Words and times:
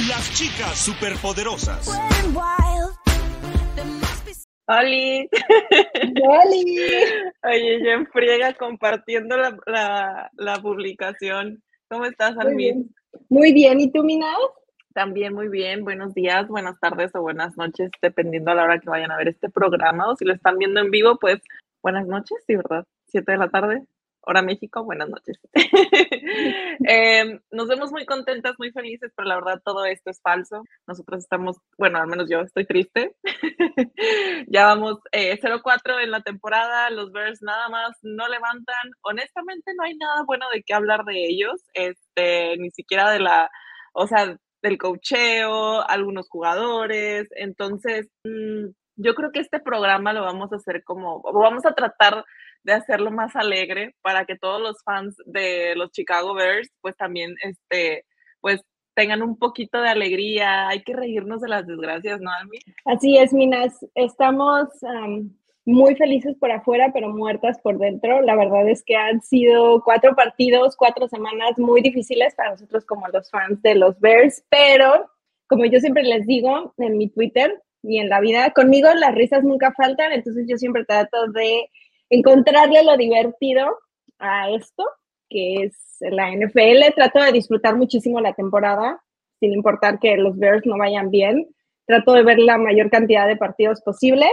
Las 0.00 0.28
chicas 0.34 0.76
superpoderosas. 0.76 1.88
¡Oli! 4.66 5.30
¡Oli! 6.20 6.78
Oye, 7.44 7.80
yo 7.80 7.90
en 7.92 8.06
friega 8.08 8.54
compartiendo 8.54 9.36
la, 9.36 9.56
la, 9.66 10.30
la 10.36 10.60
publicación. 10.60 11.62
¿Cómo 11.88 12.06
estás, 12.06 12.34
Muy 12.34 12.56
bien. 12.56 12.94
Muy 13.28 13.52
bien, 13.52 13.78
¿y 13.78 13.92
tú, 13.92 14.02
Mina? 14.02 14.26
También 14.94 15.32
muy 15.32 15.46
bien. 15.46 15.84
Buenos 15.84 16.12
días, 16.12 16.48
buenas 16.48 16.80
tardes 16.80 17.14
o 17.14 17.22
buenas 17.22 17.56
noches, 17.56 17.92
dependiendo 18.02 18.50
a 18.50 18.56
la 18.56 18.64
hora 18.64 18.80
que 18.80 18.90
vayan 18.90 19.12
a 19.12 19.16
ver 19.16 19.28
este 19.28 19.48
programa. 19.48 20.10
O 20.10 20.16
si 20.16 20.24
lo 20.24 20.34
están 20.34 20.58
viendo 20.58 20.80
en 20.80 20.90
vivo, 20.90 21.18
pues 21.20 21.40
buenas 21.84 22.08
noches, 22.08 22.38
sí, 22.48 22.56
¿verdad? 22.56 22.84
Siete 23.06 23.30
de 23.30 23.38
la 23.38 23.48
tarde, 23.48 23.84
hora 24.26 24.42
México, 24.42 24.84
buenas 24.84 25.08
noches. 25.08 25.38
Em, 26.86 27.40
nos 27.50 27.68
vemos 27.68 27.92
muy 27.92 28.04
contentas, 28.04 28.54
muy 28.58 28.70
felices, 28.72 29.12
pero 29.16 29.28
la 29.28 29.36
verdad 29.36 29.62
todo 29.64 29.84
esto 29.84 30.10
es 30.10 30.20
falso. 30.20 30.64
Nosotros 30.86 31.20
estamos, 31.22 31.56
bueno, 31.78 31.98
al 31.98 32.08
menos 32.08 32.28
yo 32.28 32.40
estoy 32.40 32.66
triste. 32.66 33.14
ya 34.48 34.66
vamos 34.66 34.98
eh, 35.12 35.38
0-4 35.40 36.02
en 36.02 36.10
la 36.10 36.22
temporada, 36.22 36.90
los 36.90 37.12
Bears 37.12 37.42
nada 37.42 37.68
más 37.68 37.96
no 38.02 38.28
levantan. 38.28 38.90
Honestamente 39.02 39.72
no 39.76 39.84
hay 39.84 39.96
nada 39.96 40.24
bueno 40.26 40.46
de 40.52 40.62
qué 40.62 40.74
hablar 40.74 41.04
de 41.04 41.26
ellos, 41.26 41.62
este, 41.74 42.56
ni 42.58 42.70
siquiera 42.70 43.10
de 43.10 43.20
la, 43.20 43.50
o 43.92 44.06
sea, 44.06 44.36
del 44.62 44.78
cocheo, 44.78 45.88
algunos 45.88 46.28
jugadores. 46.28 47.28
Entonces, 47.36 48.08
mm, 48.24 48.70
yo 48.96 49.14
creo 49.14 49.30
que 49.32 49.40
este 49.40 49.60
programa 49.60 50.12
lo 50.12 50.22
vamos 50.22 50.52
a 50.52 50.56
hacer 50.56 50.82
como, 50.84 51.22
vamos 51.22 51.64
a 51.66 51.74
tratar 51.74 52.24
de 52.64 52.72
hacerlo 52.72 53.10
más 53.10 53.36
alegre 53.36 53.94
para 54.02 54.24
que 54.24 54.36
todos 54.36 54.60
los 54.60 54.82
fans 54.82 55.16
de 55.26 55.74
los 55.76 55.92
Chicago 55.92 56.34
Bears, 56.34 56.70
pues 56.80 56.96
también, 56.96 57.34
este, 57.42 58.04
pues 58.40 58.62
tengan 58.94 59.22
un 59.22 59.38
poquito 59.38 59.80
de 59.80 59.88
alegría. 59.88 60.68
Hay 60.68 60.82
que 60.82 60.94
reírnos 60.94 61.40
de 61.40 61.48
las 61.48 61.66
desgracias, 61.66 62.20
¿no, 62.20 62.30
Almi? 62.30 62.58
Así 62.84 63.18
es, 63.18 63.32
Minas. 63.32 63.84
Estamos 63.94 64.68
am, 64.84 65.30
muy 65.64 65.94
felices 65.96 66.36
por 66.38 66.50
afuera, 66.50 66.90
pero 66.92 67.10
muertas 67.10 67.60
por 67.60 67.78
dentro. 67.78 68.20
La 68.22 68.36
verdad 68.36 68.68
es 68.68 68.82
que 68.84 68.96
han 68.96 69.20
sido 69.22 69.82
cuatro 69.82 70.14
partidos, 70.14 70.76
cuatro 70.76 71.08
semanas 71.08 71.58
muy 71.58 71.82
difíciles 71.82 72.34
para 72.34 72.50
nosotros 72.50 72.84
como 72.84 73.08
los 73.08 73.30
fans 73.30 73.60
de 73.62 73.74
los 73.74 73.98
Bears, 74.00 74.44
pero 74.48 75.10
como 75.46 75.66
yo 75.66 75.80
siempre 75.80 76.02
les 76.02 76.26
digo 76.26 76.74
en 76.78 76.96
mi 76.96 77.08
Twitter 77.08 77.62
y 77.82 77.98
en 77.98 78.08
la 78.08 78.20
vida, 78.20 78.50
conmigo 78.50 78.88
las 78.94 79.14
risas 79.14 79.44
nunca 79.44 79.72
faltan, 79.76 80.12
entonces 80.12 80.46
yo 80.48 80.56
siempre 80.56 80.86
trato 80.86 81.26
de 81.28 81.70
encontrarle 82.10 82.84
lo 82.84 82.96
divertido 82.96 83.78
a 84.18 84.50
esto, 84.50 84.84
que 85.28 85.64
es 85.64 85.96
la 86.00 86.30
NFL. 86.30 86.94
Trato 86.94 87.20
de 87.20 87.32
disfrutar 87.32 87.76
muchísimo 87.76 88.20
la 88.20 88.34
temporada, 88.34 89.02
sin 89.40 89.52
importar 89.52 89.98
que 89.98 90.16
los 90.16 90.36
Bears 90.36 90.66
no 90.66 90.78
vayan 90.78 91.10
bien. 91.10 91.48
Trato 91.86 92.12
de 92.12 92.22
ver 92.22 92.38
la 92.38 92.58
mayor 92.58 92.90
cantidad 92.90 93.26
de 93.26 93.36
partidos 93.36 93.80
posible. 93.82 94.26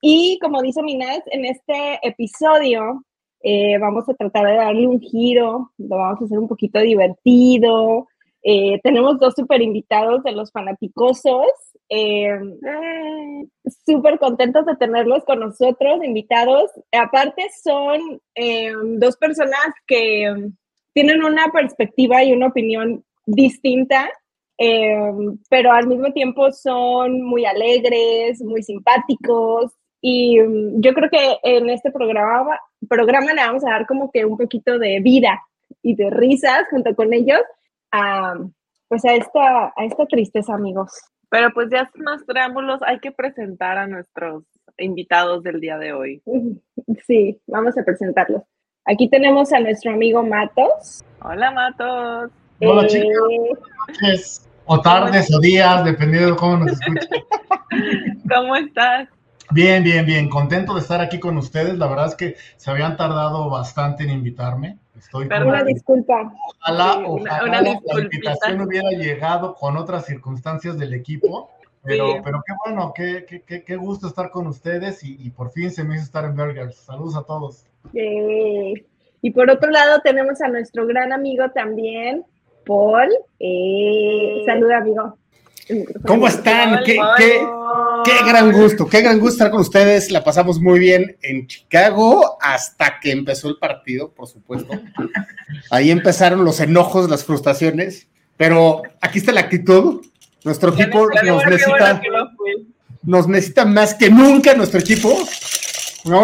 Y 0.00 0.38
como 0.40 0.62
dice 0.62 0.82
Minaz, 0.82 1.22
en 1.26 1.44
este 1.44 1.98
episodio 2.02 3.04
eh, 3.46 3.78
vamos 3.78 4.08
a 4.08 4.14
tratar 4.14 4.46
de 4.46 4.54
darle 4.54 4.86
un 4.86 5.00
giro, 5.00 5.70
lo 5.76 5.96
vamos 5.96 6.20
a 6.20 6.24
hacer 6.24 6.38
un 6.38 6.48
poquito 6.48 6.80
divertido. 6.80 8.08
Eh, 8.42 8.80
tenemos 8.82 9.18
dos 9.18 9.34
super 9.34 9.60
invitados 9.60 10.22
de 10.22 10.32
los 10.32 10.50
fanaticosos. 10.50 11.46
Eh, 11.88 12.30
súper 13.84 14.18
contentos 14.18 14.64
de 14.66 14.76
tenerlos 14.76 15.24
con 15.24 15.40
nosotros, 15.40 16.02
invitados. 16.02 16.70
Aparte 16.92 17.46
son 17.62 18.20
eh, 18.34 18.72
dos 18.98 19.16
personas 19.16 19.74
que 19.86 20.30
um, 20.30 20.54
tienen 20.92 21.22
una 21.22 21.48
perspectiva 21.52 22.24
y 22.24 22.32
una 22.32 22.48
opinión 22.48 23.04
distinta, 23.26 24.08
eh, 24.58 24.96
pero 25.50 25.72
al 25.72 25.86
mismo 25.86 26.12
tiempo 26.12 26.52
son 26.52 27.22
muy 27.22 27.44
alegres, 27.44 28.40
muy 28.42 28.62
simpáticos. 28.62 29.72
Y 30.00 30.40
um, 30.40 30.80
yo 30.80 30.94
creo 30.94 31.10
que 31.10 31.38
en 31.42 31.70
este 31.70 31.90
programa, 31.90 32.58
programa 32.88 33.34
le 33.34 33.42
vamos 33.42 33.64
a 33.64 33.70
dar 33.70 33.86
como 33.86 34.10
que 34.10 34.24
un 34.24 34.36
poquito 34.36 34.78
de 34.78 35.00
vida 35.00 35.42
y 35.82 35.94
de 35.94 36.10
risas 36.10 36.66
junto 36.70 36.94
con 36.94 37.12
ellos 37.12 37.42
a, 37.90 38.34
pues 38.88 39.04
a 39.04 39.14
esta, 39.14 39.72
a 39.76 39.84
esta 39.84 40.06
tristeza, 40.06 40.54
amigos. 40.54 40.90
Pero 41.30 41.50
pues 41.52 41.68
ya 41.70 41.90
sin 41.92 42.02
más 42.04 42.22
preámbulos, 42.24 42.80
hay 42.86 42.98
que 43.00 43.12
presentar 43.12 43.78
a 43.78 43.86
nuestros 43.86 44.44
invitados 44.78 45.42
del 45.42 45.60
día 45.60 45.78
de 45.78 45.92
hoy. 45.92 46.22
Sí, 47.06 47.40
vamos 47.46 47.76
a 47.78 47.84
presentarlos. 47.84 48.42
Aquí 48.86 49.08
tenemos 49.08 49.52
a 49.52 49.60
nuestro 49.60 49.92
amigo 49.92 50.22
Matos. 50.22 51.02
Hola, 51.22 51.50
Matos. 51.50 52.30
Hola, 52.60 52.82
Eh, 52.82 52.86
chicas. 52.88 53.12
noches, 53.88 54.48
o 54.66 54.80
tardes 54.80 55.34
o 55.34 55.40
días, 55.40 55.84
dependiendo 55.84 56.30
de 56.30 56.36
cómo 56.36 56.58
nos 56.58 56.72
escuchen. 56.72 57.24
¿Cómo 58.28 58.56
estás? 58.56 59.08
Bien, 59.50 59.82
bien, 59.84 60.04
bien. 60.06 60.28
Contento 60.28 60.74
de 60.74 60.80
estar 60.80 61.00
aquí 61.00 61.18
con 61.20 61.36
ustedes. 61.36 61.76
La 61.78 61.86
verdad 61.86 62.06
es 62.06 62.14
que 62.14 62.36
se 62.56 62.70
habían 62.70 62.96
tardado 62.96 63.50
bastante 63.50 64.04
en 64.04 64.10
invitarme. 64.10 64.78
Estoy 65.04 65.28
Perdón. 65.28 65.48
Una 65.48 65.62
disculpa. 65.64 66.32
ojalá, 66.60 66.92
Sí, 66.94 66.98
una- 66.98 67.32
ojalá 67.36 67.44
una 67.44 67.62
la 67.62 68.00
invitación 68.02 68.60
hubiera 68.62 68.90
llegado 68.90 69.54
con 69.54 69.76
otras 69.76 70.06
circunstancias 70.06 70.78
del 70.78 70.94
equipo. 70.94 71.50
Pero, 71.86 72.06
Sí. 72.06 72.14
pero 72.24 72.42
qué 72.46 72.52
bueno, 72.64 72.92
qué, 72.96 73.26
qué, 73.28 73.42
qué, 73.42 73.62
qué 73.62 73.76
gusto 73.76 74.06
estar 74.06 74.30
con 74.30 74.46
ustedes 74.46 75.04
y, 75.04 75.16
y 75.20 75.28
por 75.30 75.50
fin 75.50 75.70
se 75.70 75.84
me 75.84 75.96
hizo 75.96 76.04
estar 76.04 76.24
en 76.24 76.34
Burgers. 76.34 76.76
Saludos 76.76 77.14
a 77.16 77.22
todos. 77.24 77.66
Eh, 77.92 78.72
y 79.20 79.30
por 79.32 79.50
otro 79.50 79.70
lado 79.70 80.00
tenemos 80.02 80.40
a 80.40 80.48
nuestro 80.48 80.86
gran 80.86 81.12
amigo 81.12 81.44
también, 81.54 82.24
Paul. 82.64 83.08
Eh, 83.38 84.42
saluda, 84.46 84.78
amigo. 84.78 85.18
¿Cómo 86.06 86.28
están? 86.28 86.82
¿Qué, 86.84 86.98
qué, 87.16 87.40
qué 88.04 88.12
gran 88.26 88.52
gusto, 88.52 88.86
qué 88.86 89.00
gran 89.00 89.18
gusto 89.18 89.34
estar 89.34 89.50
con 89.50 89.60
ustedes. 89.60 90.10
La 90.10 90.22
pasamos 90.22 90.60
muy 90.60 90.78
bien 90.78 91.16
en 91.22 91.46
Chicago 91.46 92.36
hasta 92.40 93.00
que 93.00 93.10
empezó 93.10 93.48
el 93.48 93.56
partido, 93.56 94.10
por 94.10 94.28
supuesto. 94.28 94.78
Ahí 95.70 95.90
empezaron 95.90 96.44
los 96.44 96.60
enojos, 96.60 97.08
las 97.08 97.24
frustraciones, 97.24 98.08
pero 98.36 98.82
aquí 99.00 99.18
está 99.18 99.32
la 99.32 99.40
actitud. 99.40 100.04
Nuestro 100.44 100.74
equipo 100.74 101.08
nos 101.24 101.46
necesita, 101.46 102.02
nos 103.02 103.28
necesita 103.28 103.64
más 103.64 103.94
que 103.94 104.10
nunca 104.10 104.54
nuestro 104.54 104.80
equipo. 104.80 105.16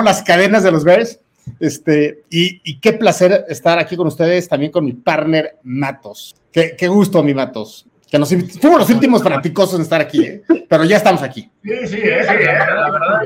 Las 0.05 0.23
cadenas 0.23 0.63
de 0.63 0.73
los 0.73 0.85
Bears. 0.85 1.19
Este, 1.59 2.23
y, 2.31 2.61
y 2.63 2.79
qué 2.81 2.93
placer 2.93 3.47
estar 3.49 3.79
aquí 3.79 3.97
con 3.97 4.07
ustedes, 4.07 4.47
también 4.49 4.71
con 4.71 4.85
mi 4.85 4.93
partner 4.93 5.57
Matos. 5.63 6.37
Qué, 6.53 6.77
qué 6.77 6.87
gusto, 6.87 7.23
mi 7.23 7.33
Matos. 7.33 7.87
Que 8.11 8.19
nos, 8.19 8.29
fuimos 8.29 8.81
los 8.81 8.91
últimos 8.91 9.23
fanáticos 9.23 9.73
en 9.75 9.83
estar 9.83 10.01
aquí, 10.01 10.25
¿eh? 10.25 10.43
pero 10.69 10.85
ya 10.85 10.97
estamos 10.97 11.23
aquí. 11.23 11.51
Sí, 11.63 11.87
sí, 11.87 12.01
eso, 12.03 12.33
la, 12.33 12.75
la 12.75 12.91
verdad. 12.91 13.23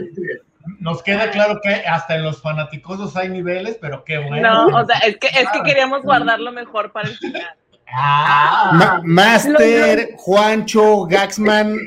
Nos 0.78 1.02
queda 1.02 1.30
claro 1.30 1.60
que 1.62 1.70
hasta 1.86 2.16
en 2.16 2.22
los 2.24 2.40
fanaticosos 2.42 3.16
hay 3.16 3.28
niveles, 3.30 3.78
pero 3.80 4.04
qué 4.04 4.18
bueno. 4.18 4.66
No, 4.70 4.78
o 4.78 4.84
sea, 4.86 4.98
es 5.00 5.16
que, 5.18 5.26
es 5.28 5.48
que 5.52 5.62
queríamos 5.62 6.02
guardar 6.02 6.40
lo 6.40 6.52
mejor 6.52 6.92
para 6.92 7.08
el 7.08 7.16
final. 7.16 7.56
Ah, 7.96 8.70
Ma- 8.74 9.00
Master, 9.04 10.14
Juancho, 10.16 11.04
Gaxman, 11.04 11.78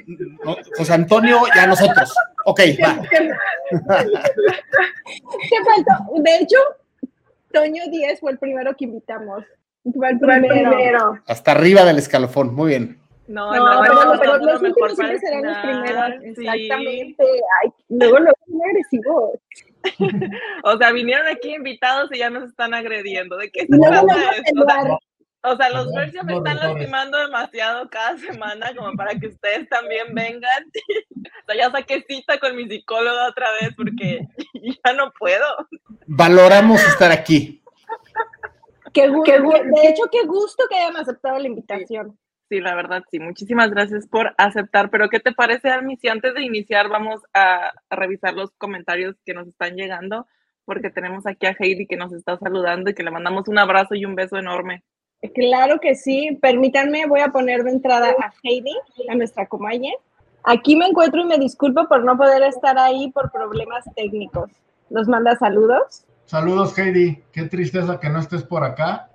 José 0.77 0.94
Antonio, 0.94 1.42
ya 1.56 1.68
nosotros. 1.68 2.13
Ok, 2.45 2.62
va. 2.83 3.00
¿Qué 5.50 5.57
faltó? 5.66 6.21
De 6.21 6.36
hecho, 6.38 6.57
Toño 7.51 7.83
Díez 7.92 8.19
fue 8.19 8.31
el 8.31 8.38
primero 8.39 8.75
que 8.75 8.86
invitamos. 8.86 9.44
Fue 9.95 10.10
el 10.10 10.19
primero. 10.19 11.19
Hasta 11.28 11.51
arriba 11.51 11.84
del 11.86 11.98
escalofón, 11.98 12.54
muy 12.54 12.69
bien. 12.69 13.00
No, 13.28 13.54
No, 13.54 13.75
no, 13.75 13.81
pero, 13.81 13.94
no, 13.94 14.19
pero 14.19 14.38
no, 14.38 14.45
los 14.54 14.62
últimos 14.62 14.95
siempre 14.95 15.19
serán 15.19 15.44
los 15.44 15.57
primeros. 15.57 16.13
sí. 16.22 16.48
Exactamente. 16.48 17.24
Ay, 17.63 17.72
luego 17.89 18.19
lo 18.19 18.31
agresivos. 18.66 19.39
O 20.63 20.78
sea, 20.78 20.92
vinieron 20.92 21.28
aquí 21.28 21.56
invitados 21.56 22.10
y 22.12 22.18
ya 22.18 22.30
nos 22.30 22.50
están 22.50 22.74
agrediendo. 22.74 23.38
¿De 23.38 23.50
qué 23.50 23.62
se 23.62 23.78
trata 23.80 24.16
esto? 24.31 25.00
O 25.44 25.56
sea, 25.56 25.69
los 25.69 25.94
Bears 25.94 26.12
ya 26.12 26.24
me 26.24 26.36
están 26.36 26.57
lastimando 26.57 27.18
demasiado 27.19 27.90
cada 27.90 28.18
semana 28.18 28.74
como 28.75 28.92
para 28.98 29.18
que 29.18 29.28
ustedes 29.28 29.68
también 29.69 30.13
vengan. 30.13 30.66
O 31.48 31.50
sea, 31.54 31.56
ya 31.56 31.72
saqué 31.72 32.04
cita 32.06 32.38
con 32.40 32.57
mi 32.57 32.68
psicóloga 32.68 33.30
otra 33.30 33.48
vez 33.62 33.69
porque 33.78 34.19
ya 34.83 34.94
no 34.94 35.13
puedo. 35.18 35.45
Valoramos 36.06 36.83
estar 36.83 37.10
aquí. 37.10 37.63
Qué 39.01 39.11
qué 39.25 39.39
de 39.39 39.88
hecho, 39.89 40.03
qué 40.11 40.25
gusto 40.25 40.63
que 40.69 40.75
hayan 40.75 40.97
aceptado 40.97 41.38
la 41.38 41.47
invitación. 41.47 42.17
Sí, 42.49 42.61
la 42.61 42.75
verdad, 42.75 43.03
sí. 43.11 43.19
Muchísimas 43.19 43.69
gracias 43.69 44.07
por 44.07 44.33
aceptar. 44.38 44.89
Pero, 44.89 45.09
¿qué 45.09 45.19
te 45.19 45.33
parece, 45.33 45.69
Almi? 45.69 45.97
Si 45.97 46.07
antes 46.07 46.33
de 46.33 46.44
iniciar 46.44 46.88
vamos 46.89 47.21
a, 47.33 47.73
a 47.89 47.95
revisar 47.95 48.33
los 48.33 48.51
comentarios 48.51 49.15
que 49.25 49.33
nos 49.33 49.47
están 49.47 49.75
llegando, 49.75 50.25
porque 50.65 50.89
tenemos 50.89 51.27
aquí 51.27 51.45
a 51.45 51.55
Heidi 51.57 51.88
que 51.88 51.97
nos 51.97 52.13
está 52.13 52.38
saludando 52.38 52.89
y 52.89 52.94
que 52.94 53.03
le 53.03 53.11
mandamos 53.11 53.47
un 53.47 53.59
abrazo 53.59 53.95
y 53.95 54.05
un 54.05 54.15
beso 54.15 54.38
enorme. 54.38 54.83
Claro 55.33 55.79
que 55.79 55.95
sí. 55.95 56.38
Permítanme, 56.41 57.05
voy 57.05 57.21
a 57.21 57.29
poner 57.29 57.63
de 57.63 57.71
entrada 57.71 58.09
a 58.09 58.31
Heidi, 58.44 58.75
a 59.09 59.15
nuestra 59.15 59.47
comalle. 59.47 59.94
Aquí 60.44 60.75
me 60.75 60.88
encuentro 60.88 61.21
y 61.21 61.25
me 61.25 61.38
disculpo 61.38 61.88
por 61.88 62.03
no 62.05 62.17
poder 62.17 62.44
estar 62.44 62.77
ahí 62.77 63.11
por 63.11 63.31
problemas 63.31 63.83
técnicos. 63.95 64.49
Nos 64.89 65.07
manda 65.07 65.35
saludos. 65.35 66.06
Saludos, 66.27 66.77
Heidi. 66.77 67.24
Qué 67.31 67.44
tristeza 67.44 68.00
que 68.00 68.09
no 68.09 68.19
estés 68.19 68.44
por 68.44 68.63
acá. 68.63 69.09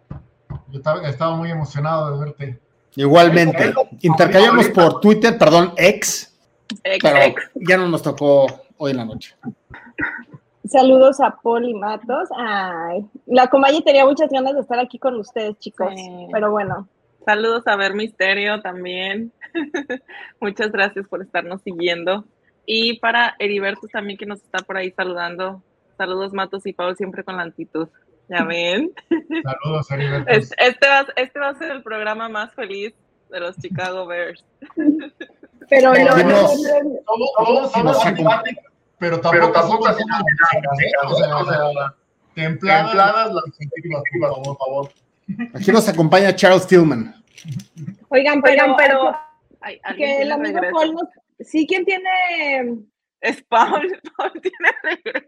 Yo 0.68 0.80
estaba, 1.04 1.36
muy 1.36 1.50
emocionado 1.50 2.18
de 2.18 2.24
verte. 2.24 2.60
Igualmente. 2.96 3.72
Intercambiamos 4.00 4.68
por 4.70 5.00
Twitter, 5.00 5.38
perdón, 5.38 5.72
ex, 5.76 6.36
Ex, 6.82 6.98
pero 7.00 7.16
ex. 7.18 7.50
ya 7.54 7.76
no 7.76 7.86
nos 7.86 8.02
tocó 8.02 8.46
hoy 8.76 8.90
en 8.90 8.96
la 8.96 9.04
noche. 9.04 9.36
Saludos 10.64 11.20
a 11.20 11.36
Paul 11.40 11.68
y 11.68 11.74
Matos. 11.74 12.28
Ay, 12.36 13.06
la 13.26 13.46
comalle 13.46 13.80
tenía 13.82 14.04
muchas 14.04 14.28
ganas 14.28 14.54
de 14.54 14.60
estar 14.60 14.80
aquí 14.80 14.98
con 14.98 15.14
ustedes, 15.16 15.56
chicos. 15.60 15.92
Sí. 15.94 16.28
Pero 16.32 16.50
bueno, 16.50 16.88
Saludos 17.24 17.66
a 17.66 17.76
Ver 17.76 17.94
Misterio 17.94 18.60
también. 18.62 19.32
Muchas 20.40 20.72
gracias 20.72 21.06
por 21.06 21.22
estarnos 21.22 21.62
siguiendo. 21.62 22.24
Y 22.66 22.98
para 22.98 23.36
Heriberto 23.38 23.86
también 23.88 24.18
que 24.18 24.26
nos 24.26 24.42
está 24.42 24.58
por 24.58 24.76
ahí 24.76 24.90
saludando. 24.92 25.62
Saludos 26.02 26.32
Matos 26.32 26.66
y 26.66 26.72
Paul 26.72 26.96
siempre 26.96 27.22
con 27.22 27.36
la 27.36 27.44
actitud. 27.44 27.88
Ya 28.28 28.42
ven. 28.44 28.92
Saludos, 29.44 29.88
Heriberto. 29.92 30.28
Es- 30.32 30.52
Este 30.58 30.88
va, 30.88 31.06
este 31.14 31.38
va 31.38 31.50
a 31.50 31.54
ser 31.54 31.70
el 31.70 31.82
programa 31.84 32.28
más 32.28 32.52
feliz 32.54 32.92
de 33.30 33.38
los 33.38 33.56
Chicago 33.58 34.04
Bears. 34.06 34.44
pero 35.68 35.92
Pero 35.92 36.16
no, 36.16 36.16
no, 36.24 36.48
Todos, 37.06 37.30
todos 37.36 37.72
Pero 37.72 37.94
simpáticos, 37.94 38.64
pero 38.98 39.20
tampoco, 39.20 39.62
somos 39.62 39.90
o 39.90 41.14
sea, 41.16 41.36
o 41.36 41.44
sea, 41.46 41.94
templadas, 42.34 43.32
las 43.32 43.44
iniciativas, 43.60 44.02
por 44.44 44.56
favor. 44.58 44.90
Aquí 45.54 45.70
nos 45.70 45.88
acompaña 45.88 46.34
Charles 46.34 46.66
Tillman. 46.66 47.14
Oigan, 48.08 48.42
pero, 48.42 48.62
Oigan, 48.64 48.76
pero 48.76 49.16
ay, 49.60 49.80
que 49.96 50.22
el 50.22 50.32
amigo 50.32 50.54
regreso. 50.60 50.74
Paul 50.76 50.94
nos... 50.94 51.04
Sí, 51.48 51.64
¿quién 51.66 51.84
tiene? 51.84 52.76
Es 53.20 53.40
Paul, 53.44 54.00
Paul 54.16 54.32
tiene 54.40 54.68
regreso. 54.82 55.26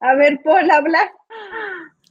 A 0.00 0.14
ver, 0.14 0.40
Paul, 0.44 0.70
habla. 0.70 1.12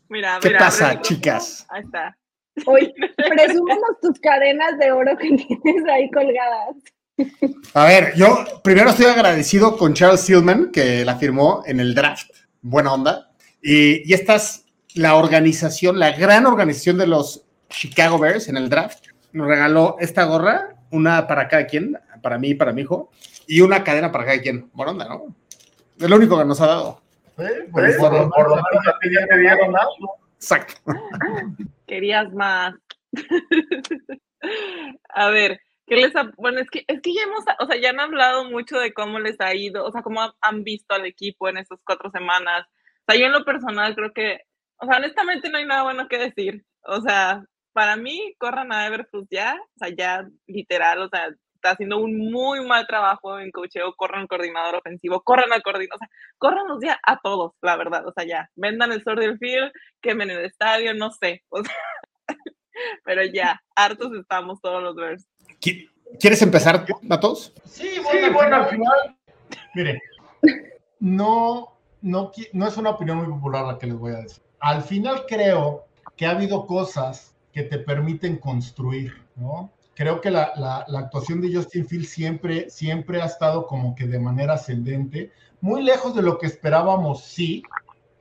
Mira, 0.10 0.40
¿Qué 0.42 0.50
mira, 0.50 0.60
pasa, 0.60 1.02
chicas? 1.02 1.66
Ahí 1.70 1.84
está. 1.84 2.18
Hoy, 2.66 2.94
presúmenos 3.18 4.00
tus 4.02 4.20
cadenas 4.20 4.78
de 4.80 4.92
oro 4.92 5.18
que 5.18 5.30
tienes 5.64 5.90
ahí 5.90 6.10
colgadas. 6.12 6.76
A 7.74 7.86
ver, 7.86 8.14
yo 8.16 8.44
primero 8.64 8.90
estoy 8.90 9.06
agradecido 9.06 9.78
con 9.78 9.94
Charles 9.94 10.26
Tillman, 10.26 10.72
que 10.72 11.06
la 11.06 11.18
firmó 11.18 11.64
en 11.66 11.80
el 11.80 11.94
draft. 11.94 12.30
Buena 12.62 12.94
onda. 12.94 13.32
Y, 13.62 14.10
y 14.10 14.14
esta 14.14 14.36
es 14.36 14.66
la 14.96 15.16
organización, 15.16 16.00
la 16.00 16.12
gran 16.12 16.46
organización 16.46 16.98
de 16.98 17.08
los 17.08 17.46
Chicago 17.70 18.20
Bears 18.20 18.48
en 18.48 18.58
el 18.58 18.70
draft. 18.70 19.06
Nos 19.32 19.48
regaló 19.48 19.98
esta 20.00 20.24
gorra, 20.26 20.76
una 20.92 21.28
para 21.28 21.48
cada 21.48 21.66
quien, 21.66 21.98
para 22.22 22.38
mí 22.38 22.50
y 22.50 22.56
para 22.56 22.72
mi 22.72 22.82
hijo, 22.82 23.12
y 23.48 23.62
una 23.62 23.84
cadena 23.84 24.12
para 24.12 24.26
cada 24.26 24.42
quien. 24.42 24.70
Buena 24.74 24.92
onda, 24.92 25.08
¿no? 25.08 25.36
Es 26.00 26.10
lo 26.10 26.16
único 26.16 26.38
que 26.38 26.46
nos 26.46 26.62
ha 26.62 26.68
dado. 26.68 27.03
Pues, 27.36 27.98
por, 27.98 28.14
lo- 28.14 28.30
por 28.30 28.50
lo 28.50 28.56
menos 28.56 28.88
a 28.88 29.00
ti 29.00 29.10
ya 29.14 29.26
te 29.28 29.38
dieron 29.38 29.76
algo. 29.78 30.18
Exacto. 30.36 30.74
Querías 31.88 32.32
más. 32.34 32.76
A 35.10 35.30
ver, 35.30 35.60
¿qué 35.88 35.96
les 35.96 36.16
ha... 36.16 36.32
Bueno, 36.38 36.60
es 36.60 36.70
que, 36.70 36.84
es 36.88 37.02
que 37.02 37.14
ya 37.14 37.24
hemos, 37.24 37.44
o 37.60 37.66
sea, 37.66 37.80
ya 37.80 37.90
han 37.92 38.00
hablado 38.00 38.46
mucho 38.50 38.78
de 38.80 38.94
cómo 38.94 39.20
les 39.20 39.40
ha 39.40 39.54
ido, 39.56 39.86
o 39.86 39.92
sea, 39.92 40.02
cómo 40.02 40.22
ha- 40.22 40.36
han 40.42 40.64
visto 40.64 40.94
al 40.96 41.06
equipo 41.06 41.48
en 41.48 41.58
estas 41.58 41.80
cuatro 41.86 42.10
semanas. 42.12 42.66
O 43.08 43.12
sea, 43.12 43.20
yo 43.20 43.26
en 43.28 43.32
lo 43.32 43.46
personal 43.46 43.96
creo 43.96 44.12
que, 44.14 44.42
o 44.78 44.86
sea, 44.86 44.98
honestamente 44.98 45.50
no 45.50 45.58
hay 45.58 45.66
nada 45.66 45.84
bueno 45.84 46.08
que 46.08 46.18
decir. 46.18 46.66
O 46.84 47.02
sea, 47.02 47.44
para 47.74 47.96
mí, 47.96 48.36
corran 48.38 48.72
a 48.74 48.86
Everflux 48.88 49.28
ya, 49.32 49.56
o 49.76 49.78
sea, 49.80 49.90
ya 49.96 50.28
literal, 50.48 51.02
o 51.04 51.10
sea, 51.10 51.30
está 51.64 51.72
haciendo 51.72 51.98
un 51.98 52.30
muy 52.30 52.66
mal 52.66 52.86
trabajo 52.88 53.40
en 53.40 53.50
cocheo, 53.52 53.94
corran 53.96 54.22
al 54.22 54.28
coordinador 54.28 54.76
ofensivo, 54.76 55.22
corran 55.22 55.54
al 55.54 55.64
coordinador, 55.64 55.96
o 55.96 56.00
sea, 56.00 56.10
córranos 56.38 56.80
ya 56.84 57.00
a 57.08 57.20
todos, 57.22 57.54
la 57.62 57.78
verdad, 57.78 58.06
o 58.06 58.12
sea, 58.12 58.26
ya, 58.26 58.50
vendan 58.56 58.92
el 58.92 59.02
sur 59.02 59.18
del 59.18 59.38
field, 59.38 59.72
quemen 60.02 60.30
el 60.30 60.44
estadio, 60.44 60.94
no 60.94 61.12
sé, 61.12 61.42
o 61.48 61.64
sea, 61.64 61.74
pero 63.06 63.24
ya, 63.24 63.62
hartos 63.76 64.14
estamos 64.14 64.60
todos 64.62 64.84
los 64.84 64.96
Bears. 64.96 65.26
¿Qui- 65.62 65.90
¿Quieres 66.20 66.42
empezar, 66.42 66.86
Matos? 67.02 67.54
Sí, 67.66 67.98
bueno, 68.04 68.34
bueno, 68.34 68.56
al 68.58 68.70
final. 68.70 69.18
Mire, 69.74 70.02
no, 71.00 71.78
no, 72.02 72.32
no 72.52 72.68
es 72.68 72.78
una 72.78 72.90
opinión 72.92 73.18
muy 73.18 73.28
popular 73.28 73.66
la 73.66 73.80
que 73.80 73.88
les 73.88 73.96
voy 73.96 74.12
a 74.14 74.18
decir. 74.18 74.44
Al 74.60 74.82
final 74.84 75.24
creo 75.28 75.86
que 76.16 76.26
ha 76.26 76.32
habido 76.32 76.68
cosas 76.68 77.34
que 77.52 77.64
te 77.64 77.80
permiten 77.80 78.38
construir, 78.38 79.14
¿no? 79.36 79.72
Creo 79.96 80.22
que 80.22 80.32
la, 80.32 80.54
la- 80.56 80.86
la 80.88 81.00
actuación 81.00 81.40
de 81.42 81.54
Justin 81.54 81.86
Fields 81.88 82.10
siempre, 82.10 82.70
siempre 82.70 83.22
ha 83.22 83.26
estado 83.26 83.68
como 83.68 83.94
que 83.96 84.08
de 84.08 84.20
manera 84.20 84.54
ascendente, 84.54 85.32
muy 85.62 85.84
lejos 85.84 86.16
de 86.16 86.22
lo 86.24 86.38
que 86.40 86.48
esperábamos, 86.48 87.24
sí, 87.24 87.62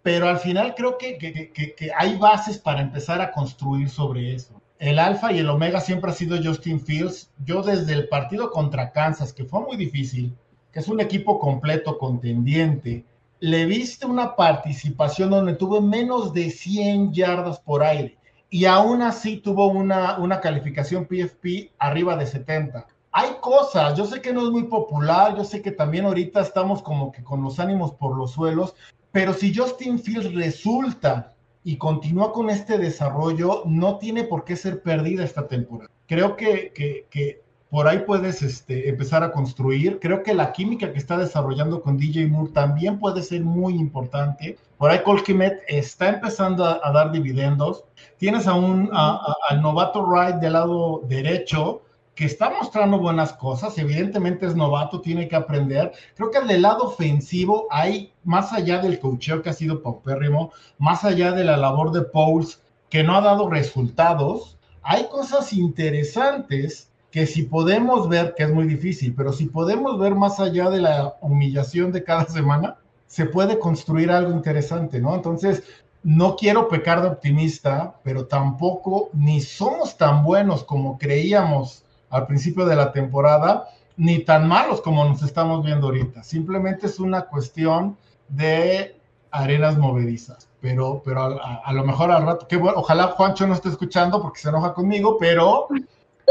pero 0.02 0.28
al 0.28 0.38
final 0.38 0.74
creo 0.74 0.98
que- 0.98 1.16
que- 1.16 1.50
que- 1.52 1.74
que 1.74 1.90
hay 1.96 2.16
bases 2.18 2.58
para 2.58 2.80
empezar 2.82 3.20
a 3.20 3.30
construir 3.32 3.88
sobre 3.88 4.34
eso. 4.34 4.60
El 4.78 4.98
alfa 4.98 5.32
y 5.32 5.38
el 5.38 5.48
omega 5.48 5.80
siempre 5.80 6.10
ha 6.10 6.14
sido 6.14 6.36
Justin 6.42 6.80
Fields. 6.80 7.30
Yo 7.44 7.62
desde 7.62 7.92
el 7.94 8.08
partido 8.08 8.50
contra 8.50 8.90
Kansas, 8.90 9.32
que 9.32 9.44
fue 9.44 9.60
muy 9.60 9.76
difícil, 9.76 10.34
que 10.72 10.80
es 10.80 10.88
un 10.88 11.00
equipo 11.00 11.38
completo, 11.38 11.98
contendiente, 11.98 13.04
le 13.40 13.64
viste 13.66 14.06
una 14.06 14.34
participación 14.36 15.30
donde 15.30 15.54
tuvo 15.54 15.80
menos 15.80 16.32
de 16.32 16.50
100 16.50 17.12
yardas 17.12 17.60
por 17.60 17.82
aire 17.82 18.16
y 18.52 18.66
aún 18.66 19.00
así 19.00 19.38
tuvo 19.38 19.68
una, 19.68 20.18
una 20.18 20.38
calificación 20.38 21.06
PFP 21.06 21.72
arriba 21.78 22.16
de 22.16 22.26
70. 22.26 22.86
Hay 23.10 23.30
cosas, 23.40 23.96
yo 23.96 24.04
sé 24.04 24.20
que 24.20 24.34
no 24.34 24.44
es 24.44 24.50
muy 24.50 24.64
popular, 24.64 25.34
yo 25.34 25.42
sé 25.42 25.62
que 25.62 25.70
también 25.70 26.04
ahorita 26.04 26.42
estamos 26.42 26.82
como 26.82 27.12
que 27.12 27.24
con 27.24 27.42
los 27.42 27.58
ánimos 27.58 27.94
por 27.94 28.14
los 28.14 28.32
suelos, 28.32 28.74
pero 29.10 29.32
si 29.32 29.54
Justin 29.54 29.98
Fields 29.98 30.34
resulta 30.34 31.32
y 31.64 31.78
continúa 31.78 32.30
con 32.30 32.50
este 32.50 32.76
desarrollo, 32.76 33.62
no 33.64 33.96
tiene 33.96 34.24
por 34.24 34.44
qué 34.44 34.54
ser 34.54 34.82
perdida 34.82 35.24
esta 35.24 35.48
temporada. 35.48 35.90
Creo 36.06 36.36
que, 36.36 36.74
que, 36.74 37.06
que 37.08 37.41
por 37.72 37.88
ahí 37.88 38.00
puedes 38.00 38.42
este, 38.42 38.90
empezar 38.90 39.22
a 39.22 39.32
construir. 39.32 39.98
Creo 39.98 40.22
que 40.22 40.34
la 40.34 40.52
química 40.52 40.92
que 40.92 40.98
está 40.98 41.16
desarrollando 41.16 41.80
con 41.80 41.96
DJ 41.96 42.26
Moore 42.26 42.52
también 42.52 42.98
puede 42.98 43.22
ser 43.22 43.40
muy 43.40 43.76
importante. 43.76 44.58
Por 44.76 44.90
ahí 44.90 45.02
Colquimet 45.02 45.62
está 45.68 46.10
empezando 46.10 46.66
a, 46.66 46.92
dar 46.92 47.10
dividendos. 47.12 47.86
Tienes 48.18 48.46
a 48.46 48.52
un, 48.52 48.90
al 48.92 49.62
novato 49.62 50.04
Wright 50.04 50.34
del 50.34 50.52
lado 50.52 51.00
derecho 51.08 51.80
que 52.14 52.26
está 52.26 52.50
mostrando 52.50 52.98
buenas 52.98 53.32
cosas. 53.32 53.78
Evidentemente 53.78 54.44
es 54.44 54.54
novato, 54.54 55.00
tiene 55.00 55.26
que 55.26 55.36
aprender. 55.36 55.92
Creo 56.14 56.30
que 56.30 56.40
del 56.40 56.60
lado 56.60 56.84
ofensivo 56.88 57.68
hay, 57.70 58.12
más 58.22 58.52
allá 58.52 58.82
del 58.82 58.98
cocheo 58.98 59.40
que 59.40 59.48
ha 59.48 59.54
sido 59.54 59.82
paupérrimo, 59.82 60.52
más 60.76 61.06
allá 61.06 61.32
de 61.32 61.44
la 61.44 61.56
labor 61.56 61.90
de 61.92 62.02
Pauls 62.02 62.60
que 62.90 63.02
no 63.02 63.16
ha 63.16 63.22
dado 63.22 63.48
resultados, 63.48 64.58
hay 64.82 65.08
cosas 65.08 65.54
interesantes 65.54 66.91
que 67.12 67.26
si 67.26 67.44
podemos 67.44 68.08
ver, 68.08 68.34
que 68.34 68.42
es 68.44 68.50
muy 68.52 68.66
difícil, 68.66 69.14
pero 69.14 69.32
si 69.32 69.46
podemos 69.46 69.98
ver 70.00 70.16
más 70.16 70.40
allá 70.40 70.70
de 70.70 70.80
la 70.80 71.14
humillación 71.20 71.92
de 71.92 72.02
cada 72.02 72.24
semana, 72.26 72.78
se 73.06 73.26
puede 73.26 73.58
construir 73.60 74.10
algo 74.10 74.32
interesante, 74.32 74.98
¿no? 75.00 75.14
Entonces, 75.14 75.62
no 76.02 76.34
quiero 76.36 76.68
pecar 76.68 77.02
de 77.02 77.08
optimista, 77.08 77.94
pero 78.02 78.26
tampoco 78.26 79.10
ni 79.12 79.40
somos 79.40 79.96
tan 79.96 80.24
buenos 80.24 80.64
como 80.64 80.98
creíamos 80.98 81.84
al 82.10 82.26
principio 82.26 82.66
de 82.66 82.76
la 82.76 82.92
temporada, 82.92 83.68
ni 83.96 84.20
tan 84.24 84.48
malos 84.48 84.80
como 84.80 85.04
nos 85.04 85.22
estamos 85.22 85.64
viendo 85.64 85.86
ahorita. 85.88 86.22
Simplemente 86.24 86.86
es 86.86 86.98
una 86.98 87.22
cuestión 87.26 87.96
de 88.28 88.96
arenas 89.30 89.78
movedizas. 89.78 90.48
Pero, 90.60 91.02
pero 91.04 91.20
a, 91.22 91.26
a- 91.26 91.60
a 91.64 91.72
lo 91.72 91.84
mejor 91.84 92.10
al 92.10 92.24
rato, 92.24 92.48
que 92.48 92.56
bueno, 92.56 92.78
ojalá 92.80 93.08
Juancho 93.08 93.46
no 93.46 93.54
esté 93.54 93.68
escuchando 93.68 94.22
porque 94.22 94.40
se 94.40 94.48
enoja 94.48 94.72
conmigo, 94.74 95.18
pero, 95.18 95.68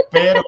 pero 0.10 0.42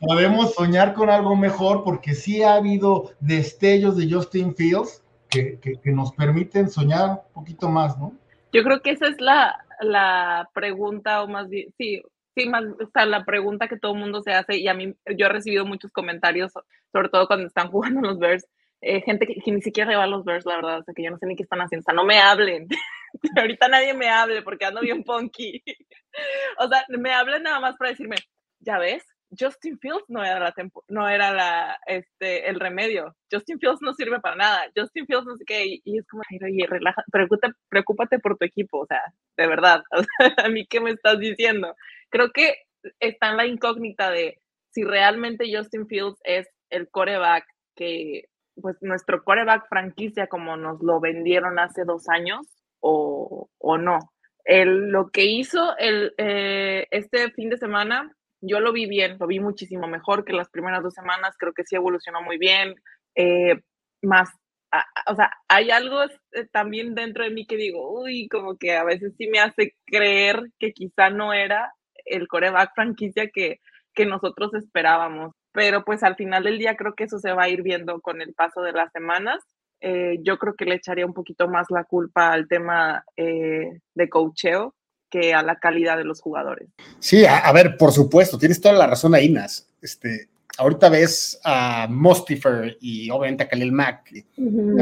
podemos 0.00 0.54
soñar 0.54 0.94
con 0.94 1.10
algo 1.10 1.36
mejor 1.36 1.84
porque 1.84 2.14
sí 2.14 2.42
ha 2.42 2.54
habido 2.54 3.12
destellos 3.20 3.96
de 3.96 4.10
Justin 4.10 4.54
Fields 4.54 5.02
que, 5.28 5.58
que- 5.60 5.80
que 5.80 5.92
nos 5.92 6.12
permiten 6.12 6.68
soñar 6.70 7.10
un 7.10 7.32
poquito 7.32 7.68
más, 7.68 7.98
¿no? 7.98 8.12
Yo 8.52 8.64
creo 8.64 8.80
que 8.82 8.90
esa 8.90 9.06
es 9.06 9.20
la, 9.20 9.64
la 9.80 10.50
pregunta, 10.54 11.22
o 11.22 11.28
más 11.28 11.48
bien, 11.48 11.72
sí, 11.78 12.02
sí, 12.36 12.48
más, 12.48 12.64
o 12.64 12.86
sea, 12.92 13.06
la 13.06 13.24
pregunta 13.24 13.68
que 13.68 13.78
todo 13.78 13.92
el 13.92 14.00
mundo 14.00 14.22
se 14.22 14.32
hace, 14.32 14.56
y 14.58 14.66
a 14.66 14.74
mí, 14.74 14.94
yo 15.16 15.26
he 15.26 15.28
recibido 15.28 15.64
muchos 15.64 15.92
comentarios, 15.92 16.52
sobre 16.92 17.08
todo 17.10 17.26
cuando 17.28 17.46
están 17.46 17.68
jugando 17.70 18.00
los 18.00 18.18
Bears, 18.18 18.46
eh, 18.80 19.02
gente 19.02 19.26
que, 19.26 19.34
que 19.34 19.52
ni 19.52 19.60
siquiera 19.62 19.96
va 19.96 20.04
a 20.04 20.08
los 20.08 20.24
Bears, 20.24 20.46
la 20.46 20.56
verdad, 20.56 20.78
o 20.78 20.82
sea, 20.82 20.94
que 20.94 21.04
yo 21.04 21.10
no 21.10 21.18
sé 21.18 21.26
ni 21.26 21.36
qué 21.36 21.42
están 21.44 21.60
haciendo, 21.60 21.82
o 21.82 21.86
sea, 21.86 21.94
no 21.94 22.04
me 22.04 22.18
hablen, 22.18 22.66
ahorita 23.36 23.68
nadie 23.68 23.94
me 23.94 24.08
hable 24.08 24.42
porque 24.42 24.64
ando 24.64 24.80
bien 24.80 25.04
punky, 25.04 25.62
o 26.58 26.68
sea, 26.68 26.84
me 26.88 27.12
hablan 27.12 27.44
nada 27.44 27.60
más 27.60 27.76
para 27.76 27.90
decirme, 27.90 28.16
ya 28.58 28.78
ves, 28.78 29.04
Justin 29.38 29.78
Fields 29.78 30.04
no 30.08 30.24
era, 30.24 30.40
la 30.40 30.54
no 30.88 31.08
era 31.08 31.32
la, 31.32 31.78
este, 31.86 32.48
el 32.48 32.58
remedio. 32.58 33.14
Justin 33.30 33.58
Fields 33.58 33.80
no 33.80 33.94
sirve 33.94 34.20
para 34.20 34.36
nada. 34.36 34.62
Justin 34.76 35.06
Fields 35.06 35.26
no 35.26 35.36
sé 35.36 35.44
qué. 35.46 35.80
Y, 35.84 35.98
es 35.98 36.06
como, 36.08 36.22
oye, 36.30 36.66
relaja, 36.66 37.04
preocúpate, 37.12 37.54
preocúpate 37.68 38.18
por 38.18 38.36
tu 38.36 38.44
equipo. 38.44 38.80
O 38.80 38.86
sea, 38.86 39.00
de 39.36 39.46
verdad. 39.46 39.82
a 40.44 40.48
mí, 40.48 40.66
¿qué 40.66 40.80
me 40.80 40.90
estás 40.90 41.18
diciendo? 41.18 41.74
Creo 42.10 42.30
que 42.32 42.54
está 42.98 43.30
en 43.30 43.36
la 43.36 43.46
incógnita 43.46 44.10
de 44.10 44.40
si 44.70 44.84
realmente 44.84 45.54
Justin 45.54 45.86
Fields 45.86 46.18
es 46.24 46.48
el 46.70 46.88
coreback 46.90 47.44
que, 47.76 48.24
pues, 48.60 48.76
nuestro 48.80 49.22
coreback 49.22 49.68
franquicia 49.68 50.26
como 50.26 50.56
nos 50.56 50.82
lo 50.82 51.00
vendieron 51.00 51.58
hace 51.58 51.84
dos 51.84 52.08
años 52.08 52.46
o, 52.80 53.48
o 53.58 53.78
no. 53.78 53.98
El, 54.44 54.88
lo 54.90 55.10
que 55.10 55.26
hizo 55.26 55.76
el, 55.76 56.14
eh, 56.18 56.86
este 56.90 57.30
fin 57.32 57.50
de 57.50 57.58
semana 57.58 58.10
yo 58.40 58.60
lo 58.60 58.72
vi 58.72 58.86
bien, 58.86 59.16
lo 59.18 59.26
vi 59.26 59.40
muchísimo 59.40 59.86
mejor 59.86 60.24
que 60.24 60.32
las 60.32 60.48
primeras 60.50 60.82
dos 60.82 60.94
semanas, 60.94 61.36
creo 61.38 61.52
que 61.52 61.64
sí 61.64 61.76
evolucionó 61.76 62.22
muy 62.22 62.38
bien, 62.38 62.74
eh, 63.14 63.60
más, 64.02 64.30
o 65.06 65.14
sea, 65.14 65.30
hay 65.48 65.70
algo 65.70 66.02
eh, 66.04 66.46
también 66.52 66.94
dentro 66.94 67.24
de 67.24 67.30
mí 67.30 67.46
que 67.46 67.56
digo, 67.56 68.00
uy, 68.00 68.28
como 68.28 68.56
que 68.56 68.76
a 68.76 68.84
veces 68.84 69.14
sí 69.18 69.28
me 69.28 69.40
hace 69.40 69.74
creer 69.86 70.42
que 70.58 70.72
quizá 70.72 71.10
no 71.10 71.32
era 71.32 71.72
el 72.06 72.28
coreback 72.28 72.72
franquicia 72.74 73.30
que, 73.30 73.60
que 73.94 74.06
nosotros 74.06 74.54
esperábamos, 74.54 75.34
pero 75.52 75.84
pues 75.84 76.02
al 76.02 76.16
final 76.16 76.44
del 76.44 76.58
día 76.58 76.76
creo 76.76 76.94
que 76.94 77.04
eso 77.04 77.18
se 77.18 77.32
va 77.32 77.44
a 77.44 77.48
ir 77.48 77.62
viendo 77.62 78.00
con 78.00 78.22
el 78.22 78.34
paso 78.34 78.62
de 78.62 78.72
las 78.72 78.92
semanas. 78.92 79.38
Eh, 79.82 80.18
yo 80.22 80.38
creo 80.38 80.54
que 80.54 80.66
le 80.66 80.74
echaría 80.76 81.06
un 81.06 81.14
poquito 81.14 81.48
más 81.48 81.66
la 81.70 81.84
culpa 81.84 82.32
al 82.32 82.46
tema 82.48 83.02
de 83.16 84.08
coacheo, 84.10 84.74
que 85.10 85.34
a 85.34 85.42
la 85.42 85.56
calidad 85.56 85.96
de 85.96 86.04
los 86.04 86.20
jugadores. 86.20 86.68
Sí, 86.98 87.24
a, 87.26 87.50
ver, 87.52 87.76
por 87.76 87.92
supuesto, 87.92 88.38
tienes 88.38 88.60
toda 88.60 88.74
la 88.74 88.86
razón 88.86 89.14
ahí, 89.14 89.28
Nas. 89.28 89.68
Este, 89.82 90.28
ahorita 90.56 90.88
ves 90.88 91.40
a 91.44 91.88
Mostifer 91.90 92.78
y 92.80 93.10
obviamente 93.10 93.44
a 93.44 93.48
Khalil 93.48 93.72
Mack, 93.72 94.12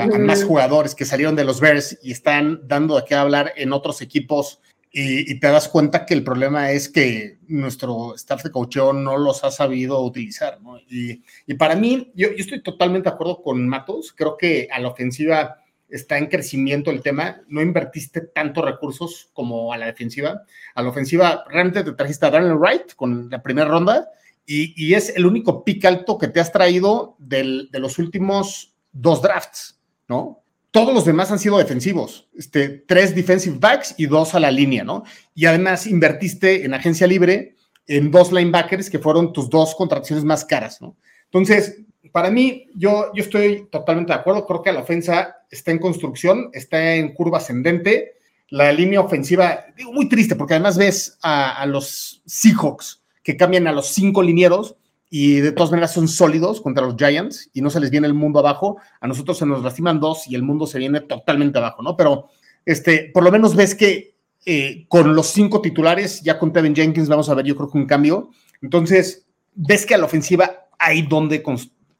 a, 0.00 0.18
más 0.18 0.44
jugadores 0.44 0.94
que 0.94 1.04
salieron 1.04 1.34
de 1.34 1.44
los 1.44 1.60
Bears 1.60 1.98
y 2.02 2.12
están 2.12 2.60
dando 2.68 2.96
de 2.96 3.04
qué 3.04 3.14
hablar 3.14 3.52
en 3.56 3.72
otros 3.72 4.02
equipos 4.02 4.60
y, 4.90 5.38
te 5.38 5.46
das 5.48 5.68
cuenta 5.68 6.06
que 6.06 6.14
el 6.14 6.24
problema 6.24 6.72
es 6.72 6.88
que 6.88 7.38
nuestro 7.46 8.14
staff 8.14 8.42
de 8.42 8.50
coacheo 8.50 8.92
no 8.92 9.18
los 9.18 9.44
ha 9.44 9.50
sabido 9.50 10.00
utilizar, 10.02 10.60
¿no? 10.62 10.78
Y, 10.88 11.22
para 11.58 11.76
mí, 11.76 12.10
yo, 12.14 12.28
yo, 12.28 12.36
estoy 12.38 12.62
totalmente 12.62 13.08
de 13.08 13.14
acuerdo 13.14 13.42
con 13.42 13.68
Matos, 13.68 14.14
creo 14.16 14.36
que 14.36 14.68
a 14.72 14.80
la 14.80 14.88
ofensiva 14.88 15.58
está 15.88 16.18
en 16.18 16.26
crecimiento 16.26 16.90
el 16.90 17.02
tema, 17.02 17.42
no 17.48 17.62
invertiste 17.62 18.20
tantos 18.20 18.64
recursos 18.64 19.30
como 19.32 19.72
a 19.72 19.78
la 19.78 19.86
defensiva. 19.86 20.42
A 20.74 20.82
la 20.82 20.88
ofensiva, 20.90 21.44
realmente 21.48 21.84
te 21.84 21.92
trajiste 21.92 22.26
a 22.26 22.30
Daniel 22.30 22.56
Wright 22.56 22.94
con 22.94 23.30
la 23.30 23.42
primera 23.42 23.68
ronda 23.68 24.08
y, 24.50 24.94
es 24.94 25.14
el 25.14 25.26
único 25.26 25.62
pick 25.62 25.84
alto 25.84 26.16
que 26.16 26.28
te 26.28 26.40
has 26.40 26.50
traído 26.50 27.16
de 27.18 27.68
los 27.72 27.98
últimos 27.98 28.74
dos 28.92 29.20
drafts, 29.20 29.78
¿no? 30.08 30.42
Todos 30.70 30.94
los 30.94 31.04
demás 31.04 31.30
han 31.30 31.38
sido 31.38 31.58
defensivos, 31.58 32.28
este, 32.36 32.68
tres 32.68 33.14
defensive 33.14 33.58
backs 33.58 33.94
y 33.98 34.06
dos 34.06 34.34
a 34.34 34.40
la 34.40 34.50
línea, 34.50 34.84
¿no? 34.84 35.02
Y 35.34 35.46
además 35.46 35.86
invertiste 35.86 36.64
en 36.64 36.74
agencia 36.74 37.06
libre 37.06 37.56
en 37.86 38.10
dos 38.10 38.32
linebackers 38.32 38.90
que 38.90 38.98
fueron 38.98 39.32
tus 39.32 39.48
dos 39.48 39.74
contrataciones 39.74 40.24
más 40.24 40.44
caras, 40.44 40.80
¿no? 40.80 40.96
Entonces, 41.24 41.82
para 42.12 42.30
mí, 42.30 42.66
yo, 42.74 43.12
yo 43.14 43.22
estoy 43.22 43.66
totalmente 43.70 44.12
de 44.12 44.18
acuerdo. 44.18 44.46
Creo 44.46 44.62
que 44.62 44.72
la 44.72 44.80
ofensa 44.80 45.36
está 45.50 45.70
en 45.70 45.78
construcción, 45.78 46.50
está 46.52 46.94
en 46.94 47.12
curva 47.12 47.38
ascendente. 47.38 48.14
La 48.50 48.72
línea 48.72 49.00
ofensiva, 49.00 49.66
digo, 49.76 49.92
muy 49.92 50.08
triste, 50.08 50.36
porque 50.36 50.54
además 50.54 50.78
ves 50.78 51.18
a, 51.22 51.64
los 51.66 52.22
Seahawks 52.26 53.02
que 53.22 53.36
cambian 53.36 53.66
a 53.66 53.72
los 53.72 53.88
cinco 53.88 54.22
linieros 54.22 54.76
y 55.10 55.40
de 55.40 55.52
todas 55.52 55.70
maneras 55.70 55.92
son 55.92 56.08
sólidos 56.08 56.60
contra 56.60 56.86
los 56.86 56.96
Giants 56.96 57.50
y 57.52 57.60
no 57.60 57.70
se 57.70 57.80
les 57.80 57.90
viene 57.90 58.06
el 58.06 58.14
mundo 58.14 58.38
abajo. 58.38 58.78
A 59.00 59.06
nosotros 59.06 59.36
se 59.36 59.46
nos 59.46 59.62
lastiman 59.62 60.00
dos 60.00 60.26
y 60.28 60.34
el 60.34 60.42
mundo 60.42 60.66
se 60.66 60.78
viene 60.78 61.00
totalmente 61.00 61.58
abajo, 61.58 61.82
¿no? 61.82 61.96
Pero 61.96 62.30
este, 62.64 63.10
por 63.12 63.22
lo 63.22 63.30
menos 63.30 63.54
ves 63.54 63.74
que 63.74 64.14
eh, 64.46 64.86
con 64.88 65.14
los 65.14 65.26
cinco 65.26 65.60
titulares, 65.60 66.22
ya 66.22 66.38
con 66.38 66.52
Tevin 66.52 66.74
Jenkins, 66.74 67.08
vamos 67.08 67.28
a 67.28 67.34
ver, 67.34 67.44
yo 67.44 67.56
creo 67.56 67.70
que 67.70 67.78
un 67.78 67.86
cambio. 67.86 68.30
Entonces, 68.62 69.26
ves 69.54 69.84
que 69.84 69.94
a 69.94 69.98
la 69.98 70.06
ofensiva 70.06 70.68
hay 70.78 71.02
donde 71.02 71.42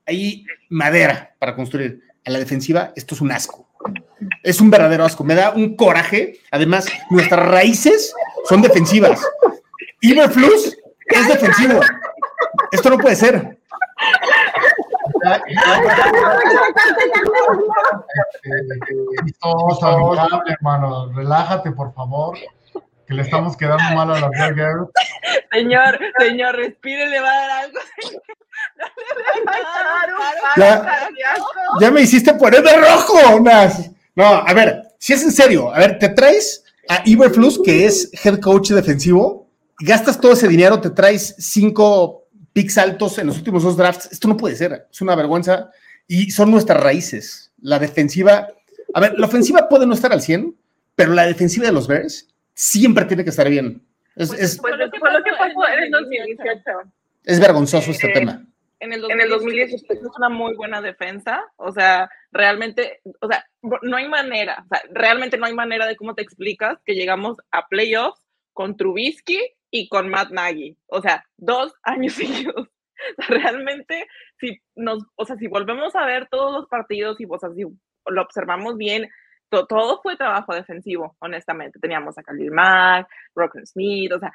hay 0.09 0.47
madera 0.71 1.35
para 1.39 1.55
construir. 1.55 2.03
A 2.25 2.31
la 2.31 2.39
defensiva, 2.41 2.93
esto 2.95 3.15
es 3.15 3.23
un 3.23 3.33
asco. 3.33 3.67
Es 4.43 4.61
un 4.61 4.71
verdadero 4.71 5.05
asco. 5.05 5.25
Me 5.25 5.35
da 5.35 5.51
un 5.51 5.77
coraje. 5.77 6.41
Además, 6.51 6.87
nuestras 7.09 7.49
raíces 7.49 8.13
son 8.47 8.61
defensivas. 8.61 9.23
Iberflus 10.03 10.77
es 11.07 11.29
defensivo. 11.29 11.81
Esto 12.71 12.91
no 12.91 12.99
puede 12.99 13.17
ser. 13.17 13.59
hermano. 20.51 21.13
Relájate, 21.15 21.71
por 21.73 21.95
favor 21.95 22.37
que 23.09 23.15
le 23.15 23.23
estamos 23.23 23.57
quedando 23.57 23.83
mal 23.95 24.11
a 24.11 24.21
la 24.21 24.55
Girl. 24.55 24.91
Señor, 25.53 25.99
señor, 26.19 26.57
respire, 26.57 27.09
le 27.09 27.21
va 27.21 27.31
a 27.31 27.41
dar 27.41 27.51
algo. 27.65 27.79
Ya, 31.81 31.91
me 31.91 32.03
hiciste 32.03 32.35
poner 32.35 32.63
de 32.63 32.77
rojo, 32.77 33.41
Nas. 33.41 33.91
No, 34.15 34.27
a 34.27 34.53
ver, 34.53 34.83
si 34.99 35.15
es 35.15 35.23
en 35.23 35.33
serio, 35.33 35.73
a 35.73 35.79
ver, 35.79 35.99
te 35.99 36.11
traes 36.11 36.65
a 36.89 37.03
Iberflus, 37.07 37.63
que 37.63 37.87
es 37.87 38.11
head 38.23 38.41
coach 38.41 38.71
defensivo, 38.71 39.49
gastas 39.79 40.21
todo 40.21 40.33
ese 40.33 40.49
dinero, 40.49 40.81
te 40.81 40.91
traes 40.91 41.35
cinco 41.39 42.27
picks 42.53 42.77
altos 42.77 43.19
en 43.19 43.29
los 43.29 43.39
últimos 43.39 43.63
dos 43.63 43.77
drafts. 43.77 44.11
Esto 44.13 44.29
no 44.29 44.37
puede 44.37 44.57
ser, 44.57 44.87
es 44.91 45.01
una 45.01 45.15
vergüenza. 45.15 45.71
Y 46.07 46.31
son 46.31 46.51
nuestras 46.51 46.83
raíces. 46.83 47.53
La 47.63 47.79
defensiva, 47.79 48.49
a 48.93 49.01
ver, 49.01 49.19
la 49.19 49.27
ofensiva 49.27 49.69
puede 49.69 49.87
no 49.87 49.95
estar 49.95 50.13
al 50.13 50.21
100, 50.21 50.55
pero 50.95 51.13
la 51.13 51.27
defensiva 51.27 51.67
de 51.67 51.73
los 51.73 51.87
Bears 51.87 52.29
siempre 52.59 53.05
tiene 53.05 53.23
que 53.23 53.31
estar 53.31 53.49
bien. 53.49 53.81
Es, 54.17 54.31
pues, 54.31 54.59
pues 54.61 54.75
lo 54.77 54.91
que 54.91 55.31
pasó 55.39 55.69
en 55.69 55.85
el 55.85 55.91
2018. 55.93 56.63
Es 57.25 57.39
vergonzoso 57.39 57.93
este 57.93 58.09
eh, 58.11 58.13
tema. 58.13 58.45
En 58.81 58.93
el, 58.93 59.01
2018 59.01 59.93
es 59.93 60.01
una 60.17 60.29
muy 60.29 60.55
buena 60.55 60.81
defensa, 60.81 61.45
o 61.57 61.73
sea, 61.73 62.09
realmente, 62.31 63.01
o 63.21 63.29
sea, 63.29 63.45
no 63.63 63.97
hay 63.97 64.09
manera, 64.09 64.65
o 64.65 64.69
sea, 64.69 64.83
realmente 64.93 65.37
no 65.37 65.47
hay 65.47 65.53
manera 65.53 65.87
de 65.87 65.97
cómo 65.97 66.15
te 66.15 66.23
explicas 66.23 66.79
que 66.85 66.95
llegamos 66.95 67.39
a 67.51 67.67
playoffs 67.67 68.21
con 68.53 68.77
Trubisky 68.77 69.41
y 69.71 69.89
con 69.89 70.09
Matt 70.09 70.31
Nagy, 70.31 70.77
o 70.87 71.03
sea, 71.03 71.25
dos 71.37 71.75
años 71.83 72.15
seguidos. 72.15 72.69
O 73.19 73.23
sea, 73.23 73.39
realmente, 73.39 74.09
si 74.41 74.61
nos, 74.75 75.05
o 75.15 75.25
sea, 75.25 75.37
si 75.37 75.47
volvemos 75.47 75.95
a 75.95 76.07
ver 76.07 76.29
todos 76.29 76.53
los 76.53 76.69
partidos 76.69 77.21
y, 77.21 77.27
o 77.29 77.39
sea, 77.39 77.51
si 77.51 77.63
lo 77.63 78.23
observamos 78.23 78.77
bien, 78.77 79.09
todo 79.49 80.01
fue 80.03 80.17
trabajo 80.17 80.55
defensivo, 80.55 81.17
honestamente. 81.21 81.79
Teníamos 81.79 82.19
a 82.19 82.23
Khalil 82.23 82.51
Mack, 82.51 83.09
Broken 83.35 83.67
Smith, 83.67 84.13
o 84.13 84.19
sea, 84.19 84.33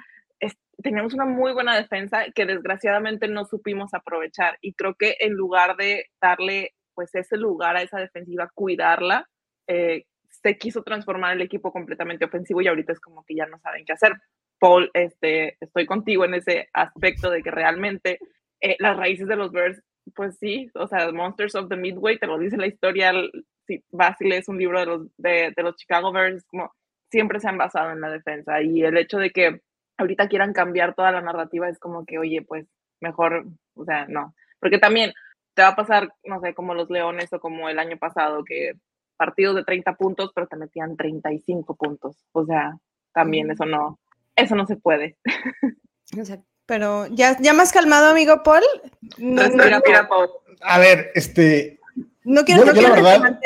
teníamos 0.82 1.13
una 1.13 1.25
muy 1.25 1.53
buena 1.53 1.75
defensa 1.75 2.25
que 2.34 2.46
desgraciadamente 2.46 3.27
no 3.27 3.46
supimos 3.46 3.93
aprovechar. 3.93 4.58
Y 4.62 4.74
creo 4.74 4.96
que 4.96 5.15
en 5.20 5.34
lugar 5.34 5.75
de 5.77 6.08
darle 6.22 6.74
pues 6.93 7.13
ese 7.15 7.38
lugar 7.38 7.75
a 7.75 7.82
esa 7.82 8.00
defensiva, 8.00 8.51
cuidarla, 8.53 9.27
eh, 9.67 10.05
se 10.29 10.58
quiso 10.58 10.84
transformar 10.84 11.34
el 11.34 11.41
equipo 11.41 11.72
completamente 11.72 12.25
ofensivo 12.25 12.62
y 12.62 12.67
ahorita 12.67 12.93
es 12.93 13.00
como 13.00 13.24
que 13.24 13.36
ya 13.36 13.46
no 13.46 13.60
saben 13.60 13.86
qué 13.86 13.93
hacer. 13.93 14.13
Paul, 14.60 14.91
este, 14.93 15.58
estoy 15.60 15.86
contigo 15.86 16.25
en 16.25 16.36
ese 16.36 16.70
aspecto 16.74 17.29
de 17.29 17.41
que 17.41 17.51
realmente 17.51 18.20
eh, 18.62 18.75
las 18.79 18.98
raíces 18.98 19.27
de 19.27 19.36
los 19.36 19.51
Bears, 19.51 19.82
pues 20.15 20.38
sí, 20.38 20.70
o 20.75 20.88
sea, 20.88 21.12
Monsters 21.12 21.55
of 21.55 21.70
the 21.70 21.77
Midway, 21.77 22.20
te 22.20 22.27
lo 22.27 22.38
dice 22.38 22.58
la 22.58 22.67
historia, 22.67 23.12
si 23.65 23.84
vas 23.91 24.20
y 24.22 24.27
lees 24.27 24.48
un 24.48 24.58
libro 24.58 24.79
de 24.79 24.86
los, 24.86 25.08
de, 25.17 25.53
los 25.58 25.75
Chicago 25.75 26.12
Bears, 26.12 26.43
como 26.46 26.74
siempre 27.10 27.39
se 27.39 27.48
han 27.48 27.58
basado 27.58 27.91
en 27.91 28.01
la 28.01 28.10
defensa 28.10 28.62
y 28.62 28.84
el 28.84 28.98
hecho 28.98 29.20
de 29.20 29.32
que 29.32 29.62
ahorita 29.98 30.27
quieran 30.27 30.53
cambiar 30.53 30.96
toda 30.96 31.12
la 31.12 31.22
narrativa 31.22 31.70
es 31.70 31.79
como 31.79 32.05
que, 32.05 32.17
oye, 32.17 32.41
pues 32.41 32.67
mejor, 33.00 33.46
o 33.75 33.86
sea, 33.86 34.05
no, 34.08 34.34
porque 34.60 34.79
también 34.79 35.13
te 35.53 35.62
va 35.62 35.70
a 35.70 35.75
pasar, 35.75 36.13
no 36.24 36.39
sé, 36.41 36.53
como 36.53 36.74
los 36.74 36.89
Leones 36.89 37.32
o 37.32 37.39
como 37.39 37.70
el 37.70 37.77
año 37.79 37.98
pasado, 37.98 38.43
que 38.43 38.74
partidos 39.17 39.55
de 39.55 39.63
30 39.63 39.96
puntos, 39.96 40.32
pero 40.34 40.48
te 40.48 40.55
metían 40.55 40.98
35 40.98 41.75
puntos, 41.75 42.17
o 42.32 42.46
sea, 42.46 42.77
también 43.13 43.51
eso 43.51 43.65
no, 43.65 44.00
eso 44.36 44.55
no 44.55 44.65
se 44.65 44.77
puede. 44.77 45.17
Pero 46.65 47.08
ya, 47.08 47.38
ya 47.39 47.53
más 47.53 47.74
calmado, 47.74 48.10
amigo 48.10 48.41
Paul. 48.43 48.63
A 50.62 50.79
ver, 50.79 51.12
este, 51.13 51.79
no 52.24 52.44
quiero, 52.44 52.74
yo, 52.74 52.82
la 52.82 52.89
verdad, 52.92 53.39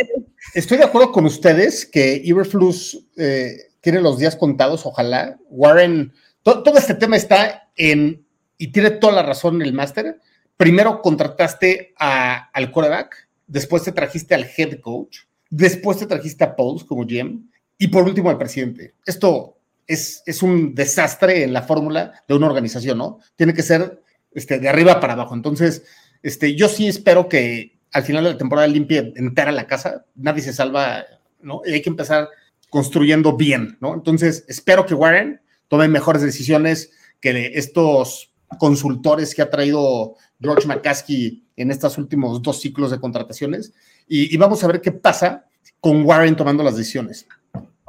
estoy 0.54 0.78
de 0.78 0.84
acuerdo 0.84 1.12
con 1.12 1.26
ustedes 1.26 1.86
que 1.86 2.22
Iberflus 2.24 3.06
eh, 3.18 3.58
tiene 3.82 4.02
los 4.02 4.18
días 4.18 4.36
contados, 4.36 4.86
ojalá. 4.86 5.38
Warren, 5.50 6.14
todo 6.44 6.78
este 6.78 6.96
tema 6.96 7.16
está 7.18 7.70
en, 7.76 8.26
y 8.58 8.72
tiene 8.72 8.92
toda 8.92 9.14
la 9.14 9.24
razón 9.24 9.62
el 9.62 9.74
máster. 9.74 10.20
Primero 10.56 11.02
contrataste 11.02 11.94
al 11.98 12.72
quarterback, 12.72 13.30
después 13.46 13.84
te 13.84 13.92
trajiste 13.92 14.36
al 14.36 14.50
head 14.58 14.80
coach, 14.80 15.20
después 15.50 15.98
te 15.98 16.08
trajiste 16.08 16.44
a 16.44 16.56
Pauls 16.56 16.84
como 16.84 17.06
GM 17.06 17.50
y 17.78 17.88
por 17.88 18.04
último 18.04 18.30
al 18.30 18.38
presidente. 18.38 18.96
Esto, 19.06 19.58
es, 19.88 20.22
es 20.26 20.44
un 20.44 20.76
desastre 20.76 21.44
en 21.44 21.54
la 21.54 21.64
fórmula 21.64 22.12
de 22.28 22.36
una 22.36 22.48
organización, 22.48 22.98
¿no? 22.98 23.20
Tiene 23.36 23.54
que 23.54 23.64
ser 23.64 24.04
este, 24.34 24.60
de 24.60 24.70
arriba 24.70 25.00
para 25.00 25.14
abajo. 25.14 25.34
Entonces, 25.34 25.84
este, 26.22 26.56
yo 26.56 26.68
sí 26.68 26.88
espero 26.88 27.30
que 27.30 27.77
al 27.98 28.04
final 28.04 28.24
de 28.24 28.32
la 28.34 28.38
temporada 28.38 28.68
limpie 28.68 29.12
entera 29.16 29.52
la 29.52 29.66
casa, 29.66 30.06
nadie 30.14 30.44
se 30.44 30.54
salva, 30.54 31.04
¿no? 31.42 31.62
Y 31.66 31.74
hay 31.74 31.82
que 31.82 31.90
empezar 31.90 32.30
construyendo 32.70 33.36
bien, 33.36 33.76
¿no? 33.82 33.96
Entonces, 33.96 34.46
espero 34.48 34.86
que 34.86 34.94
Warren 34.94 35.42
tome 35.68 35.88
mejores 35.88 36.22
decisiones 36.22 36.92
que 37.20 37.54
estos 37.56 38.32
consultores 38.60 39.34
que 39.34 39.42
ha 39.42 39.50
traído 39.50 40.14
George 40.40 40.68
McCaskey 40.68 41.44
en 41.56 41.72
estos 41.72 41.98
últimos 41.98 42.40
dos 42.44 42.62
ciclos 42.62 42.92
de 42.92 43.00
contrataciones 43.00 43.74
y, 44.08 44.32
y 44.32 44.38
vamos 44.38 44.64
a 44.64 44.68
ver 44.68 44.80
qué 44.80 44.92
pasa 44.92 45.46
con 45.82 46.06
Warren 46.06 46.36
tomando 46.36 46.64
las 46.64 46.78
decisiones. 46.78 47.28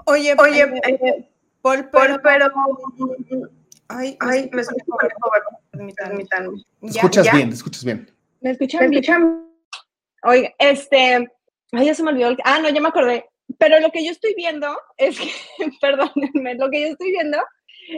Oye, 0.07 0.35
oye, 0.39 0.63
eh, 0.63 1.29
Paul, 1.61 1.87
pero, 1.93 2.19
pero, 2.23 2.51
ay, 3.89 4.17
ay, 4.21 4.49
me 4.55 4.63
escucho 4.63 4.85
permítanme. 5.71 6.25
Te 6.81 6.87
escuchas 6.87 7.31
bien, 7.31 7.51
te 7.51 7.57
escuchas 7.57 7.85
bien. 7.85 8.11
¿Me 8.41 8.53
escuchan? 8.53 8.89
¿Me 8.89 8.97
escuchan? 8.97 9.48
Oiga, 10.23 10.53
este, 10.59 11.29
ay, 11.73 11.87
ya 11.87 11.95
se 11.95 12.03
me 12.03 12.11
olvidó. 12.11 12.29
El, 12.29 12.39
ah, 12.45 12.59
no, 12.61 12.69
ya 12.69 12.81
me 12.81 12.89
acordé. 12.89 13.27
Pero 13.59 13.81
lo 13.81 13.91
que 13.91 14.05
yo 14.05 14.11
estoy 14.11 14.35
viendo 14.35 14.69
es 14.97 15.19
que, 15.19 15.31
perdónenme, 15.81 16.55
lo 16.55 16.71
que 16.71 16.83
yo 16.83 16.87
estoy 16.89 17.11
viendo 17.11 17.39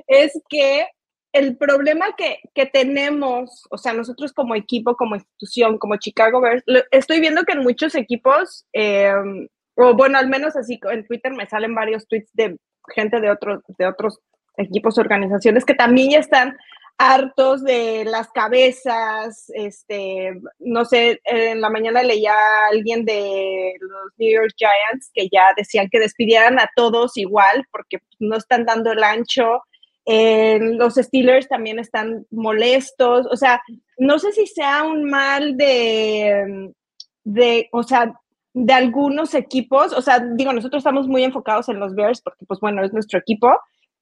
es 0.06 0.40
que 0.48 0.86
el 1.32 1.56
problema 1.56 2.14
que, 2.16 2.40
que, 2.54 2.66
tenemos, 2.66 3.64
o 3.70 3.78
sea, 3.78 3.92
nosotros 3.92 4.32
como 4.32 4.56
equipo, 4.56 4.96
como 4.96 5.14
institución, 5.14 5.78
como 5.78 5.96
Chicago 5.96 6.40
Bears, 6.40 6.64
estoy 6.90 7.20
viendo 7.20 7.44
que 7.44 7.52
en 7.52 7.62
muchos 7.62 7.94
equipos, 7.94 8.66
eh, 8.72 9.12
o 9.76 9.94
bueno, 9.94 10.18
al 10.18 10.28
menos 10.28 10.56
así 10.56 10.80
en 10.90 11.06
Twitter 11.06 11.32
me 11.32 11.46
salen 11.46 11.74
varios 11.74 12.08
tweets 12.08 12.30
de 12.32 12.56
gente 12.94 13.20
de, 13.20 13.30
otros 13.30 13.62
de 13.78 13.86
otros 13.86 14.18
equipos, 14.56 14.98
organizaciones 14.98 15.64
que 15.64 15.74
también 15.74 16.10
ya 16.10 16.18
están 16.18 16.56
hartos 17.02 17.64
de 17.64 18.04
las 18.04 18.28
cabezas, 18.28 19.50
este, 19.54 20.38
no 20.58 20.84
sé, 20.84 21.18
en 21.24 21.62
la 21.62 21.70
mañana 21.70 22.02
leía 22.02 22.34
a 22.34 22.68
alguien 22.70 23.06
de 23.06 23.72
los 23.80 24.12
New 24.18 24.30
York 24.30 24.52
Giants 24.54 25.10
que 25.14 25.26
ya 25.32 25.44
decían 25.56 25.88
que 25.90 25.98
despidieran 25.98 26.60
a 26.60 26.68
todos 26.76 27.16
igual 27.16 27.64
porque 27.72 28.00
no 28.18 28.36
están 28.36 28.66
dando 28.66 28.92
el 28.92 29.02
ancho, 29.02 29.62
los 30.06 30.96
Steelers 30.96 31.48
también 31.48 31.78
están 31.78 32.26
molestos, 32.30 33.26
o 33.30 33.36
sea, 33.36 33.62
no 33.96 34.18
sé 34.18 34.32
si 34.32 34.46
sea 34.46 34.82
un 34.82 35.08
mal 35.08 35.56
de, 35.56 36.70
de, 37.24 37.70
o 37.72 37.82
sea, 37.82 38.12
de 38.52 38.72
algunos 38.74 39.32
equipos, 39.32 39.94
o 39.94 40.02
sea, 40.02 40.20
digo, 40.20 40.52
nosotros 40.52 40.80
estamos 40.80 41.08
muy 41.08 41.24
enfocados 41.24 41.70
en 41.70 41.80
los 41.80 41.94
Bears 41.94 42.20
porque, 42.20 42.44
pues 42.44 42.60
bueno, 42.60 42.84
es 42.84 42.92
nuestro 42.92 43.18
equipo, 43.18 43.50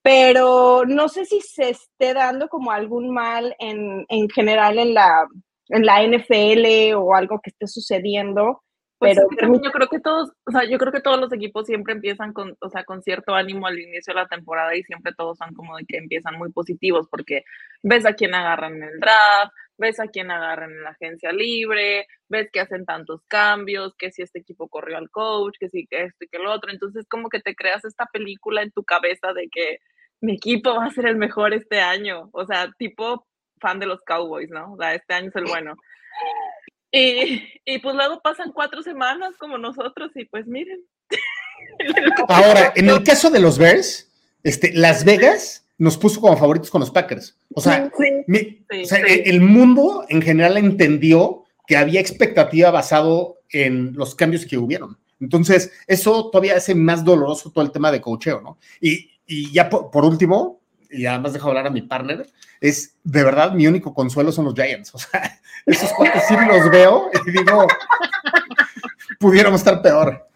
pero 0.02 0.84
no 0.86 1.08
sé 1.08 1.24
si 1.24 1.40
se 1.40 1.70
esté 1.70 2.14
dando 2.14 2.48
como 2.48 2.70
algún 2.70 3.12
mal 3.12 3.54
en, 3.58 4.04
en 4.08 4.28
general 4.28 4.78
en 4.78 4.94
la, 4.94 5.26
en 5.68 5.84
la 5.84 6.02
NFL 6.02 6.94
o 6.96 7.14
algo 7.14 7.40
que 7.42 7.50
esté 7.50 7.66
sucediendo. 7.66 8.62
Pues 8.98 9.16
pero 9.36 9.54
yo 9.62 9.70
creo 9.70 9.88
que 9.88 10.00
todos, 10.00 10.32
o 10.44 10.50
sea, 10.50 10.64
yo 10.64 10.76
creo 10.76 10.92
que 10.92 11.00
todos 11.00 11.20
los 11.20 11.32
equipos 11.32 11.66
siempre 11.66 11.92
empiezan 11.92 12.32
con, 12.32 12.56
o 12.60 12.68
sea, 12.68 12.82
con 12.82 13.00
cierto 13.00 13.32
ánimo 13.32 13.68
al 13.68 13.78
inicio 13.78 14.12
de 14.12 14.20
la 14.20 14.26
temporada 14.26 14.74
y 14.74 14.82
siempre 14.82 15.12
todos 15.16 15.38
son 15.38 15.54
como 15.54 15.76
de 15.76 15.84
que 15.86 15.98
empiezan 15.98 16.36
muy 16.36 16.50
positivos 16.50 17.06
porque 17.08 17.44
ves 17.84 18.04
a 18.06 18.14
quién 18.14 18.34
agarran 18.34 18.74
en 18.74 18.82
el 18.82 18.98
draft, 18.98 19.52
ves 19.78 20.00
a 20.00 20.08
quién 20.08 20.30
agarran 20.30 20.72
en 20.72 20.82
la 20.82 20.90
agencia 20.90 21.32
libre, 21.32 22.06
ves 22.28 22.50
que 22.52 22.60
hacen 22.60 22.84
tantos 22.84 23.22
cambios, 23.28 23.94
que 23.96 24.10
si 24.10 24.22
este 24.22 24.40
equipo 24.40 24.68
corrió 24.68 24.98
al 24.98 25.10
coach, 25.10 25.56
que 25.58 25.68
si 25.68 25.86
esto 25.90 26.24
y 26.24 26.28
que 26.28 26.38
lo 26.38 26.52
otro, 26.52 26.70
entonces 26.70 27.06
como 27.08 27.28
que 27.28 27.40
te 27.40 27.54
creas 27.54 27.84
esta 27.84 28.06
película 28.06 28.62
en 28.62 28.72
tu 28.72 28.84
cabeza 28.84 29.32
de 29.32 29.48
que 29.50 29.78
mi 30.20 30.34
equipo 30.34 30.74
va 30.74 30.86
a 30.86 30.90
ser 30.90 31.06
el 31.06 31.16
mejor 31.16 31.54
este 31.54 31.80
año, 31.80 32.28
o 32.32 32.44
sea, 32.44 32.70
tipo 32.76 33.26
fan 33.60 33.78
de 33.78 33.86
los 33.86 34.00
Cowboys, 34.02 34.50
¿no? 34.50 34.72
O 34.72 34.76
sea, 34.76 34.94
este 34.94 35.14
año 35.14 35.28
es 35.28 35.36
el 35.36 35.44
bueno. 35.44 35.76
Y, 36.90 37.42
y, 37.64 37.78
pues 37.80 37.94
luego 37.94 38.20
pasan 38.22 38.52
cuatro 38.52 38.82
semanas 38.82 39.34
como 39.38 39.58
nosotros 39.58 40.10
y 40.14 40.24
pues 40.24 40.46
miren. 40.46 40.82
Ahora, 42.28 42.72
en 42.74 42.88
el 42.88 43.02
caso 43.02 43.30
de 43.30 43.40
los 43.40 43.58
Bears, 43.58 44.10
este, 44.42 44.72
Las 44.72 45.04
Vegas 45.04 45.67
nos 45.78 45.96
puso 45.96 46.20
como 46.20 46.36
favoritos 46.36 46.70
con 46.70 46.80
los 46.80 46.90
Packers. 46.90 47.38
O 47.54 47.60
sea, 47.60 47.90
sí, 47.96 48.24
mi, 48.26 48.38
sí, 48.38 48.82
o 48.82 48.84
sea 48.84 48.98
sí. 49.06 49.22
el 49.24 49.40
mundo 49.40 50.04
en 50.08 50.20
general 50.20 50.56
entendió 50.56 51.44
que 51.66 51.76
había 51.76 52.00
expectativa 52.00 52.70
basado 52.70 53.38
en 53.50 53.94
los 53.94 54.14
cambios 54.14 54.44
que 54.44 54.58
hubieron. 54.58 54.98
Entonces, 55.20 55.72
eso 55.86 56.30
todavía 56.30 56.56
hace 56.56 56.74
más 56.74 57.04
doloroso 57.04 57.50
todo 57.50 57.64
el 57.64 57.72
tema 57.72 57.90
de 57.90 58.00
cocheo, 58.00 58.40
¿no? 58.40 58.58
Y, 58.80 59.10
y 59.26 59.52
ya 59.52 59.68
por, 59.68 59.90
por 59.90 60.04
último, 60.04 60.60
y 60.90 61.06
además 61.06 61.32
dejo 61.32 61.48
hablar 61.48 61.66
a 61.66 61.70
mi 61.70 61.82
partner, 61.82 62.26
es 62.60 62.96
de 63.04 63.24
verdad 63.24 63.52
mi 63.52 63.66
único 63.66 63.94
consuelo 63.94 64.32
son 64.32 64.46
los 64.46 64.54
Giants. 64.54 64.94
O 64.94 64.98
sea, 64.98 65.38
esos 65.66 65.92
cuantos 65.92 66.22
sí 66.26 66.34
los 66.46 66.70
veo 66.70 67.10
y 67.26 67.30
digo, 67.30 67.66
pudiéramos 69.20 69.60
estar 69.60 69.82
peor. 69.82 70.28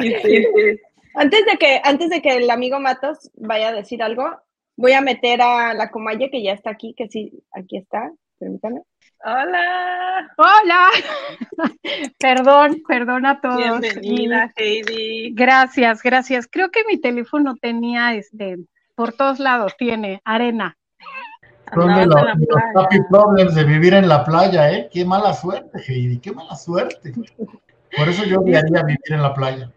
Sí, 0.00 0.14
sí, 0.22 0.44
sí. 0.44 0.80
Antes 1.14 1.44
de 1.46 1.58
que, 1.58 1.80
antes 1.82 2.10
de 2.10 2.22
que 2.22 2.36
el 2.36 2.50
amigo 2.50 2.78
Matos 2.78 3.30
vaya 3.36 3.68
a 3.68 3.72
decir 3.72 4.02
algo, 4.02 4.38
voy 4.78 4.92
a 4.92 5.00
meter 5.00 5.42
a 5.42 5.74
la 5.74 5.90
Comaya 5.90 6.28
que 6.30 6.42
ya 6.42 6.52
está 6.52 6.70
aquí, 6.70 6.94
que 6.96 7.08
sí, 7.08 7.32
aquí 7.52 7.76
está. 7.76 8.10
Permítame. 8.38 8.82
Hola. 9.24 10.32
Hola. 10.36 10.86
perdón, 12.18 12.82
perdón 12.86 13.26
a 13.26 13.40
todos. 13.40 13.80
Bienvenida, 13.80 14.52
Heidi. 14.56 15.34
Gracias, 15.34 16.02
gracias. 16.02 16.46
Creo 16.48 16.70
que 16.70 16.84
mi 16.84 16.98
teléfono 16.98 17.56
tenía 17.56 18.14
este 18.14 18.58
por 18.94 19.12
todos 19.12 19.40
lados 19.40 19.74
tiene 19.76 20.20
arena. 20.24 20.76
Son 21.74 21.94
de 21.94 22.06
los, 22.06 22.16
de 22.38 22.46
los 22.48 22.84
happy 22.84 22.98
problems 23.10 23.54
de 23.54 23.64
vivir 23.64 23.94
en 23.94 24.08
la 24.08 24.24
playa, 24.24 24.70
¿eh? 24.72 24.88
Qué 24.90 25.04
mala 25.04 25.34
suerte, 25.34 25.82
Heidi, 25.86 26.18
qué 26.18 26.32
mala 26.32 26.56
suerte. 26.56 27.12
Por 27.96 28.08
eso 28.08 28.24
yo 28.24 28.40
odiaría 28.40 28.82
vivir 28.82 29.00
en 29.10 29.22
la 29.22 29.34
playa. 29.34 29.70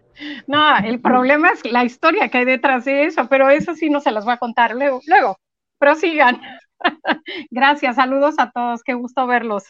No, 0.47 0.77
el 0.77 0.99
problema 1.01 1.49
es 1.49 1.65
la 1.71 1.83
historia 1.83 2.29
que 2.29 2.39
hay 2.39 2.45
detrás 2.45 2.85
de 2.85 3.05
eso, 3.05 3.27
pero 3.27 3.49
eso 3.49 3.75
sí 3.75 3.89
no 3.89 3.99
se 3.99 4.11
las 4.11 4.25
voy 4.25 4.33
a 4.33 4.37
contar 4.37 4.75
luego. 4.75 5.01
Luego, 5.07 5.37
prosigan. 5.77 6.41
Gracias, 7.51 7.95
saludos 7.95 8.35
a 8.37 8.51
todos, 8.51 8.83
qué 8.83 8.93
gusto 8.93 9.27
verlos. 9.27 9.65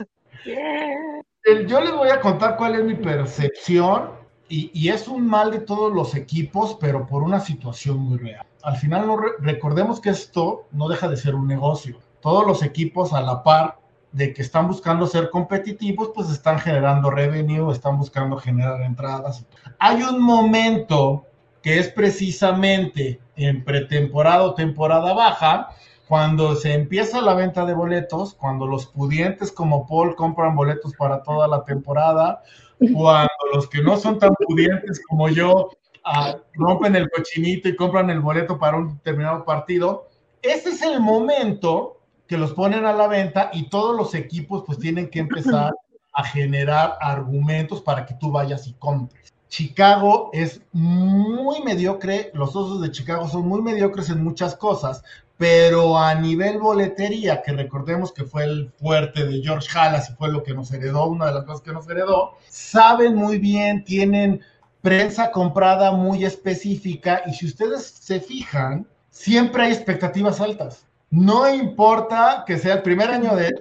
Yo 1.67 1.81
les 1.81 1.91
voy 1.91 2.09
a 2.09 2.19
contar 2.21 2.57
cuál 2.57 2.75
es 2.75 2.83
mi 2.83 2.95
percepción 2.95 4.11
y, 4.47 4.89
es 4.89 5.07
un 5.07 5.25
mal 5.27 5.49
de 5.49 5.59
todos 5.59 5.93
los 5.93 6.13
equipos, 6.13 6.77
pero 6.79 7.07
por 7.07 7.23
una 7.23 7.39
situación 7.39 7.99
muy 7.99 8.17
real. 8.17 8.45
Al 8.63 8.75
final 8.75 9.07
recordemos 9.39 10.01
que 10.01 10.09
esto 10.09 10.67
no 10.71 10.89
deja 10.89 11.07
de 11.07 11.15
ser 11.15 11.35
un 11.35 11.47
negocio. 11.47 11.99
Todos 12.21 12.45
los 12.45 12.61
equipos 12.61 13.13
a 13.13 13.21
la 13.21 13.43
par 13.43 13.79
de 14.11 14.33
que 14.33 14.41
están 14.41 14.67
buscando 14.67 15.07
ser 15.07 15.29
competitivos, 15.29 16.11
pues 16.13 16.29
están 16.29 16.59
generando 16.59 17.09
revenue, 17.09 17.71
están 17.71 17.97
buscando 17.97 18.37
generar 18.37 18.81
entradas. 18.81 19.45
Hay 19.79 20.03
un 20.03 20.21
momento 20.21 21.25
que 21.61 21.79
es 21.79 21.89
precisamente 21.89 23.19
en 23.35 23.63
pretemporada 23.63 24.43
o 24.43 24.53
temporada 24.53 25.13
baja, 25.13 25.69
cuando 26.07 26.55
se 26.55 26.73
empieza 26.73 27.21
la 27.21 27.35
venta 27.35 27.65
de 27.65 27.73
boletos, 27.73 28.33
cuando 28.33 28.67
los 28.67 28.87
pudientes 28.87 29.51
como 29.51 29.87
Paul 29.87 30.15
compran 30.15 30.55
boletos 30.55 30.93
para 30.95 31.23
toda 31.23 31.47
la 31.47 31.63
temporada, 31.63 32.43
cuando 32.93 33.29
los 33.53 33.69
que 33.69 33.81
no 33.81 33.95
son 33.95 34.19
tan 34.19 34.33
pudientes 34.35 35.01
como 35.07 35.29
yo 35.29 35.69
uh, 36.05 36.37
rompen 36.55 36.97
el 36.97 37.09
cochinito 37.09 37.69
y 37.69 37.77
compran 37.77 38.09
el 38.09 38.19
boleto 38.19 38.59
para 38.59 38.77
un 38.77 38.95
determinado 38.95 39.45
partido, 39.45 40.09
ese 40.41 40.71
es 40.71 40.81
el 40.81 40.99
momento 40.99 42.00
que 42.31 42.37
los 42.37 42.53
ponen 42.53 42.85
a 42.85 42.93
la 42.93 43.07
venta 43.07 43.49
y 43.51 43.67
todos 43.67 43.93
los 43.93 44.15
equipos 44.15 44.63
pues 44.65 44.79
tienen 44.79 45.09
que 45.09 45.19
empezar 45.19 45.73
a 46.13 46.23
generar 46.23 46.97
argumentos 47.01 47.81
para 47.81 48.05
que 48.05 48.13
tú 48.13 48.31
vayas 48.31 48.67
y 48.67 48.73
compres. 48.75 49.33
Chicago 49.49 50.29
es 50.31 50.61
muy 50.71 51.61
mediocre, 51.61 52.31
los 52.33 52.55
osos 52.55 52.79
de 52.79 52.89
Chicago 52.89 53.27
son 53.27 53.49
muy 53.49 53.61
mediocres 53.61 54.09
en 54.09 54.23
muchas 54.23 54.55
cosas, 54.55 55.03
pero 55.35 55.97
a 55.97 56.15
nivel 56.15 56.57
boletería, 56.59 57.41
que 57.41 57.51
recordemos 57.51 58.13
que 58.13 58.23
fue 58.23 58.45
el 58.45 58.71
fuerte 58.79 59.25
de 59.25 59.41
George 59.41 59.67
Halas 59.77 60.09
y 60.09 60.13
fue 60.13 60.31
lo 60.31 60.41
que 60.41 60.53
nos 60.53 60.71
heredó, 60.71 61.07
una 61.07 61.25
de 61.25 61.33
las 61.33 61.43
cosas 61.43 61.63
que 61.63 61.73
nos 61.73 61.89
heredó, 61.89 62.37
saben 62.47 63.13
muy 63.13 63.39
bien, 63.39 63.83
tienen 63.83 64.39
prensa 64.81 65.31
comprada 65.31 65.91
muy 65.91 66.23
específica 66.23 67.23
y 67.25 67.33
si 67.33 67.47
ustedes 67.47 67.85
se 67.85 68.21
fijan, 68.21 68.87
siempre 69.09 69.63
hay 69.63 69.73
expectativas 69.73 70.39
altas. 70.39 70.85
No 71.11 71.53
importa 71.53 72.45
que 72.47 72.57
sea 72.57 72.75
el 72.75 72.81
primer 72.83 73.09
año 73.09 73.35
de, 73.35 73.51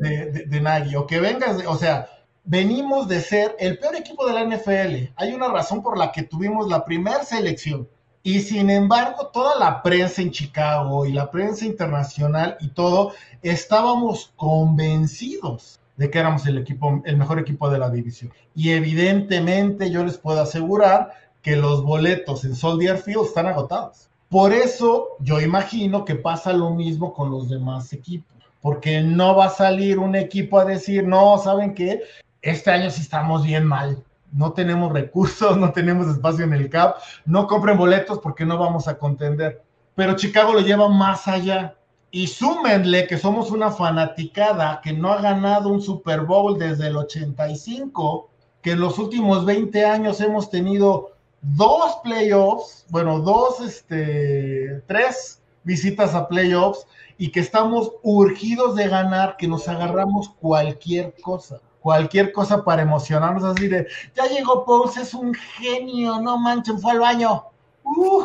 de, 0.47 0.61
Nagy 0.61 0.95
o 0.95 1.05
que 1.05 1.19
vengas, 1.19 1.57
o 1.67 1.77
sea, 1.77 2.09
venimos 2.45 3.09
de 3.09 3.21
ser 3.21 3.57
el 3.59 3.77
peor 3.77 3.97
equipo 3.97 4.25
de 4.25 4.35
la 4.35 4.45
NFL. 4.45 5.13
Hay 5.17 5.35
una 5.35 5.49
razón 5.49 5.83
por 5.83 5.99
la 5.99 6.13
que 6.13 6.23
tuvimos 6.23 6.69
la 6.69 6.85
primera 6.85 7.25
selección. 7.25 7.89
Y 8.23 8.41
sin 8.41 8.71
embargo, 8.71 9.31
toda 9.33 9.59
la 9.59 9.83
prensa 9.83 10.23
en 10.23 10.31
Chicago 10.31 11.07
y 11.07 11.13
la 11.13 11.31
prensa 11.31 11.65
internacional 11.65 12.57
y 12.61 12.69
todo, 12.69 13.15
estábamos 13.43 14.33
convencidos 14.37 15.81
de 15.97 16.09
que 16.09 16.21
éramos 16.21 16.47
el 16.47 16.59
equipo, 16.59 17.03
el 17.05 17.17
mejor 17.17 17.41
equipo 17.41 17.69
de 17.69 17.79
la 17.79 17.91
división. 17.91 18.33
Y 18.55 18.71
evidentemente 18.71 19.91
yo 19.91 20.05
les 20.05 20.19
puedo 20.19 20.41
asegurar 20.41 21.15
que 21.43 21.57
los 21.57 21.83
boletos 21.83 22.45
en 22.45 22.55
Soldier 22.55 22.99
Field 22.99 23.25
están 23.25 23.47
agotados. 23.47 24.10
Por 24.31 24.53
eso 24.53 25.17
yo 25.19 25.41
imagino 25.41 26.05
que 26.05 26.15
pasa 26.15 26.53
lo 26.53 26.71
mismo 26.71 27.13
con 27.13 27.33
los 27.33 27.49
demás 27.49 27.93
equipos, 27.93 28.33
porque 28.61 29.03
no 29.03 29.35
va 29.35 29.47
a 29.47 29.51
salir 29.51 29.99
un 29.99 30.15
equipo 30.15 30.61
a 30.61 30.65
decir, 30.65 31.05
no, 31.05 31.37
¿saben 31.39 31.75
qué? 31.75 32.03
Este 32.41 32.71
año 32.71 32.91
sí 32.91 33.01
estamos 33.01 33.45
bien 33.45 33.67
mal, 33.67 34.05
no 34.33 34.53
tenemos 34.53 34.93
recursos, 34.93 35.57
no 35.59 35.73
tenemos 35.73 36.07
espacio 36.07 36.45
en 36.45 36.53
el 36.53 36.71
CAP, 36.71 36.99
no 37.25 37.49
compren 37.49 37.77
boletos 37.77 38.21
porque 38.21 38.47
no 38.47 38.57
vamos 38.57 38.87
a 38.87 38.97
contender. 38.97 39.65
Pero 39.97 40.15
Chicago 40.15 40.53
lo 40.53 40.61
lleva 40.61 40.89
más 40.89 41.27
allá. 41.27 41.77
Y 42.13 42.29
súmenle 42.29 43.09
que 43.09 43.19
somos 43.19 43.51
una 43.51 43.73
fanaticada 43.73 44.81
que 44.81 44.93
no 44.93 45.13
ha 45.13 45.21
ganado 45.21 45.71
un 45.71 45.83
Super 45.83 46.21
Bowl 46.21 46.57
desde 46.57 46.87
el 46.87 46.97
85, 46.97 48.31
que 48.63 48.73
en 48.73 48.81
los 48.81 48.97
últimos 48.99 49.45
20 49.45 49.85
años 49.87 50.21
hemos 50.21 50.51
tenido 50.51 51.17
dos 51.43 51.99
playoffs, 52.03 52.85
bueno, 52.89 53.21
dos, 53.21 53.61
este, 53.61 54.83
tres 54.87 55.43
visitas 55.65 56.15
a 56.15 56.29
playoffs 56.29 56.87
y 57.19 57.31
que 57.31 57.41
estamos 57.41 57.93
urgidos 58.03 58.77
de 58.77 58.89
ganar, 58.89 59.37
que 59.37 59.49
nos 59.49 59.69
agarramos 59.69 60.31
cualquier 60.41 61.15
cosa 61.21 61.61
cualquier 61.81 62.33
cosa 62.33 62.65
para 62.65 62.83
emocionarnos 62.83 63.43
así 63.45 63.67
de, 63.69 63.87
ya 64.15 64.27
llegó 64.27 64.65
Pauls, 64.65 64.97
es 64.97 65.15
un 65.15 65.35
genio, 65.35 66.21
no 66.21 66.39
manchen, 66.39 66.79
fue 66.79 66.93
al 66.93 67.01
baño. 67.01 67.45
Uh, 67.83 68.25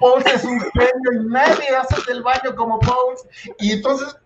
Pauls 0.00 0.26
es 0.26 0.44
un 0.44 0.60
genio 0.60 1.20
y 1.20 1.26
nadie 1.26 1.68
hace 1.76 1.96
el 2.10 2.22
baño 2.22 2.54
como 2.56 2.78
Pauls. 2.80 3.26
Y 3.58 3.72
entonces 3.72 4.16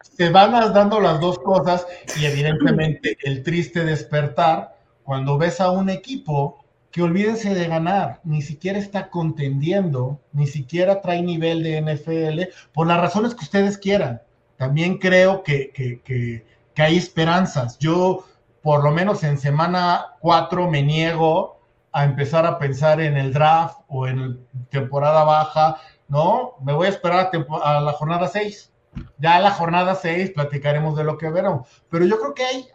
se 0.00 0.30
van 0.30 0.52
dando 0.72 1.00
las 1.00 1.20
dos 1.20 1.38
cosas 1.38 1.86
y 2.16 2.26
evidentemente 2.26 3.16
el 3.22 3.42
triste 3.42 3.84
despertar 3.84 4.76
cuando 5.04 5.38
ves 5.38 5.60
a 5.60 5.70
un 5.70 5.88
equipo 5.88 6.64
que 6.90 7.02
olvídense 7.02 7.54
de 7.54 7.68
ganar, 7.68 8.20
ni 8.24 8.42
siquiera 8.42 8.78
está 8.78 9.10
contendiendo, 9.10 10.20
ni 10.32 10.46
siquiera 10.46 11.00
trae 11.00 11.22
nivel 11.22 11.62
de 11.62 11.80
NFL, 11.82 12.54
por 12.72 12.86
las 12.86 13.00
razones 13.00 13.34
que 13.34 13.44
ustedes 13.44 13.78
quieran. 13.78 14.22
También 14.56 14.98
creo 14.98 15.42
que, 15.42 15.70
que, 15.70 16.00
que 16.00 16.44
que 16.78 16.84
hay 16.84 16.96
esperanzas. 16.96 17.76
Yo, 17.80 18.24
por 18.62 18.84
lo 18.84 18.92
menos 18.92 19.24
en 19.24 19.36
semana 19.36 20.14
4, 20.20 20.70
me 20.70 20.84
niego 20.84 21.60
a 21.90 22.04
empezar 22.04 22.46
a 22.46 22.56
pensar 22.56 23.00
en 23.00 23.16
el 23.16 23.32
draft 23.32 23.80
o 23.88 24.06
en 24.06 24.46
temporada 24.70 25.24
baja, 25.24 25.80
¿no? 26.06 26.54
Me 26.62 26.72
voy 26.72 26.86
a 26.86 26.90
esperar 26.90 27.32
a, 27.64 27.80
la 27.80 27.92
jornada 27.94 28.28
6. 28.28 28.70
Ya 29.18 29.34
a 29.34 29.40
la 29.40 29.50
jornada 29.50 29.96
6 29.96 30.30
platicaremos 30.30 30.96
de 30.96 31.02
lo 31.02 31.18
que 31.18 31.28
veremos. 31.30 31.66
Pero 31.90 32.04
yo 32.04 32.16
creo 32.20 32.34
que 32.34 32.44
hay, 32.44 32.68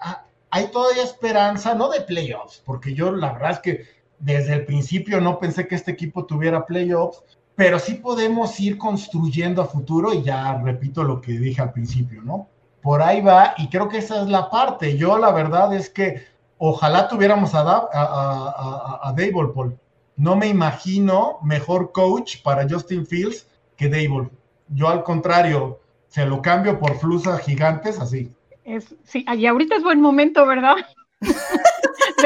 hay 0.49 0.67
todavía 0.67 1.03
esperanza, 1.03 1.73
no 1.73 1.87
de 1.87 2.01
playoffs, 2.01 2.61
porque 2.65 2.93
yo 2.93 3.09
la 3.09 3.31
verdad 3.31 3.51
es 3.51 3.59
que 3.59 3.85
desde 4.23 4.53
el 4.53 4.65
principio 4.65 5.21
no 5.21 5.39
pensé 5.39 5.67
que 5.67 5.75
este 5.75 5.91
equipo 5.91 6.25
tuviera 6.25 6.65
playoffs, 6.65 7.23
pero 7.55 7.77
sí 7.79 7.95
podemos 7.95 8.59
ir 8.59 8.77
construyendo 8.77 9.61
a 9.61 9.65
futuro 9.65 10.13
y 10.13 10.23
ya 10.23 10.57
repito 10.61 11.03
lo 11.03 11.21
que 11.21 11.33
dije 11.33 11.61
al 11.61 11.71
principio, 11.71 12.21
¿no? 12.23 12.47
por 12.83 13.01
ahí 13.01 13.21
va, 13.21 13.55
y 13.57 13.69
creo 13.69 13.87
que 13.87 13.97
esa 13.97 14.21
es 14.21 14.27
la 14.27 14.49
parte. 14.51 14.97
Yo 14.97 15.17
la 15.17 15.31
verdad 15.31 15.73
es 15.73 15.89
que 15.89 16.21
ojalá 16.57 17.07
tuviéramos 17.07 17.55
a, 17.55 17.61
a, 17.61 17.87
a, 17.93 18.99
a 19.01 19.13
Dable 19.13 19.53
Paul. 19.55 19.79
No 20.17 20.35
me 20.35 20.47
imagino 20.47 21.39
mejor 21.41 21.93
coach 21.93 22.43
para 22.43 22.67
Justin 22.69 23.07
Fields 23.07 23.47
que 23.77 23.87
Dable. 23.87 24.29
Yo 24.67 24.89
al 24.89 25.03
contrario, 25.03 25.79
se 26.09 26.25
lo 26.25 26.41
cambio 26.41 26.77
por 26.77 26.99
flusas 26.99 27.41
gigantes 27.41 27.99
así. 27.99 28.29
Es, 28.65 28.93
sí, 29.05 29.25
y 29.33 29.45
ahorita 29.45 29.77
es 29.77 29.83
buen 29.83 30.01
momento, 30.01 30.45
¿verdad? 30.45 30.75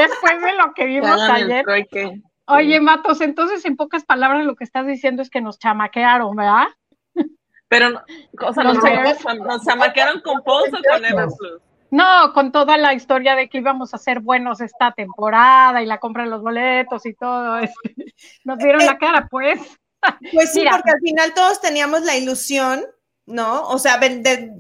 Después 0.01 0.41
de 0.41 0.53
lo 0.53 0.73
que 0.73 0.86
vimos 0.86 1.21
ayer. 1.21 1.65
Oye, 2.47 2.79
Matos, 2.79 3.21
entonces 3.21 3.65
en 3.65 3.75
pocas 3.75 4.05
palabras 4.05 4.45
lo 4.45 4.55
que 4.55 4.63
estás 4.63 4.86
diciendo 4.88 5.21
es 5.21 5.29
que 5.29 5.41
nos 5.41 5.60
chamaquearon, 5.60 6.36
¿verdad? 6.36 6.67
Pero, 7.67 8.01
o 8.41 8.53
sea, 8.53 8.63
nos, 8.63 8.77
nos, 8.77 9.65
chamaquearon 9.65 10.21
con 10.21 10.41
Pulse 10.43 10.77
o 10.77 10.93
con 10.93 11.03
Everflux. 11.03 11.62
No, 11.89 12.33
con 12.33 12.51
toda 12.51 12.77
la 12.77 12.93
historia 12.93 13.36
de 13.36 13.49
que 13.49 13.60
íbamos 13.60 13.93
a 13.93 13.97
ser 13.97 14.19
buenos 14.19 14.60
esta 14.62 14.91
temporada 14.91 15.81
y 15.81 15.86
la 15.86 15.99
compra 15.99 16.23
de 16.23 16.29
los 16.29 16.41
boletos 16.41 17.05
y 17.05 17.13
todo. 17.13 17.60
Nos 18.43 18.57
dieron 18.57 18.86
la 18.86 18.97
cara, 18.97 19.27
pues. 19.29 19.60
Pues 20.33 20.53
sí, 20.53 20.63
porque 20.69 20.91
al 20.91 21.01
final 21.01 21.33
todos 21.33 21.60
teníamos 21.60 22.01
la 22.03 22.15
ilusión, 22.15 22.86
¿no? 23.27 23.67
O 23.67 23.77
sea, 23.77 23.99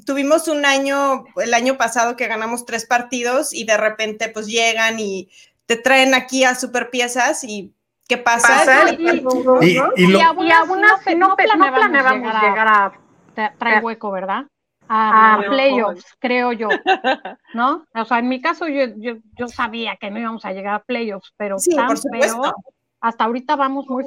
tuvimos 0.05 0.47
un 0.47 0.65
año, 0.65 1.25
el 1.37 1.53
año 1.53 1.77
pasado 1.77 2.15
que 2.15 2.27
ganamos 2.27 2.65
tres 2.65 2.85
partidos 2.85 3.53
y 3.53 3.63
de 3.63 3.77
repente 3.77 4.29
pues 4.29 4.45
llegan 4.45 4.99
y 4.99 5.29
te 5.65 5.77
traen 5.77 6.13
aquí 6.13 6.43
a 6.43 6.53
super 6.53 6.91
piezas 6.91 7.43
y 7.43 7.73
¿Qué 8.07 8.17
pasa? 8.17 8.89
Y, 8.93 10.17
aún 10.17 10.85
así 10.85 11.15
no, 11.15 11.35
planeábamos 11.35 12.41
llegar 12.41 12.67
a, 12.67 12.93
traer 13.57 13.83
hueco, 13.83 14.11
¿verdad? 14.11 14.45
A, 14.87 15.41
playoffs, 15.45 16.15
creo 16.17 16.53
yo, 16.53 16.69
¿no? 17.53 17.85
O 17.93 18.05
sea, 18.05 18.19
en 18.19 18.29
mi 18.29 18.39
caso 18.39 18.69
yo, 18.69 18.85
yo, 18.95 19.15
yo, 19.37 19.49
sabía 19.49 19.97
que 19.97 20.09
no 20.09 20.19
íbamos 20.19 20.45
a 20.45 20.53
llegar 20.53 20.75
a 20.75 20.83
playoffs, 20.83 21.33
pero 21.35 21.57
tan 21.75 21.97
feo, 21.97 22.55
hasta 23.01 23.25
ahorita 23.25 23.57
vamos 23.57 23.85
muy 23.89 24.05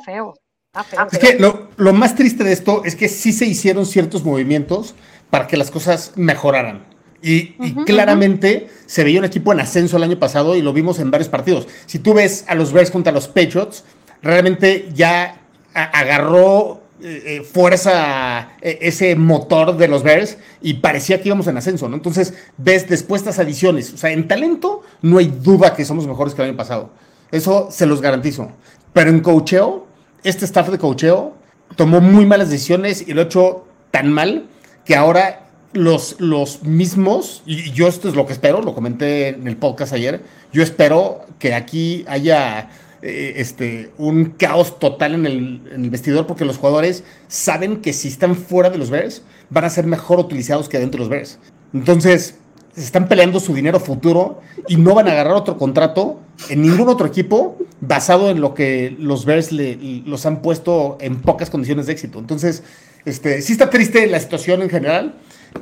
feo. 0.85 1.09
Es 1.11 1.19
que 1.19 1.39
lo, 1.39 1.69
lo 1.77 1.93
más 1.93 2.15
triste 2.15 2.45
de 2.45 2.53
esto 2.53 2.83
es 2.85 2.97
que 2.97 3.09
sí 3.09 3.33
se 3.33 3.47
hicieron 3.47 3.87
ciertos 3.87 4.25
movimientos 4.25 4.95
para 5.31 5.47
que 5.47 5.57
las 5.57 5.71
cosas 5.71 6.13
mejoraran. 6.17 6.85
Y, 7.23 7.53
claramente 7.85 8.69
se 8.87 9.05
veía 9.05 9.19
un 9.19 9.27
equipo 9.27 9.53
en 9.53 9.61
ascenso 9.61 9.97
el 9.99 10.03
año 10.03 10.19
pasado 10.19 10.57
y 10.57 10.63
lo 10.63 10.73
vimos 10.73 10.99
en 11.01 11.11
varios 11.11 11.29
partidos. 11.29 11.69
Si 11.87 11.99
tú 11.99 12.15
ves 12.15 12.45
a 12.49 12.55
los 12.55 12.73
Bears 12.73 12.91
contra 12.91 13.13
los 13.13 13.29
Patriots, 13.29 13.85
realmente 14.23 14.89
ya 14.95 15.41
agarró 15.75 16.83
eh, 17.03 17.23
eh, 17.27 17.41
fuerza 17.43 18.53
eh, 18.63 18.79
ese 18.81 19.17
motor 19.17 19.77
de 19.77 19.89
los 19.89 20.03
Bears 20.03 20.39
y 20.63 20.75
parecía 20.75 21.21
que 21.21 21.29
íbamos 21.29 21.47
en 21.47 21.59
ascenso, 21.59 21.89
¿no? 21.89 21.97
Entonces 21.97 22.35
ves 22.57 22.89
después 22.89 23.21
estas 23.21 23.39
adiciones. 23.39 23.93
O 23.93 23.99
sea, 23.99 24.11
en 24.11 24.27
talento 24.27 24.83
no 25.03 25.19
hay 25.19 25.27
duda 25.27 25.75
que 25.75 25.85
somos 25.85 26.07
mejores 26.07 26.35
que 26.35 26.43
el 26.43 26.49
año 26.49 26.57
pasado. 26.57 26.91
Eso 27.31 27.69
se 27.71 27.87
los 27.87 28.01
garantizo. 28.01 28.51
Pero 28.93 29.11
en 29.11 29.21
cocheo, 29.21 29.87
este 30.25 30.45
staff 30.45 30.69
de 30.69 30.79
cocheo 30.79 31.35
tomó 31.77 32.01
muy 32.01 32.27
malas 32.27 32.51
decisiones 32.51 33.07
y 33.07 33.13
lo 33.13 33.23
ha 33.23 33.25
hecho 33.25 33.67
tan 33.91 34.13
mal 34.13 34.47
que 34.85 34.97
ahora 34.97 35.47
los, 35.73 36.21
los 36.21 36.63
mismos, 36.65 37.43
y 37.47 37.71
yo 37.71 37.87
esto 37.87 38.09
es 38.09 38.17
lo 38.17 38.27
que 38.27 38.33
espero, 38.33 38.61
lo 38.61 38.75
comenté 38.75 39.29
en 39.29 39.47
el 39.47 39.57
podcast 39.57 39.93
ayer, 39.93 40.21
yo 40.53 40.63
espero 40.63 41.27
que 41.39 41.55
aquí 41.55 42.05
haya 42.09 42.71
eh, 43.03 43.35
este, 43.37 43.93
un 43.97 44.27
caos 44.27 44.79
total 44.79 45.15
en 45.15 45.27
el, 45.27 45.91
vestidor 45.91 46.27
porque 46.27 46.45
los 46.45 46.59
jugadores 46.59 47.05
saben 47.29 47.81
que 47.81 47.93
si 47.93 48.09
están 48.09 48.37
fuera 48.37 48.69
de 48.69 48.77
los 48.77 48.91
Bears 48.91 49.23
van 49.49 49.65
a 49.65 49.71
ser 49.71 49.87
mejor 49.87 50.19
utilizados 50.19 50.69
que 50.69 50.79
dentro 50.79 50.99
de 50.99 51.05
los 51.05 51.09
Bears. 51.09 51.39
Entonces, 51.73 52.40
se 52.73 52.83
están 52.83 53.09
peleando 53.09 53.41
su 53.41 53.55
dinero 53.55 53.81
futuro 53.81 54.41
y 54.69 54.77
no 54.77 54.95
van 54.95 55.09
a 55.09 55.13
agarrar 55.13 55.35
otro 55.35 55.57
contrato 55.59 56.21
en 56.49 56.63
ningún 56.63 56.89
otro 56.89 57.07
equipo 57.07 57.59
basado 57.81 58.31
en 58.31 58.41
lo 58.41 58.55
que 58.55 58.97
los 58.99 59.25
Bears 59.25 59.51
los 59.53 60.27
han 60.27 60.43
puesto 60.43 60.97
en 61.01 61.21
pocas 61.21 61.51
condiciones 61.51 61.87
de 61.87 61.93
éxito. 61.93 62.19
Entonces, 62.19 62.63
este, 63.05 63.43
sí 63.43 63.53
está 63.53 63.71
triste 63.71 64.07
la 64.07 64.21
situación 64.21 64.63
en 64.63 64.71
general. 64.71 65.15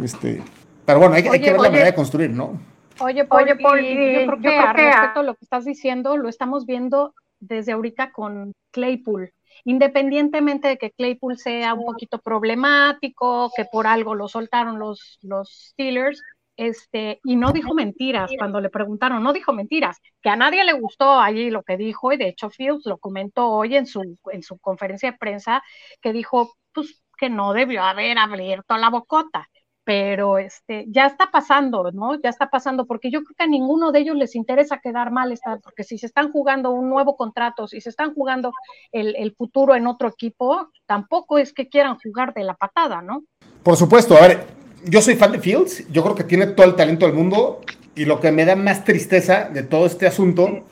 Este, 0.03 0.43
pero 0.85 0.99
bueno, 0.99 1.15
hay, 1.15 1.23
que 1.23 1.51
ver 1.51 1.61
la 1.61 1.71
manera 1.71 1.87
de 1.87 1.95
construir, 1.95 2.31
¿no? 2.31 2.61
Oye, 3.01 3.25
Paul, 3.25 3.45
oye, 3.45 3.57
Paul 3.57 3.81
yo 3.81 4.27
creo 4.27 4.41
que 4.41 4.59
a 4.59 4.73
respecto 4.73 5.21
a 5.21 5.23
lo 5.23 5.35
que 5.35 5.45
estás 5.45 5.65
diciendo, 5.65 6.17
lo 6.17 6.29
estamos 6.29 6.67
viendo 6.67 7.15
desde 7.41 7.73
ahorita 7.73 8.13
con 8.13 8.53
Claypool. 8.73 9.33
Independientemente 9.65 10.69
de 10.69 10.79
que 10.79 10.91
Claypool 10.91 11.39
sea 11.39 11.75
un 11.75 11.85
poquito 11.85 12.19
problemático, 12.19 13.51
que 13.57 13.65
por 13.65 13.87
algo 13.87 14.15
lo 14.15 14.29
soltaron 14.29 14.79
los, 14.79 15.19
los 15.23 15.73
Steelers, 15.73 16.23
este, 16.59 17.21
y 17.25 17.37
no 17.37 17.53
dijo 17.53 17.73
mentiras 17.73 18.31
cuando 18.37 18.61
le 18.61 18.69
preguntaron, 18.69 19.23
no 19.23 19.33
dijo 19.33 19.53
mentiras, 19.53 19.99
que 20.21 20.29
a 20.29 20.37
nadie 20.37 20.65
le 20.65 20.73
gustó 20.73 21.21
allí 21.21 21.51
lo 21.51 21.63
que 21.63 21.77
dijo, 21.77 22.13
y 22.13 22.17
de 22.19 22.29
hecho 22.29 22.51
Fields 22.51 22.85
lo 22.85 22.99
comentó 22.99 23.49
hoy 23.49 23.77
en 23.77 23.87
su, 23.87 24.19
en 24.33 24.43
su 24.43 24.59
conferencia 24.59 25.13
de 25.13 25.19
prensa, 25.19 25.63
que 26.03 26.13
dijo, 26.13 26.55
pues 26.73 27.01
que 27.17 27.31
no 27.31 27.53
debió 27.53 27.83
haber 27.85 28.19
abierto 28.19 28.77
la 28.77 28.91
bocota 28.91 29.49
pero 29.89 30.37
este, 30.37 30.85
ya 30.89 31.07
está 31.07 31.31
pasando, 31.31 31.91
¿no? 31.93 32.21
Ya 32.21 32.29
está 32.29 32.51
pasando, 32.51 32.85
porque 32.85 33.11
yo 33.11 33.25
creo 33.25 33.35
que 33.35 33.45
a 33.45 33.47
ninguno 33.47 33.91
de 33.91 34.01
ellos 34.01 34.17
les 34.17 34.35
interesa 34.35 34.81
quedar 34.83 35.11
mal, 35.11 35.33
porque 35.65 35.83
si 35.83 35.97
se 35.97 36.05
están 36.05 36.31
jugando 36.31 36.73
un 36.73 36.91
nuevo 36.91 37.17
contrato, 37.17 37.67
si 37.67 37.81
se 37.81 37.89
están 37.89 38.13
jugando 38.13 38.53
el, 38.93 39.35
futuro 39.35 39.75
en 39.75 39.87
otro 39.87 40.09
equipo, 40.09 40.69
tampoco 40.85 41.39
es 41.39 41.55
que 41.55 41.71
quieran 41.71 41.97
jugar 42.05 42.35
de 42.35 42.45
la 42.45 42.53
patada, 42.53 43.01
¿no? 43.01 43.23
Por 43.63 43.79
supuesto, 43.79 44.15
a 44.15 44.29
ver, 44.29 44.58
yo 44.85 45.03
soy 45.03 45.17
fan 45.17 45.33
de 45.33 45.41
Fields, 45.41 45.85
yo 45.91 46.03
creo 46.03 46.15
que 46.15 46.25
tiene 46.25 46.47
todo 46.47 46.67
el 46.67 46.75
talento 46.75 47.07
del 47.07 47.15
mundo, 47.15 47.61
y 47.95 48.05
lo 48.05 48.21
que 48.21 48.31
me 48.31 48.45
da 48.45 48.55
más 48.55 48.85
tristeza 48.85 49.51
de 49.53 49.65
todo 49.65 49.87
este 49.87 50.07
asunto 50.07 50.65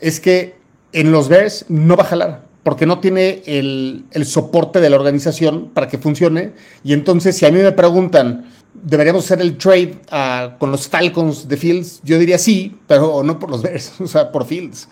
es 0.00 0.20
que 0.20 0.54
en 0.92 1.10
los 1.10 1.28
Bears 1.28 1.64
no 1.68 1.96
va 1.96 2.04
a 2.04 2.06
jalar 2.06 2.48
porque 2.62 2.86
no 2.86 3.00
tiene 3.00 3.42
el, 3.46 4.04
el, 4.12 4.26
soporte 4.26 4.80
de 4.80 4.90
la 4.90 4.96
organización 4.96 5.70
para 5.70 5.88
que 5.88 5.96
funcione. 5.96 6.52
Y 6.84 6.92
entonces, 6.92 7.34
si 7.34 7.46
a 7.46 7.50
mí 7.50 7.60
me 7.60 7.72
preguntan, 7.72 8.44
deberíamos 8.74 9.24
hacer 9.24 9.40
el 9.40 9.56
trade 9.56 9.96
con 10.58 10.70
los 10.70 10.86
Falcons 10.88 11.48
de 11.48 11.56
Fields, 11.56 12.00
yo 12.04 12.18
diría 12.18 12.38
sí, 12.38 12.78
pero 12.86 13.22
no 13.22 13.38
por 13.38 13.50
los 13.50 13.62
Bears, 13.62 13.92
o 14.00 14.06
sea, 14.06 14.30
por 14.30 14.44
Fields. 14.44 14.88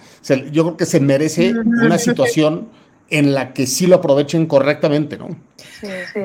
yo 0.50 0.64
creo 0.64 0.76
que 0.76 0.87
se 0.87 1.00
merece 1.00 1.52
una 1.52 1.98
situación 1.98 2.68
en 3.11 3.35
la 3.35 3.52
que 3.52 3.66
sí 3.66 3.87
lo 3.87 3.96
aprovechen 3.96 4.46
correctamente, 4.46 5.16
¿no? 5.16 5.29
Sí, 5.81 5.88
sí. 6.12 6.20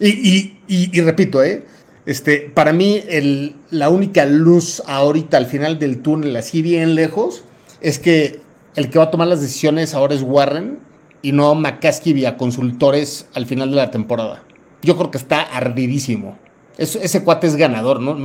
Y, 0.00 0.56
y, 0.66 1.00
repito, 1.02 1.42
¿eh? 1.42 1.64
Este, 2.06 2.50
para 2.54 2.72
mí, 2.72 3.02
el, 3.08 3.54
la 3.70 3.90
única 3.90 4.24
luz 4.24 4.82
ahorita 4.86 5.36
al 5.36 5.46
final 5.46 5.78
del 5.78 6.00
túnel, 6.00 6.34
así 6.36 6.62
bien 6.62 6.94
lejos, 6.94 7.44
es 7.82 7.98
que 7.98 8.40
el 8.76 8.88
que 8.88 8.98
va 8.98 9.06
a 9.06 9.10
tomar 9.10 9.28
las 9.28 9.42
decisiones 9.42 9.94
ahora 9.94 10.14
es 10.14 10.22
Warren 10.22 10.78
y 11.22 11.32
no 11.32 11.54
McCaskey 11.54 12.14
vía 12.14 12.38
consultores 12.38 13.26
al 13.34 13.46
final 13.46 13.70
de 13.70 13.76
la 13.76 13.90
temporada. 13.90 14.42
Yo 14.82 14.96
creo 14.96 15.10
que 15.10 15.18
está 15.18 15.42
ardidísimo. 15.42 16.38
ese 16.78 17.22
cuate 17.22 17.46
es 17.46 17.56
ganador, 17.56 18.00
¿no? 18.00 18.16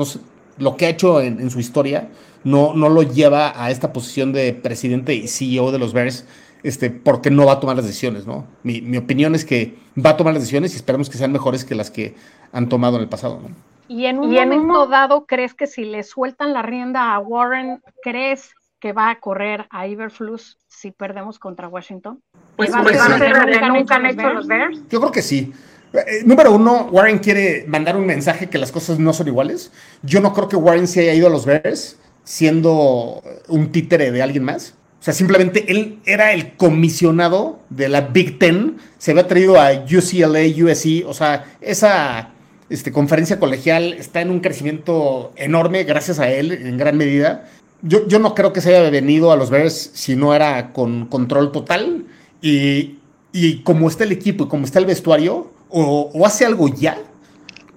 lo 0.57 0.77
que 0.77 0.85
ha 0.85 0.89
hecho 0.89 1.21
en, 1.21 1.49
su 1.49 1.59
historia 1.59 2.09
no, 2.45 2.73
no 2.73 2.87
lo 2.87 3.03
lleva 3.03 3.61
a 3.61 3.71
esta 3.71 3.91
posición 3.91 4.31
de 4.31 4.53
presidente 4.53 5.13
y 5.13 5.27
CEO 5.27 5.73
de 5.73 5.79
los 5.79 5.91
Bears 5.91 6.25
este, 6.65 6.89
porque 6.89 7.29
no 7.29 7.45
va 7.45 7.53
a 7.53 7.59
tomar 7.59 7.75
las 7.75 7.85
decisiones, 7.85 8.25
¿no? 8.25 8.47
Mi, 8.63 8.97
opinión 8.97 9.35
es 9.35 9.45
que 9.45 9.75
va 10.03 10.11
a 10.11 10.17
tomar 10.17 10.33
las 10.33 10.41
decisiones 10.41 10.73
y 10.73 10.77
esperamos 10.77 11.11
que 11.11 11.17
sean 11.17 11.31
mejores 11.31 11.63
que 11.63 11.75
las 11.75 11.91
que 11.91 12.15
han 12.51 12.69
tomado 12.69 12.95
en 12.95 13.03
el 13.03 13.07
pasado, 13.07 13.39
¿no? 13.39 13.49
Y 13.87 14.07
en 14.07 14.17
un 14.17 14.33
momento 14.33 14.87
dado, 14.87 15.27
¿crees 15.27 15.53
que 15.53 15.67
si 15.67 15.85
le 15.85 16.01
sueltan 16.01 16.53
la 16.53 16.63
rienda 16.63 17.13
a 17.13 17.19
Warren, 17.19 17.83
crees 18.01 18.51
que 18.79 18.93
va 18.93 19.11
a 19.11 19.19
correr 19.19 19.67
a 19.69 19.85
Iberflus 19.85 20.57
si 20.67 20.89
perdemos 20.89 21.37
contra 21.37 21.67
Washington? 21.67 22.19
Pues, 22.55 22.71
pues 22.71 22.97
nunca 23.67 23.95
han 23.97 24.05
hecho 24.07 24.33
los 24.33 24.47
Bears. 24.47 24.81
Yo 24.89 24.99
creo 24.99 25.11
que 25.11 25.21
sí. 25.21 25.53
Eh, 25.93 26.23
número 26.25 26.51
uno, 26.51 26.87
Warren 26.91 27.19
quiere 27.19 27.65
mandar 27.67 27.95
un 27.95 28.07
mensaje 28.07 28.49
que 28.49 28.57
las 28.57 28.71
cosas 28.71 28.97
no 28.97 29.13
son 29.13 29.27
iguales. 29.27 29.71
Yo 30.01 30.19
no 30.19 30.33
creo 30.33 30.49
que 30.49 30.55
Warren 30.55 30.87
se 30.87 31.01
haya 31.01 31.13
ido 31.13 31.27
a 31.27 31.29
los 31.29 31.45
Bears 31.45 31.99
siendo 32.23 33.21
un 33.49 33.71
títere 33.71 34.09
de 34.09 34.23
alguien 34.23 34.43
más. 34.43 34.73
Sea, 35.05 35.13
simplemente 35.13 35.71
él 35.71 35.99
era 36.07 36.33
el 36.33 36.53
comisionado 36.53 37.59
de 37.69 37.89
la 37.89 38.01
Big 38.01 38.39
Ten, 38.39 38.77
se 38.97 39.11
había 39.11 39.27
traído 39.27 39.61
a 39.61 39.71
UCLA, 39.71 40.41
USC, 40.65 41.05
o 41.05 41.13
sea, 41.13 41.45
esa 41.61 42.31
este, 42.71 42.91
conferencia 42.91 43.37
colegial 43.37 43.93
está 43.93 44.21
en 44.21 44.31
un 44.31 44.39
crecimiento 44.39 45.31
enorme 45.35 45.83
gracias 45.83 46.17
a 46.17 46.31
él 46.31 46.51
en 46.53 46.75
gran 46.79 46.97
medida. 46.97 47.47
Yo, 47.83 48.07
yo 48.07 48.17
no 48.17 48.33
creo 48.33 48.51
que 48.51 48.61
se 48.61 48.75
haya 48.75 48.89
venido 48.89 49.31
a 49.31 49.35
los 49.35 49.51
Bears 49.51 49.91
si 49.93 50.15
no 50.15 50.33
era 50.33 50.73
con 50.73 51.05
control 51.05 51.51
total 51.51 52.05
y, 52.41 52.95
y 53.31 53.59
como 53.59 53.87
está 53.87 54.05
el 54.05 54.11
equipo 54.11 54.45
y 54.45 54.47
como 54.47 54.65
está 54.65 54.79
el 54.79 54.87
vestuario, 54.87 55.51
o, 55.69 56.25
hace 56.25 56.47
algo 56.47 56.67
ya, 56.67 56.97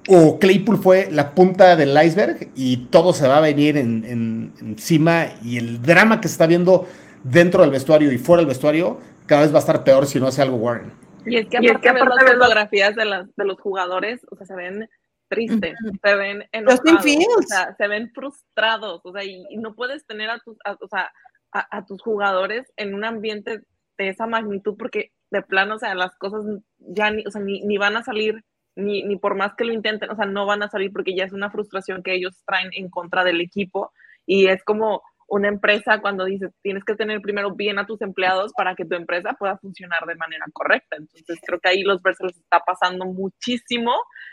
o 0.08 0.38
Claypool 0.38 0.78
fue 0.78 1.10
la 1.12 1.34
punta 1.34 1.76
del 1.76 1.94
iceberg 2.02 2.48
y 2.56 2.88
todo 2.88 3.12
se 3.12 3.28
va 3.28 3.36
a 3.36 3.40
venir 3.42 3.76
en, 3.76 4.54
encima 4.62 5.26
y 5.44 5.58
el 5.58 5.82
drama 5.82 6.22
que 6.22 6.28
se 6.28 6.32
está 6.32 6.46
viendo 6.46 6.88
dentro 7.22 7.62
del 7.62 7.70
vestuario 7.70 8.12
y 8.12 8.18
fuera 8.18 8.40
del 8.40 8.48
vestuario 8.48 8.98
cada 9.26 9.42
vez 9.42 9.52
va 9.52 9.56
a 9.56 9.60
estar 9.60 9.84
peor 9.84 10.06
si 10.06 10.18
no 10.18 10.26
hace 10.26 10.42
algo 10.42 10.56
Warren. 10.56 10.92
Y 11.26 11.36
es 11.36 11.48
que 11.48 11.58
aparte, 11.58 11.88
de 11.88 11.94
las 11.94 12.38
fotografías 12.38 12.94
de, 12.94 13.04
las, 13.04 13.36
de 13.36 13.44
los 13.44 13.60
jugadores, 13.60 14.20
o 14.30 14.36
sea, 14.36 14.46
se 14.46 14.56
ven 14.56 14.88
tristes, 15.28 15.76
se 16.02 16.14
ven 16.14 16.44
enojados, 16.52 17.04
o 17.38 17.42
sea, 17.42 17.74
se 17.76 17.88
ven 17.88 18.10
frustrados, 18.14 19.02
o 19.04 19.12
sea, 19.12 19.24
y, 19.24 19.44
no 19.58 19.74
puedes 19.74 20.06
tener 20.06 20.30
a 20.30 20.38
tus, 20.38 20.56
o 20.80 20.88
sea, 20.88 21.12
a, 21.52 21.84
tus 21.84 22.00
jugadores 22.02 22.72
en 22.76 22.94
un 22.94 23.04
ambiente 23.04 23.60
de 23.98 24.08
esa 24.08 24.26
magnitud 24.26 24.76
porque 24.78 25.12
de 25.30 25.42
plano, 25.42 25.74
o 25.74 25.78
sea, 25.78 25.94
las 25.94 26.16
cosas 26.16 26.44
ya 26.78 27.10
ni, 27.10 27.26
o 27.26 27.30
sea, 27.30 27.42
ni, 27.42 27.60
ni 27.60 27.76
van 27.76 27.96
a 27.96 28.02
salir, 28.02 28.42
ni, 28.74 29.02
ni, 29.02 29.16
por 29.16 29.34
más 29.34 29.54
que 29.54 29.64
lo 29.64 29.72
intenten, 29.72 30.10
o 30.10 30.16
sea, 30.16 30.24
no 30.24 30.46
van 30.46 30.62
a 30.62 30.70
salir 30.70 30.92
porque 30.92 31.14
ya 31.14 31.24
es 31.24 31.32
una 31.32 31.50
frustración 31.50 32.02
que 32.02 32.14
ellos 32.14 32.42
traen 32.46 32.70
en 32.72 32.88
contra 32.88 33.24
del 33.24 33.40
equipo 33.40 33.92
y 34.24 34.46
es 34.46 34.64
como 34.64 35.02
una 35.28 35.48
empresa 35.48 36.00
cuando 36.00 36.24
dice 36.24 36.48
tienes 36.62 36.84
que 36.84 36.94
tener 36.94 37.20
primero 37.20 37.54
bien 37.54 37.78
a 37.78 37.86
tus 37.86 38.00
empleados 38.00 38.52
para 38.56 38.74
que 38.74 38.84
tu 38.84 38.94
empresa 38.94 39.34
pueda 39.38 39.58
funcionar 39.58 40.00
de 40.06 40.16
manera 40.16 40.44
correcta. 40.52 40.96
Entonces 40.96 41.38
creo 41.46 41.60
que 41.60 41.68
ahí 41.68 41.82
los 41.82 42.02
Bears 42.02 42.18
está 42.20 42.60
pasando 42.66 43.04
muchísimo 43.04 43.92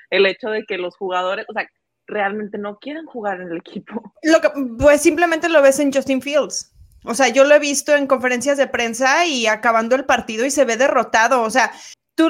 el 0.09 0.25
hecho 0.25 0.49
de 0.49 0.63
que 0.65 0.77
los 0.77 0.95
jugadores, 0.97 1.45
o 1.49 1.53
sea, 1.53 1.67
realmente 2.07 2.57
no 2.57 2.77
quieren 2.79 3.05
jugar 3.05 3.41
en 3.41 3.51
el 3.51 3.57
equipo. 3.57 4.13
Lo 4.23 4.39
que, 4.39 4.49
pues 4.79 5.01
simplemente 5.01 5.49
lo 5.49 5.61
ves 5.61 5.79
en 5.79 5.91
Justin 5.91 6.21
Fields. 6.21 6.71
O 7.03 7.13
sea, 7.13 7.27
yo 7.27 7.43
lo 7.43 7.53
he 7.53 7.59
visto 7.59 7.95
en 7.95 8.07
conferencias 8.07 8.57
de 8.57 8.67
prensa 8.67 9.25
y 9.25 9.47
acabando 9.47 9.95
el 9.95 10.05
partido 10.05 10.45
y 10.45 10.51
se 10.51 10.65
ve 10.65 10.77
derrotado. 10.77 11.41
O 11.41 11.49
sea, 11.49 11.71
tú, 12.15 12.29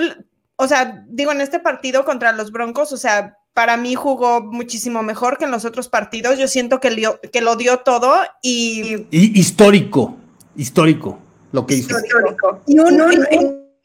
o 0.58 0.68
sea, 0.68 1.04
digo, 1.08 1.32
en 1.32 1.42
este 1.42 1.60
partido 1.60 2.04
contra 2.04 2.34
los 2.34 2.52
Broncos, 2.52 2.92
o 2.92 2.98
sea, 2.98 3.38
para 3.56 3.78
mí 3.78 3.96
jugó 3.96 4.42
muchísimo 4.42 5.02
mejor 5.02 5.38
que 5.38 5.46
en 5.46 5.52
los 5.52 5.64
otros 5.64 5.88
partidos. 5.88 6.38
Yo 6.38 6.48
siento 6.48 6.82
que, 6.82 7.10
que 7.32 7.40
lo 7.42 7.56
dio 7.56 7.80
todo 7.80 8.14
y... 8.42 9.08
histórico, 9.12 10.18
histórico, 10.58 11.18
lo 11.54 11.66
que 11.66 11.76
hizo. 11.76 11.98
Histórico. 11.98 12.62
Y 12.68 12.78
un, 12.80 12.98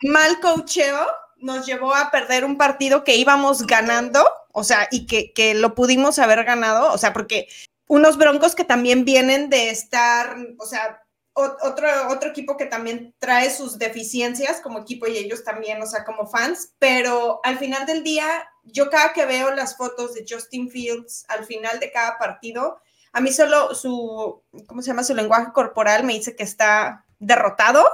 mal 0.02 0.40
cocheo 0.40 0.98
nos 1.38 1.66
llevó 1.66 1.94
a 1.94 2.10
perder 2.10 2.44
un 2.44 2.58
partido 2.58 3.04
que 3.04 3.14
íbamos 3.14 3.64
ganando, 3.64 4.26
o 4.50 4.64
sea, 4.64 4.88
y 4.90 5.06
que, 5.06 5.32
que 5.32 5.54
lo 5.54 5.76
pudimos 5.76 6.18
haber 6.18 6.42
ganado, 6.42 6.92
o 6.92 6.98
sea, 6.98 7.12
porque 7.12 7.46
unos 7.86 8.16
Broncos 8.16 8.56
que 8.56 8.64
también 8.64 9.04
vienen 9.04 9.50
de 9.50 9.70
estar, 9.70 10.36
o 10.58 10.66
sea, 10.66 11.00
otro, 11.34 11.88
otro 12.08 12.30
equipo 12.30 12.56
que 12.56 12.66
también 12.66 13.14
trae 13.18 13.50
sus 13.50 13.78
deficiencias 13.78 14.60
como 14.60 14.80
equipo 14.80 15.06
y 15.06 15.16
ellos 15.16 15.44
también, 15.44 15.80
o 15.82 15.86
sea, 15.86 16.04
como 16.04 16.26
fans, 16.26 16.72
pero 16.78 17.40
al 17.44 17.58
final 17.58 17.86
del 17.86 18.02
día, 18.02 18.26
yo 18.64 18.90
cada 18.90 19.12
que 19.12 19.26
veo 19.26 19.54
las 19.54 19.76
fotos 19.76 20.14
de 20.14 20.24
Justin 20.28 20.70
Fields 20.70 21.24
al 21.28 21.44
final 21.44 21.80
de 21.80 21.92
cada 21.92 22.18
partido, 22.18 22.80
a 23.12 23.20
mí 23.20 23.32
solo 23.32 23.74
su, 23.74 24.42
¿cómo 24.66 24.82
se 24.82 24.88
llama? 24.88 25.04
Su 25.04 25.14
lenguaje 25.14 25.52
corporal 25.52 26.04
me 26.04 26.14
dice 26.14 26.36
que 26.36 26.44
está 26.44 27.06
derrotado 27.18 27.84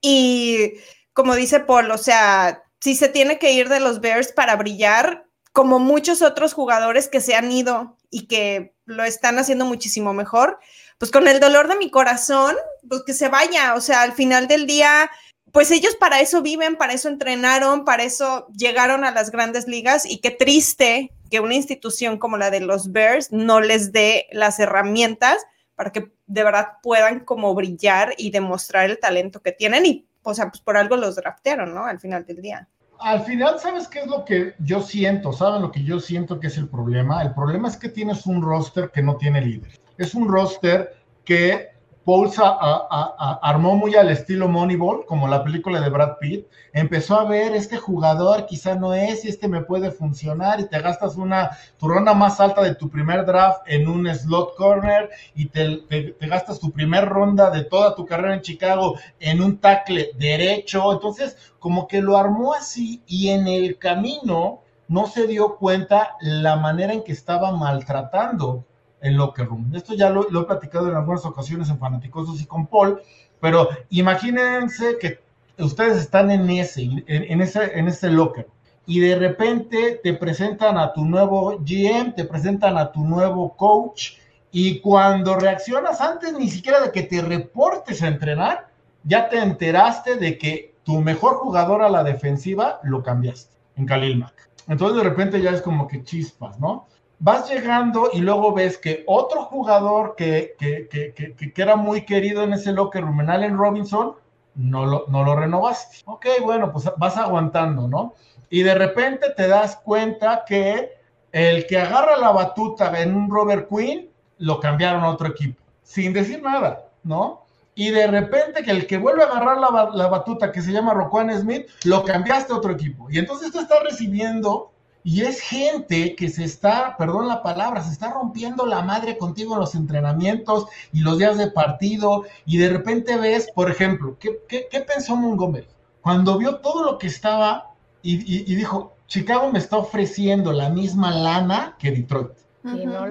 y 0.00 0.74
como 1.12 1.34
dice 1.34 1.60
Paul, 1.60 1.90
o 1.90 1.98
sea, 1.98 2.62
si 2.80 2.94
se 2.94 3.08
tiene 3.08 3.38
que 3.38 3.52
ir 3.52 3.68
de 3.68 3.80
los 3.80 4.00
Bears 4.00 4.32
para 4.32 4.56
brillar, 4.56 5.26
como 5.52 5.78
muchos 5.78 6.22
otros 6.22 6.54
jugadores 6.54 7.08
que 7.08 7.20
se 7.20 7.34
han 7.34 7.50
ido 7.50 7.96
y 8.10 8.26
que 8.26 8.74
lo 8.84 9.04
están 9.04 9.38
haciendo 9.38 9.64
muchísimo 9.64 10.14
mejor, 10.14 10.58
pues 11.00 11.10
con 11.10 11.26
el 11.26 11.40
dolor 11.40 11.66
de 11.66 11.76
mi 11.76 11.90
corazón, 11.90 12.54
pues 12.86 13.04
que 13.06 13.14
se 13.14 13.30
vaya, 13.30 13.74
o 13.74 13.80
sea, 13.80 14.02
al 14.02 14.12
final 14.12 14.48
del 14.48 14.66
día, 14.66 15.10
pues 15.50 15.70
ellos 15.70 15.96
para 15.96 16.20
eso 16.20 16.42
viven, 16.42 16.76
para 16.76 16.92
eso 16.92 17.08
entrenaron, 17.08 17.86
para 17.86 18.02
eso 18.02 18.48
llegaron 18.48 19.02
a 19.04 19.10
las 19.10 19.30
grandes 19.30 19.66
ligas 19.66 20.04
y 20.04 20.18
qué 20.18 20.30
triste 20.30 21.10
que 21.30 21.40
una 21.40 21.54
institución 21.54 22.18
como 22.18 22.36
la 22.36 22.50
de 22.50 22.60
los 22.60 22.92
Bears 22.92 23.32
no 23.32 23.62
les 23.62 23.92
dé 23.92 24.26
las 24.30 24.60
herramientas 24.60 25.38
para 25.74 25.90
que 25.90 26.12
de 26.26 26.44
verdad 26.44 26.72
puedan 26.82 27.20
como 27.20 27.54
brillar 27.54 28.12
y 28.18 28.30
demostrar 28.30 28.90
el 28.90 29.00
talento 29.00 29.40
que 29.40 29.52
tienen 29.52 29.86
y, 29.86 30.06
o 30.22 30.34
sea, 30.34 30.50
pues 30.50 30.60
por 30.60 30.76
algo 30.76 30.96
los 30.96 31.16
draftearon, 31.16 31.74
¿no? 31.74 31.86
Al 31.86 31.98
final 31.98 32.26
del 32.26 32.42
día 32.42 32.68
al 33.00 33.22
final, 33.22 33.58
¿sabes 33.58 33.88
qué 33.88 34.00
es 34.00 34.06
lo 34.06 34.26
que 34.26 34.54
yo 34.58 34.82
siento? 34.82 35.32
¿Saben 35.32 35.62
lo 35.62 35.72
que 35.72 35.82
yo 35.82 36.00
siento 36.00 36.38
que 36.38 36.48
es 36.48 36.58
el 36.58 36.68
problema? 36.68 37.22
El 37.22 37.32
problema 37.32 37.68
es 37.68 37.78
que 37.78 37.88
tienes 37.88 38.26
un 38.26 38.42
roster 38.42 38.90
que 38.90 39.02
no 39.02 39.16
tiene 39.16 39.40
líder. 39.40 39.80
Es 40.00 40.14
un 40.14 40.28
roster 40.28 40.96
que 41.26 41.68
Paul 42.06 42.30
armó 42.38 43.76
muy 43.76 43.96
al 43.96 44.08
estilo 44.08 44.48
Moneyball, 44.48 45.04
como 45.04 45.28
la 45.28 45.44
película 45.44 45.78
de 45.78 45.90
Brad 45.90 46.16
Pitt. 46.18 46.46
Empezó 46.72 47.20
a 47.20 47.24
ver, 47.24 47.54
este 47.54 47.76
jugador 47.76 48.46
quizá 48.46 48.76
no 48.76 48.94
es 48.94 49.26
y 49.26 49.28
este 49.28 49.46
me 49.46 49.60
puede 49.60 49.90
funcionar 49.90 50.58
y 50.58 50.68
te 50.68 50.80
gastas 50.80 51.16
una, 51.16 51.50
tu 51.76 51.86
ronda 51.86 52.14
más 52.14 52.40
alta 52.40 52.62
de 52.62 52.74
tu 52.74 52.88
primer 52.88 53.26
draft 53.26 53.60
en 53.66 53.88
un 53.88 54.08
slot 54.08 54.54
corner 54.56 55.10
y 55.34 55.48
te, 55.48 55.82
te 55.86 56.26
gastas 56.26 56.58
tu 56.60 56.72
primer 56.72 57.04
ronda 57.04 57.50
de 57.50 57.64
toda 57.64 57.94
tu 57.94 58.06
carrera 58.06 58.32
en 58.32 58.40
Chicago 58.40 58.98
en 59.18 59.42
un 59.42 59.58
tackle 59.58 60.12
derecho. 60.18 60.94
Entonces, 60.94 61.36
como 61.58 61.86
que 61.86 62.00
lo 62.00 62.16
armó 62.16 62.54
así 62.54 63.02
y 63.06 63.28
en 63.28 63.46
el 63.46 63.76
camino 63.76 64.62
no 64.88 65.06
se 65.06 65.26
dio 65.26 65.56
cuenta 65.56 66.16
la 66.22 66.56
manera 66.56 66.94
en 66.94 67.04
que 67.04 67.12
estaba 67.12 67.52
maltratando 67.52 68.64
en 69.02 69.16
Locker 69.16 69.46
Room. 69.46 69.72
Esto 69.74 69.94
ya 69.94 70.10
lo, 70.10 70.22
he 70.28 70.44
platicado 70.44 70.88
en 70.88 70.96
algunas 70.96 71.24
ocasiones 71.24 71.68
en 71.70 71.78
Fanaticosos 71.78 72.40
y 72.40 72.46
con 72.46 72.66
Paul, 72.66 73.00
pero 73.40 73.68
imagínense 73.90 74.98
que 75.00 75.20
ustedes 75.58 75.98
están 75.98 76.30
en 76.30 76.48
ese, 76.50 76.82
en, 77.06 77.40
ese, 77.40 77.78
en 77.78 77.88
ese 77.88 78.10
locker 78.10 78.46
y 78.86 79.00
de 79.00 79.16
repente 79.16 80.00
te 80.02 80.14
presentan 80.14 80.78
a 80.78 80.92
tu 80.92 81.04
nuevo 81.04 81.58
GM, 81.58 82.14
te 82.14 82.24
presentan 82.24 82.76
a 82.76 82.92
tu 82.92 83.04
nuevo 83.04 83.56
coach 83.56 84.14
y 84.52 84.80
cuando 84.80 85.36
reaccionas 85.36 86.00
antes 86.00 86.32
ni 86.32 86.48
siquiera 86.48 86.80
de 86.80 86.90
que 86.90 87.02
te 87.02 87.22
reportes 87.22 88.02
a 88.02 88.08
entrenar, 88.08 88.68
ya 89.04 89.28
te 89.28 89.38
enteraste 89.38 90.16
de 90.16 90.38
que 90.38 90.74
tu 90.82 91.00
mejor 91.00 91.36
jugador 91.36 91.82
a 91.82 91.88
la 91.88 92.02
defensiva 92.02 92.80
lo 92.82 93.02
cambiaste 93.02 93.54
en 93.76 93.86
Khalil 93.86 94.18
Mack. 94.18 94.50
Entonces 94.66 95.02
de 95.02 95.08
repente 95.08 95.40
ya 95.40 95.50
es 95.50 95.62
como 95.62 95.86
que 95.86 96.02
chispas, 96.02 96.58
¿no? 96.58 96.86
Vas 97.20 97.48
llegando 97.48 98.10
y 98.12 98.20
luego 98.20 98.52
ves 98.52 98.76
que 98.78 99.04
otro 99.06 99.44
jugador 99.44 100.14
que, 100.16 100.56
que, 100.58 100.88
que, 100.88 101.52
que 101.52 101.62
era 101.62 101.76
muy 101.76 102.04
querido 102.04 102.42
en 102.42 102.54
ese 102.54 102.72
locker 102.72 103.02
room, 103.02 103.20
en 103.20 103.30
Allen 103.30 103.56
Robinson, 103.56 104.16
no 104.54 104.84
lo, 104.86 105.04
no 105.08 105.22
lo 105.22 105.36
renovaste. 105.36 105.98
Ok, 106.06 106.26
bueno, 106.42 106.72
pues 106.72 106.90
vas 106.96 107.16
aguantando, 107.16 107.86
¿no? 107.86 108.14
Y 108.48 108.62
de 108.62 108.74
repente 108.74 109.30
te 109.36 109.46
das 109.46 109.76
cuenta 109.76 110.44
que 110.46 110.90
el 111.30 111.66
que 111.66 111.78
agarra 111.78 112.16
la 112.16 112.32
batuta 112.32 113.00
en 113.00 113.14
un 113.14 113.30
Robert 113.30 113.68
Quinn, 113.68 114.10
lo 114.38 114.58
cambiaron 114.58 115.04
a 115.04 115.10
otro 115.10 115.28
equipo, 115.28 115.62
sin 115.82 116.12
decir 116.12 116.42
nada, 116.42 116.88
¿no? 117.04 117.44
y 117.74 117.90
de 117.90 118.06
repente 118.08 118.62
que 118.62 118.72
el 118.72 118.86
que 118.86 118.98
vuelve 118.98 119.22
a 119.22 119.26
agarrar 119.26 119.58
la, 119.58 119.90
la 119.94 120.08
batuta 120.08 120.52
que 120.52 120.60
se 120.60 120.70
llama 120.70 120.92
Roquan 120.92 121.32
Smith, 121.40 121.66
lo 121.84 122.04
cambiaste 122.04 122.52
a 122.52 122.56
otro 122.56 122.72
equipo. 122.72 123.06
Y 123.10 123.18
entonces 123.18 123.50
tú 123.52 123.60
estás 123.60 123.82
recibiendo 123.82 124.72
y 125.02 125.22
es 125.22 125.40
gente 125.40 126.14
que 126.14 126.28
se 126.28 126.44
está, 126.44 126.96
perdón 126.98 127.26
la 127.26 127.42
palabra, 127.42 127.82
se 127.82 127.92
está 127.92 128.12
rompiendo 128.12 128.66
la 128.66 128.82
madre 128.82 129.16
contigo 129.16 129.54
en 129.54 129.60
los 129.60 129.74
entrenamientos 129.74 130.66
y 130.92 131.00
los 131.00 131.18
días 131.18 131.38
de 131.38 131.50
partido. 131.50 132.24
Y 132.44 132.58
de 132.58 132.68
repente 132.68 133.16
ves, 133.16 133.48
por 133.54 133.70
ejemplo, 133.70 134.16
¿qué, 134.20 134.40
qué, 134.48 134.80
pensó 134.80 135.16
Montgomery? 135.16 135.66
Cuando 136.02 136.36
vio 136.36 136.56
todo 136.56 136.84
lo 136.84 136.98
que 136.98 137.06
estaba 137.06 137.70
y, 138.02 138.54
dijo, 138.54 138.94
Chicago 139.06 139.50
me 139.50 139.58
está 139.58 139.78
ofreciendo 139.78 140.52
la 140.52 140.68
misma 140.68 141.10
lana 141.10 141.76
que 141.78 141.90
Detroit. 141.90 142.32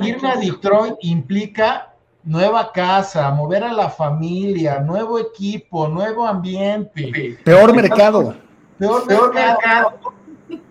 Irme 0.01 0.29
a 0.29 0.35
Detroit 0.35 0.95
implica 1.01 1.93
nueva 2.23 2.71
casa, 2.71 3.31
mover 3.31 3.63
a 3.63 3.73
la 3.73 3.89
familia, 3.89 4.79
nuevo 4.79 5.17
equipo, 5.17 5.87
nuevo 5.87 6.25
ambiente. 6.25 7.39
Peor 7.43 7.75
mercado. 7.75 8.35
Peor, 8.77 9.07
peor 9.07 9.33
mercado 9.33 10.18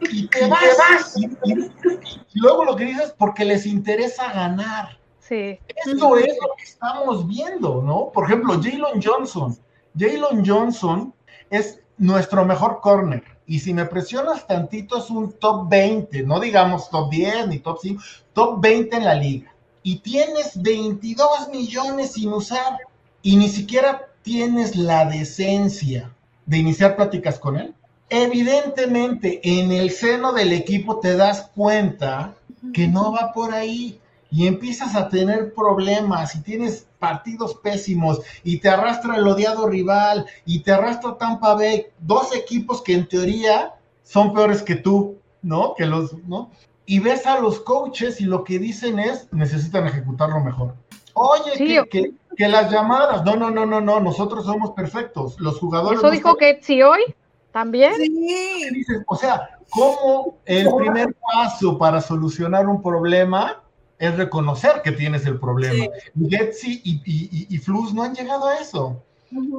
y 0.00 0.26
te 0.28 0.46
vas. 0.48 1.14
Y, 1.16 2.40
luego 2.40 2.64
lo 2.64 2.76
que 2.76 2.84
dices, 2.84 3.14
porque 3.18 3.44
les 3.44 3.66
interesa 3.66 4.32
ganar. 4.32 4.98
Sí. 5.20 5.58
Esto 5.68 6.16
es 6.16 6.36
lo 6.40 6.54
que 6.56 6.64
estamos 6.64 7.26
viendo, 7.26 7.82
¿no? 7.82 8.10
Por 8.12 8.24
ejemplo, 8.24 8.54
Jalen 8.54 9.02
Johnson. 9.02 9.56
Jalen 9.98 10.44
Johnson 10.46 11.12
es 11.50 11.80
nuestro 11.98 12.44
mejor 12.44 12.80
corner. 12.80 13.22
Y 13.46 13.60
si 13.60 13.72
me 13.74 13.86
presionas 13.86 14.46
tantito, 14.46 14.98
es 14.98 15.10
un 15.10 15.32
top 15.32 15.68
20, 15.68 16.22
no 16.22 16.38
digamos 16.38 16.90
top 16.90 17.10
10 17.10 17.48
ni 17.48 17.58
top 17.58 17.78
5, 17.80 18.02
top 18.32 18.60
20 18.60 18.96
en 18.96 19.04
la 19.04 19.14
liga. 19.14 19.54
Y 19.82 20.00
tienes 20.00 20.60
22 20.60 21.48
millones 21.50 22.12
sin 22.12 22.32
usar. 22.32 22.78
Y 23.22 23.36
ni 23.36 23.48
siquiera 23.48 24.08
tienes 24.22 24.76
la 24.76 25.06
decencia 25.06 26.14
de 26.46 26.58
iniciar 26.58 26.96
pláticas 26.96 27.38
con 27.38 27.56
él. 27.56 27.74
Evidentemente, 28.10 29.40
en 29.42 29.70
el 29.70 29.90
seno 29.90 30.32
del 30.32 30.52
equipo 30.52 30.98
te 30.98 31.16
das 31.16 31.50
cuenta 31.54 32.34
que 32.72 32.88
no 32.88 33.12
va 33.12 33.32
por 33.32 33.52
ahí 33.52 34.00
y 34.30 34.46
empiezas 34.46 34.94
a 34.94 35.08
tener 35.08 35.54
problemas 35.54 36.34
y 36.34 36.42
tienes 36.42 36.86
partidos 36.98 37.54
pésimos 37.56 38.20
y 38.44 38.58
te 38.58 38.68
arrastra 38.68 39.16
el 39.16 39.26
odiado 39.26 39.68
rival 39.68 40.26
y 40.44 40.60
te 40.60 40.72
arrastra 40.72 41.16
Tampa 41.16 41.54
Bay, 41.54 41.86
dos 42.00 42.34
equipos 42.34 42.82
que 42.82 42.94
en 42.94 43.08
teoría 43.08 43.74
son 44.02 44.32
peores 44.32 44.62
que 44.62 44.74
tú, 44.74 45.16
¿no? 45.42 45.74
Que 45.74 45.86
los, 45.86 46.14
¿no? 46.26 46.50
Y 46.86 47.00
ves 47.00 47.26
a 47.26 47.38
los 47.38 47.60
coaches 47.60 48.20
y 48.20 48.24
lo 48.24 48.44
que 48.44 48.58
dicen 48.58 48.98
es, 48.98 49.28
necesitan 49.32 49.86
ejecutarlo 49.86 50.40
mejor. 50.40 50.74
Oye, 51.12 51.86
que, 51.90 52.12
que, 52.36 52.48
las 52.48 52.70
llamadas, 52.70 53.24
no, 53.24 53.36
no, 53.36 53.50
no, 53.50 53.66
no, 53.66 53.80
no, 53.80 54.00
nosotros 54.00 54.46
somos 54.46 54.70
perfectos. 54.70 55.38
Los 55.40 55.58
jugadores. 55.58 55.98
Eso 55.98 56.10
dijo 56.10 56.36
que 56.36 56.60
si 56.62 56.82
hoy 56.82 57.00
también. 57.58 57.92
Sí. 57.96 58.84
O 59.06 59.16
sea, 59.16 59.58
¿cómo 59.70 60.38
el 60.44 60.68
primer 60.76 61.12
paso 61.14 61.76
para 61.76 62.00
solucionar 62.00 62.68
un 62.68 62.80
problema 62.80 63.60
es 63.98 64.16
reconocer 64.16 64.80
que 64.84 64.92
tienes 64.92 65.26
el 65.26 65.40
problema? 65.40 65.86
Sí. 66.52 66.80
y, 66.84 67.02
y, 67.04 67.46
y, 67.52 67.58
Flux 67.58 67.92
no 67.92 68.04
han 68.04 68.14
llegado 68.14 68.46
a 68.46 68.58
eso. 68.58 69.02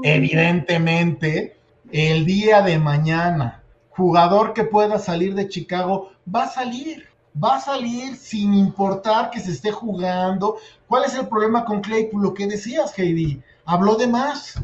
Evidentemente, 0.03 1.57
el 1.91 2.25
día 2.25 2.62
de 2.62 2.79
mañana, 2.79 3.62
jugador 3.89 4.53
que 4.53 4.63
pueda 4.63 4.97
salir 4.97 5.35
de 5.35 5.49
Chicago 5.49 6.12
va 6.33 6.43
a 6.43 6.49
salir. 6.49 7.09
Va 7.41 7.57
a 7.57 7.62
salir 7.62 8.15
sin 8.15 8.53
importar 8.53 9.29
que 9.29 9.39
se 9.39 9.51
esté 9.51 9.71
jugando. 9.71 10.57
¿Cuál 10.88 11.03
es 11.03 11.15
el 11.15 11.27
problema 11.27 11.63
con 11.63 11.81
Claypool? 11.81 12.23
Lo 12.23 12.33
que 12.33 12.47
decías, 12.47 12.97
Heidi. 12.97 13.41
Habló 13.65 13.95
de 13.95 14.07
más. 14.07 14.55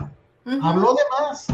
Habló 0.62 0.94
de 0.94 1.04
más 1.20 1.48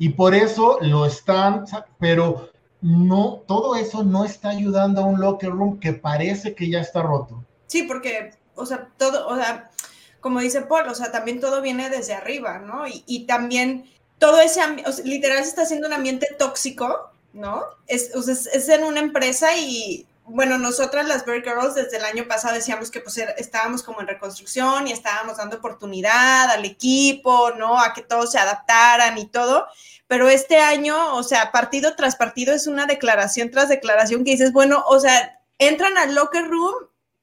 y 0.00 0.08
por 0.08 0.34
eso 0.34 0.78
lo 0.80 1.04
están, 1.04 1.66
pero 1.98 2.48
no, 2.80 3.42
todo 3.46 3.76
eso 3.76 4.02
no 4.02 4.24
está 4.24 4.48
ayudando 4.48 5.02
a 5.02 5.04
un 5.04 5.20
locker 5.20 5.50
room 5.50 5.78
que 5.78 5.92
parece 5.92 6.54
que 6.54 6.70
ya 6.70 6.80
está 6.80 7.02
roto. 7.02 7.44
Sí, 7.66 7.82
porque, 7.82 8.32
o 8.54 8.64
sea, 8.64 8.88
todo, 8.96 9.28
o 9.28 9.36
sea, 9.36 9.70
como 10.22 10.40
dice 10.40 10.62
Paul, 10.62 10.88
o 10.88 10.94
sea, 10.94 11.12
también 11.12 11.38
todo 11.38 11.60
viene 11.60 11.90
desde 11.90 12.14
arriba, 12.14 12.60
¿no? 12.60 12.84
Y, 12.88 13.26
también 13.26 13.90
todo 14.18 14.40
ese, 14.40 14.62
o 14.62 15.04
literal 15.04 15.42
se 15.42 15.50
está 15.50 15.62
haciendo 15.64 15.86
un 15.86 15.92
ambiente 15.92 16.28
tóxico, 16.38 17.10
¿no? 17.34 17.62
Es, 17.86 18.10
es, 18.14 18.68
en 18.70 18.84
una 18.84 19.00
empresa 19.00 19.54
y 19.54 20.06
bueno, 20.24 20.58
nosotras 20.58 21.06
las 21.06 21.24
Bird 21.24 21.44
Girls 21.44 21.74
desde 21.74 21.96
el 21.96 22.04
año 22.04 22.28
pasado 22.28 22.54
decíamos 22.54 22.90
que 22.90 23.00
pues 23.00 23.18
estábamos 23.36 23.82
como 23.82 24.00
en 24.00 24.06
reconstrucción 24.06 24.86
y 24.86 24.92
estábamos 24.92 25.38
dando 25.38 25.56
oportunidad 25.56 26.50
al 26.50 26.64
equipo, 26.64 27.50
¿no? 27.52 27.80
A 27.80 27.92
que 27.92 28.02
todos 28.02 28.32
se 28.32 28.38
adaptaran 28.38 29.18
y 29.18 29.26
todo. 29.26 29.66
Pero 30.06 30.28
este 30.28 30.58
año, 30.58 31.14
o 31.16 31.22
sea, 31.22 31.52
partido 31.52 31.94
tras 31.96 32.16
partido 32.16 32.54
es 32.54 32.66
una 32.66 32.86
declaración 32.86 33.50
tras 33.50 33.68
declaración 33.68 34.24
que 34.24 34.32
dices, 34.32 34.52
bueno, 34.52 34.84
o 34.86 35.00
sea, 35.00 35.40
entran 35.58 35.96
al 35.98 36.14
locker 36.14 36.48
room 36.48 36.74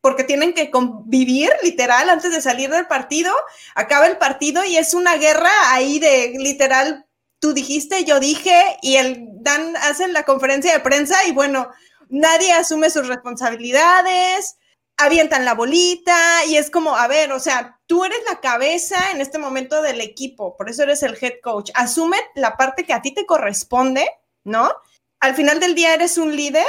porque 0.02 0.24
tienen 0.24 0.54
que 0.54 0.72
convivir 0.72 1.50
literal 1.64 2.10
antes 2.10 2.32
de 2.32 2.42
salir 2.42 2.70
del 2.70 2.88
partido, 2.88 3.34
acaba 3.76 4.08
el 4.08 4.18
partido 4.18 4.64
y 4.64 4.78
es 4.78 4.94
una 4.94 5.18
guerra 5.18 5.52
ahí 5.72 6.00
de 6.00 6.36
literal, 6.38 7.06
tú 7.40 7.54
dijiste, 7.54 8.06
yo 8.06 8.20
dije, 8.20 8.78
y 8.82 8.96
el 8.96 9.28
Dan 9.42 9.76
hacen 9.78 10.14
la 10.14 10.24
conferencia 10.24 10.72
de 10.72 10.80
prensa 10.80 11.26
y 11.26 11.32
bueno, 11.32 11.70
nadie 12.10 12.54
asume 12.54 12.90
sus 12.90 13.08
responsabilidades, 13.08 14.58
avientan 14.98 15.46
la 15.46 15.54
bolita 15.54 16.44
y 16.46 16.58
es 16.58 16.70
como, 16.70 16.96
a 16.96 17.08
ver, 17.08 17.32
o 17.32 17.40
sea, 17.40 17.80
tú 17.86 18.04
eres 18.04 18.20
la 18.30 18.40
cabeza 18.40 19.12
en 19.12 19.22
este 19.22 19.38
momento 19.38 19.82
del 19.82 20.02
equipo, 20.02 20.58
por 20.58 20.70
eso 20.70 20.84
eres 20.84 21.04
el 21.04 21.18
head 21.20 21.36
coach, 21.44 21.72
asume 21.76 22.18
la 22.36 22.58
parte 22.58 22.84
que 22.84 22.94
a 22.94 23.02
ti 23.02 23.14
te 23.14 23.26
corresponde, 23.26 24.10
¿no? 24.44 24.72
Al 25.20 25.36
final 25.36 25.60
del 25.60 25.76
día 25.76 25.94
eres 25.94 26.18
un 26.18 26.36
líder 26.36 26.66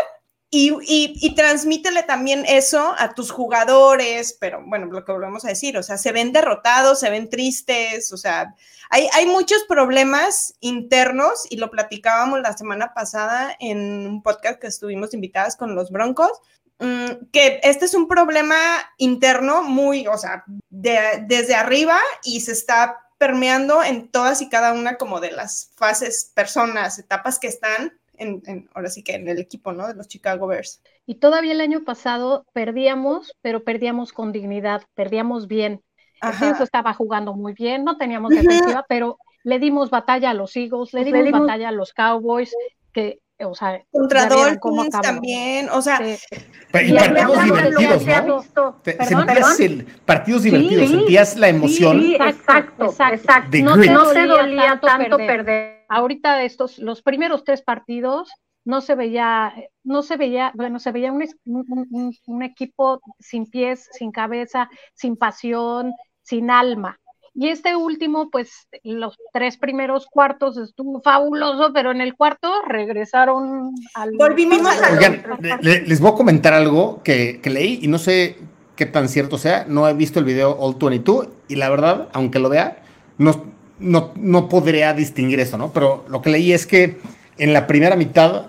y, 0.51 0.73
y, 0.81 1.35
transmítele 1.35 2.05
también 2.05 2.45
eso 2.47 2.95
a 2.97 3.13
tus 3.13 3.31
jugadores, 3.31 4.35
pero 4.41 4.63
bueno, 4.65 4.87
lo 4.87 5.05
que 5.05 5.13
volvemos 5.13 5.45
a 5.45 5.49
decir, 5.49 5.77
o 5.77 5.83
sea, 5.83 5.99
se 5.99 6.11
ven 6.11 6.33
derrotados, 6.33 7.01
se 7.01 7.11
ven 7.11 7.29
tristes, 7.29 8.11
o 8.15 8.17
sea, 8.17 8.55
hay, 8.89 9.09
hay 9.13 9.27
muchos 9.27 9.65
problemas 9.69 10.55
internos 10.61 11.45
y 11.51 11.59
lo 11.59 11.71
platicábamos 11.71 12.41
la 12.41 12.57
semana 12.57 12.95
pasada 12.95 13.55
en 13.61 14.07
un 14.07 14.23
podcast 14.23 14.59
que 14.59 14.69
estuvimos 14.69 15.13
invitadas 15.13 15.55
con 15.55 15.75
los 15.75 15.91
Broncos, 15.91 16.33
mm, 16.79 17.27
que 17.31 17.61
este 17.63 17.85
es 17.85 17.93
un 17.93 18.09
problema 18.09 18.57
interno 18.97 19.63
muy, 19.63 20.07
o 20.07 20.17
sea, 20.17 20.45
desde 20.71 21.55
arriba 21.57 21.99
y 22.25 22.41
se 22.41 22.53
está 22.53 23.01
permeando 23.19 23.83
en 23.83 24.09
todas 24.09 24.41
y 24.41 24.49
cada 24.49 24.73
una 24.73 24.97
como 24.97 25.21
de 25.21 25.33
las 25.33 25.73
fases, 25.77 26.33
personas, 26.35 26.99
etapas 26.99 27.39
que 27.39 27.49
están 27.49 27.98
en, 28.19 28.69
ahora 28.75 28.89
sí 28.89 29.03
que 29.03 29.15
en 29.15 29.29
el 29.29 29.39
equipo, 29.39 29.73
¿no? 29.73 29.87
De 29.87 29.95
los 29.95 30.09
Chicago 30.09 30.47
Bears. 30.47 30.83
Y 31.07 31.17
todavía 31.17 31.53
el 31.53 31.61
año 31.61 31.85
pasado 31.85 32.47
perdíamos, 32.53 33.37
pero 33.43 33.65
perdíamos 33.65 34.13
con 34.13 34.33
dignidad, 34.33 34.83
perdíamos 34.95 35.47
bien. 35.47 35.83
Eso 36.21 36.65
estaba 36.65 36.95
jugando 36.95 37.35
muy 37.35 37.53
bien, 37.53 37.85
no 37.85 37.97
teníamos 37.97 38.31
defensiva, 38.31 38.85
pero 38.89 39.19
le 39.45 39.59
dimos 39.61 39.91
batalla 39.91 40.31
a 40.31 40.35
los 40.35 40.57
Eagles, 40.57 40.93
le 40.93 41.05
dimos, 41.05 41.31
batalla 41.31 41.69
a 41.69 41.73
los 41.73 41.93
Cowboys, 41.93 42.55
que 42.93 43.21
o 43.41 43.55
sea, 43.55 43.81
contra 43.93 44.27
Dolphins 44.27 44.91
también, 45.01 45.69
o 45.69 45.81
sea, 45.81 46.01
y 46.05 46.93
partidos 46.93 47.45
divertidos, 47.45 48.07
¿no? 48.27 48.45
sentías 48.83 49.61
el, 49.61 49.87
partidos 50.05 50.43
divertidos, 50.43 50.91
sentías 50.91 51.37
la 51.37 51.49
emoción. 51.49 52.01
Sí, 52.01 52.17
exacto, 52.17 52.87
exacto. 52.87 53.59
No, 53.59 53.77
no, 53.77 54.11
te 54.11 54.27
dolía 54.27 54.81
tanto, 54.81 55.17
perder. 55.19 55.78
Ahorita 55.89 56.43
estos, 56.43 56.79
los 56.79 57.03
primeros 57.03 57.45
tres 57.45 57.63
partidos, 57.63 58.31
no 58.65 58.81
se 58.81 58.95
veía, 58.95 59.55
no 59.83 60.03
se 60.03 60.17
veía, 60.17 60.53
bueno, 60.55 60.79
se 60.79 60.93
veía 60.93 61.11
un, 61.11 61.27
un, 61.47 62.15
un 62.27 62.43
equipo 62.43 63.01
sin 63.19 63.47
pies, 63.47 63.89
sin 63.93 64.13
cabeza, 64.13 64.69
sin 64.95 65.17
pasión, 65.17 65.93
sin 66.23 66.51
alma. 66.51 66.99
Y 67.41 67.51
este 67.51 67.77
último, 67.77 68.31
pues 68.31 68.67
los 68.83 69.17
tres 69.33 69.59
primeros 69.59 70.07
cuartos 70.07 70.59
estuvo 70.59 71.01
fabuloso, 71.01 71.73
pero 71.73 71.93
en 71.93 72.01
el 72.01 72.17
cuarto 72.17 72.51
regresaron 72.67 73.75
al... 73.95 74.11
Volvimos 74.19 74.61
a 74.67 74.93
Oigan, 74.93 75.23
les 75.63 76.01
voy 76.01 76.11
a 76.11 76.15
comentar 76.15 76.53
algo 76.53 77.01
que, 77.05 77.41
leí 77.45 77.79
y 77.81 77.87
no 77.87 77.99
sé 77.99 78.39
qué 78.75 78.87
tan 78.87 79.09
cierto 79.09 79.39
sea. 79.39 79.67
No 79.69 79.89
he 79.89 79.95
visto 79.95 80.19
el 80.19 80.25
video 80.25 80.59
All 80.59 80.75
22 80.81 81.29
y 81.47 81.55
la 81.55 81.71
verdad, 81.71 82.09
aunque 82.13 82.41
lo 82.41 82.49
vea, 82.49 82.83
no, 83.19 83.45
no, 83.81 84.13
no 84.17 84.49
podría 84.49 84.93
distinguir 84.95 85.41
eso, 85.41 85.59
¿no? 85.59 85.73
Pero 85.73 86.05
lo 86.09 86.23
que 86.23 86.31
leí 86.31 86.53
es 86.53 86.67
que 86.67 86.99
en 87.39 87.53
la 87.53 87.67
primera 87.67 87.97
mitad 87.97 88.47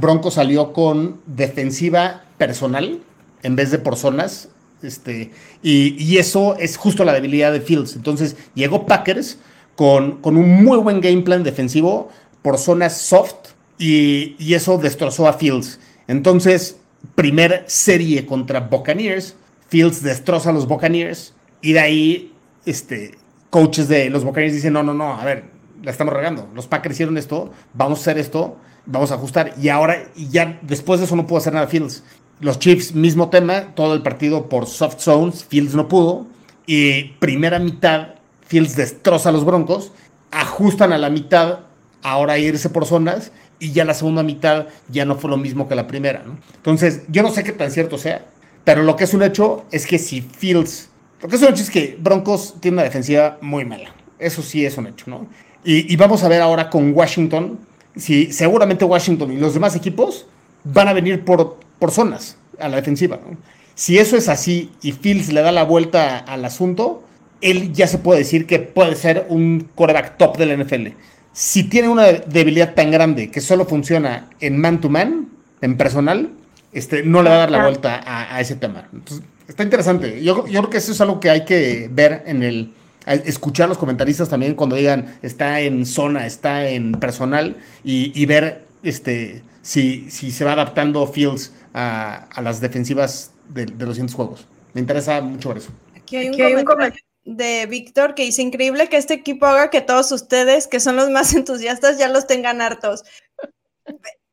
Bronco 0.00 0.30
salió 0.30 0.72
con 0.72 1.20
defensiva 1.26 2.24
personal 2.38 3.00
en 3.42 3.56
vez 3.56 3.70
de 3.70 3.78
por 3.78 3.96
zonas 3.96 4.48
este, 4.82 5.30
y, 5.62 6.16
eso 6.18 6.56
es 6.58 6.76
justo 6.76 7.04
la 7.04 7.12
debilidad 7.12 7.52
de 7.52 7.60
Fields. 7.60 7.96
Entonces 7.96 8.36
llegó 8.54 8.86
Packers 8.86 9.38
con, 9.76 10.20
con 10.20 10.36
un 10.36 10.64
muy 10.64 10.78
buen 10.78 11.00
game 11.00 11.22
plan 11.22 11.42
defensivo 11.42 12.10
por 12.42 12.58
zonas 12.58 12.98
soft 12.98 13.50
y, 13.78 14.54
eso 14.54 14.78
destrozó 14.78 15.28
a 15.28 15.34
Fields. 15.34 15.78
Entonces, 16.08 16.76
primer 17.14 17.64
serie 17.66 18.26
contra 18.26 18.60
Buccaneers, 18.60 19.36
Fields 19.68 20.02
destroza 20.02 20.50
a 20.50 20.52
los 20.52 20.66
Buccaneers 20.66 21.32
y 21.60 21.72
de 21.72 21.80
ahí 21.80 22.32
este, 22.66 23.12
coaches 23.52 23.86
de 23.86 24.08
los 24.08 24.24
Buccaneers 24.24 24.54
dicen, 24.54 24.72
no, 24.72 24.82
no, 24.82 24.94
no, 24.94 25.12
a 25.12 25.24
ver, 25.26 25.44
la 25.82 25.90
estamos 25.90 26.14
regando. 26.14 26.48
Los 26.54 26.66
Packers 26.66 26.94
hicieron 26.94 27.18
esto, 27.18 27.52
vamos 27.74 27.98
a 27.98 28.00
hacer 28.00 28.18
esto, 28.18 28.56
vamos 28.86 29.10
a 29.12 29.16
ajustar. 29.16 29.52
Y 29.60 29.68
ahora, 29.68 30.04
y 30.16 30.30
ya 30.30 30.58
después 30.62 31.00
de 31.00 31.06
eso 31.06 31.16
no 31.16 31.26
pudo 31.26 31.36
hacer 31.36 31.52
nada 31.52 31.66
Fields. 31.66 32.02
Los 32.40 32.58
Chiefs, 32.58 32.94
mismo 32.94 33.28
tema, 33.28 33.74
todo 33.74 33.92
el 33.92 34.00
partido 34.00 34.48
por 34.48 34.66
soft 34.66 35.00
zones, 35.00 35.44
Fields 35.44 35.74
no 35.74 35.86
pudo. 35.86 36.26
Y 36.64 37.12
primera 37.18 37.58
mitad, 37.58 38.14
Fields 38.46 38.74
destroza 38.74 39.28
a 39.28 39.32
los 39.32 39.44
Broncos, 39.44 39.92
ajustan 40.30 40.94
a 40.94 40.98
la 40.98 41.10
mitad, 41.10 41.60
ahora 42.02 42.38
irse 42.38 42.70
por 42.70 42.86
zonas, 42.86 43.32
y 43.58 43.72
ya 43.72 43.84
la 43.84 43.92
segunda 43.92 44.22
mitad 44.22 44.68
ya 44.88 45.04
no 45.04 45.16
fue 45.16 45.28
lo 45.28 45.36
mismo 45.36 45.68
que 45.68 45.74
la 45.74 45.86
primera. 45.86 46.24
Entonces, 46.56 47.02
yo 47.08 47.22
no 47.22 47.28
sé 47.28 47.44
qué 47.44 47.52
tan 47.52 47.70
cierto 47.70 47.98
sea, 47.98 48.24
pero 48.64 48.82
lo 48.82 48.96
que 48.96 49.04
es 49.04 49.12
un 49.12 49.22
hecho 49.22 49.66
es 49.70 49.86
que 49.86 49.98
si 49.98 50.22
Fields. 50.22 50.88
Lo 51.22 51.28
que 51.28 51.36
es 51.36 51.42
un 51.42 51.48
hecho 51.48 51.62
es 51.62 51.70
que 51.70 51.96
Broncos 52.00 52.56
tiene 52.60 52.76
una 52.76 52.82
defensiva 52.82 53.38
muy 53.40 53.64
mala. 53.64 53.94
Eso 54.18 54.42
sí 54.42 54.66
es 54.66 54.76
un 54.76 54.88
hecho, 54.88 55.06
¿no? 55.08 55.28
Y, 55.64 55.92
y 55.92 55.96
vamos 55.96 56.24
a 56.24 56.28
ver 56.28 56.42
ahora 56.42 56.68
con 56.68 56.92
Washington. 56.92 57.60
Si 57.94 58.32
seguramente 58.32 58.84
Washington 58.84 59.32
y 59.32 59.36
los 59.36 59.54
demás 59.54 59.76
equipos 59.76 60.26
van 60.64 60.88
a 60.88 60.92
venir 60.92 61.24
por, 61.24 61.58
por 61.78 61.90
zonas 61.90 62.36
a 62.58 62.68
la 62.68 62.76
defensiva. 62.76 63.16
¿no? 63.16 63.36
Si 63.74 63.98
eso 63.98 64.16
es 64.16 64.28
así 64.28 64.70
y 64.82 64.92
Fields 64.92 65.32
le 65.32 65.42
da 65.42 65.52
la 65.52 65.64
vuelta 65.64 66.18
al 66.18 66.44
asunto, 66.44 67.04
él 67.40 67.72
ya 67.72 67.86
se 67.86 67.98
puede 67.98 68.20
decir 68.20 68.46
que 68.46 68.58
puede 68.58 68.94
ser 68.94 69.26
un 69.28 69.68
quarterback 69.74 70.16
top 70.16 70.36
del 70.36 70.62
NFL. 70.62 70.88
Si 71.32 71.64
tiene 71.64 71.88
una 71.88 72.04
debilidad 72.04 72.74
tan 72.74 72.90
grande 72.90 73.30
que 73.30 73.40
solo 73.40 73.64
funciona 73.64 74.28
en 74.40 74.60
man 74.60 74.80
to 74.80 74.88
man, 74.88 75.28
en 75.60 75.76
personal, 75.76 76.30
este, 76.72 77.02
no 77.02 77.22
le 77.22 77.30
va 77.30 77.36
a 77.36 77.38
dar 77.38 77.50
la 77.50 77.62
vuelta 77.62 78.00
a, 78.04 78.36
a 78.36 78.40
ese 78.40 78.56
tema. 78.56 78.88
Entonces, 78.92 79.24
está 79.48 79.62
interesante. 79.62 80.22
Yo, 80.22 80.46
yo 80.46 80.60
creo 80.60 80.70
que 80.70 80.78
eso 80.78 80.92
es 80.92 81.00
algo 81.00 81.20
que 81.20 81.30
hay 81.30 81.44
que 81.44 81.88
ver 81.90 82.22
en 82.26 82.42
el, 82.42 82.72
escuchar 83.06 83.66
a 83.66 83.68
los 83.68 83.78
comentaristas 83.78 84.28
también 84.28 84.54
cuando 84.54 84.76
digan 84.76 85.18
está 85.22 85.60
en 85.60 85.86
zona, 85.86 86.26
está 86.26 86.68
en 86.68 86.92
personal 86.92 87.56
y, 87.84 88.12
y 88.20 88.26
ver 88.26 88.64
este, 88.82 89.42
si, 89.62 90.10
si 90.10 90.30
se 90.30 90.44
va 90.44 90.52
adaptando 90.52 91.06
Fields 91.06 91.52
a, 91.74 92.26
a 92.30 92.42
las 92.42 92.60
defensivas 92.60 93.32
de, 93.48 93.66
de, 93.66 93.86
los 93.86 93.94
siguientes 93.94 94.14
juegos. 94.14 94.46
Me 94.74 94.80
interesa 94.80 95.20
mucho 95.20 95.48
ver 95.50 95.58
eso. 95.58 95.70
Aquí 95.96 96.16
hay 96.16 96.28
un, 96.28 96.34
Aquí 96.34 96.42
hay 96.42 96.54
un 96.54 96.64
comentario 96.64 97.04
de 97.24 97.66
Víctor 97.66 98.14
que 98.14 98.24
dice 98.24 98.42
increíble 98.42 98.88
que 98.88 98.96
este 98.96 99.14
equipo 99.14 99.46
haga 99.46 99.70
que 99.70 99.80
todos 99.80 100.10
ustedes, 100.12 100.66
que 100.66 100.80
son 100.80 100.96
los 100.96 101.10
más 101.10 101.34
entusiastas, 101.34 101.98
ya 101.98 102.08
los 102.08 102.26
tengan 102.26 102.60
hartos. 102.60 103.04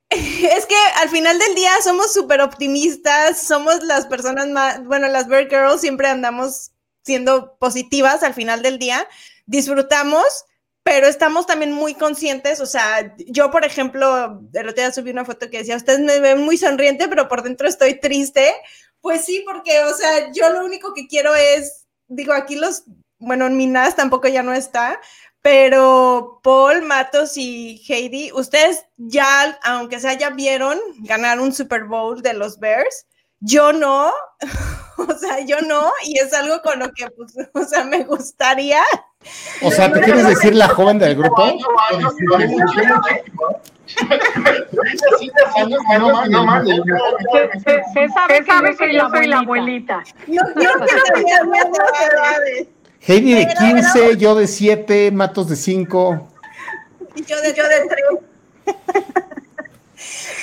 Es 0.55 0.66
que 0.66 0.76
al 0.97 1.10
final 1.10 1.38
del 1.38 1.55
día 1.55 1.72
somos 1.84 2.14
súper 2.14 2.41
optimistas, 2.41 3.41
somos 3.41 3.84
las 3.84 4.07
personas 4.07 4.47
más, 4.47 4.84
bueno, 4.84 5.07
las 5.07 5.28
Bird 5.28 5.49
Girls 5.49 5.82
siempre 5.82 6.07
andamos 6.07 6.72
siendo 7.03 7.57
positivas 7.57 8.24
al 8.24 8.34
final 8.34 8.62
del 8.62 8.80
día, 8.80 9.07
disfrutamos, 9.45 10.45
pero 10.84 11.07
estamos 11.07 11.45
también 11.45 11.72
muy 11.72 11.93
conscientes, 11.93 12.60
o 12.60 12.66
sea, 12.66 13.16
yo 13.18 13.51
por 13.51 13.66
ejemplo, 13.66 14.41
el 14.53 14.70
otro 14.70 14.82
día 14.82 14.91
subí 14.91 15.12
una 15.12 15.26
foto 15.26 15.49
que 15.49 15.60
decía, 15.60 15.78
ustedes 15.78 15.99
me 15.99 16.20
ven 16.20 16.43
muy 16.43 16.57
sonriente, 16.57 17.07
pero 17.07 17.28
por 17.28 17.43
dentro 17.43 17.68
estoy 17.68 17.99
triste, 17.99 18.53
pues 19.01 19.26
sí, 19.26 19.43
porque, 19.45 19.80
o 19.82 19.93
sea, 19.93 20.32
yo 20.34 20.49
lo 20.49 20.66
único 20.66 20.93
que 20.93 21.07
quiero 21.07 21.34
es, 21.36 21.86
digo, 22.07 22.34
aquí 22.34 22.55
los, 22.55 22.84
bueno, 23.20 23.49
Minas 23.49 23.95
tampoco 23.95 24.28
ya 24.28 24.43
no 24.43 24.53
está, 24.53 24.99
pero 25.42 26.42
Paul, 26.44 26.82
Matos 26.84 27.38
y 27.38 27.82
Heidi, 27.88 28.32
ustedes 28.34 28.86
ya, 28.98 29.58
aunque 29.64 30.00
sea, 30.00 30.14
ya 30.14 30.32
vieron 30.32 30.78
ganar 31.00 31.40
un 31.40 31.54
Super 31.54 31.86
Bowl 31.86 32.22
de 32.22 32.34
los 32.34 32.60
Bears. 32.60 33.06
Yo 33.40 33.72
no, 33.72 34.12
o 34.98 35.14
sea, 35.18 35.40
yo 35.46 35.62
no, 35.62 35.92
y 36.04 36.20
es 36.20 36.34
algo 36.34 36.62
con 36.62 36.80
lo 36.80 36.92
que, 36.92 37.08
pues, 37.12 37.34
o 37.54 37.64
sea, 37.64 37.86
me 37.86 38.04
gustaría. 38.04 38.84
O 39.62 39.72
sea, 39.72 39.92
¿te 39.92 40.02
quieres 40.02 40.28
decir 40.28 40.56
la 40.56 40.68
joven 40.68 41.00
del 41.00 41.16
grupo? 41.16 41.58
Se 47.94 48.10
sabe 48.10 48.76
que 48.78 48.94
yo 48.94 49.10
soy 49.10 49.28
la 49.28 49.40
abuelita. 49.40 50.04
No, 50.28 50.42
yo 50.56 50.70
no 50.76 50.86
Heidi 53.02 53.34
de 53.34 53.47
15, 53.47 54.18
yo 54.18 54.36
de 54.36 54.47
7, 54.47 55.12
Matos 55.12 55.50
de 55.50 55.56
5. 55.56 56.28
Y 57.16 57.24
yo 57.24 57.41
de, 57.41 57.54
yo 57.54 57.64
de 57.68 57.88
3. 58.66 58.76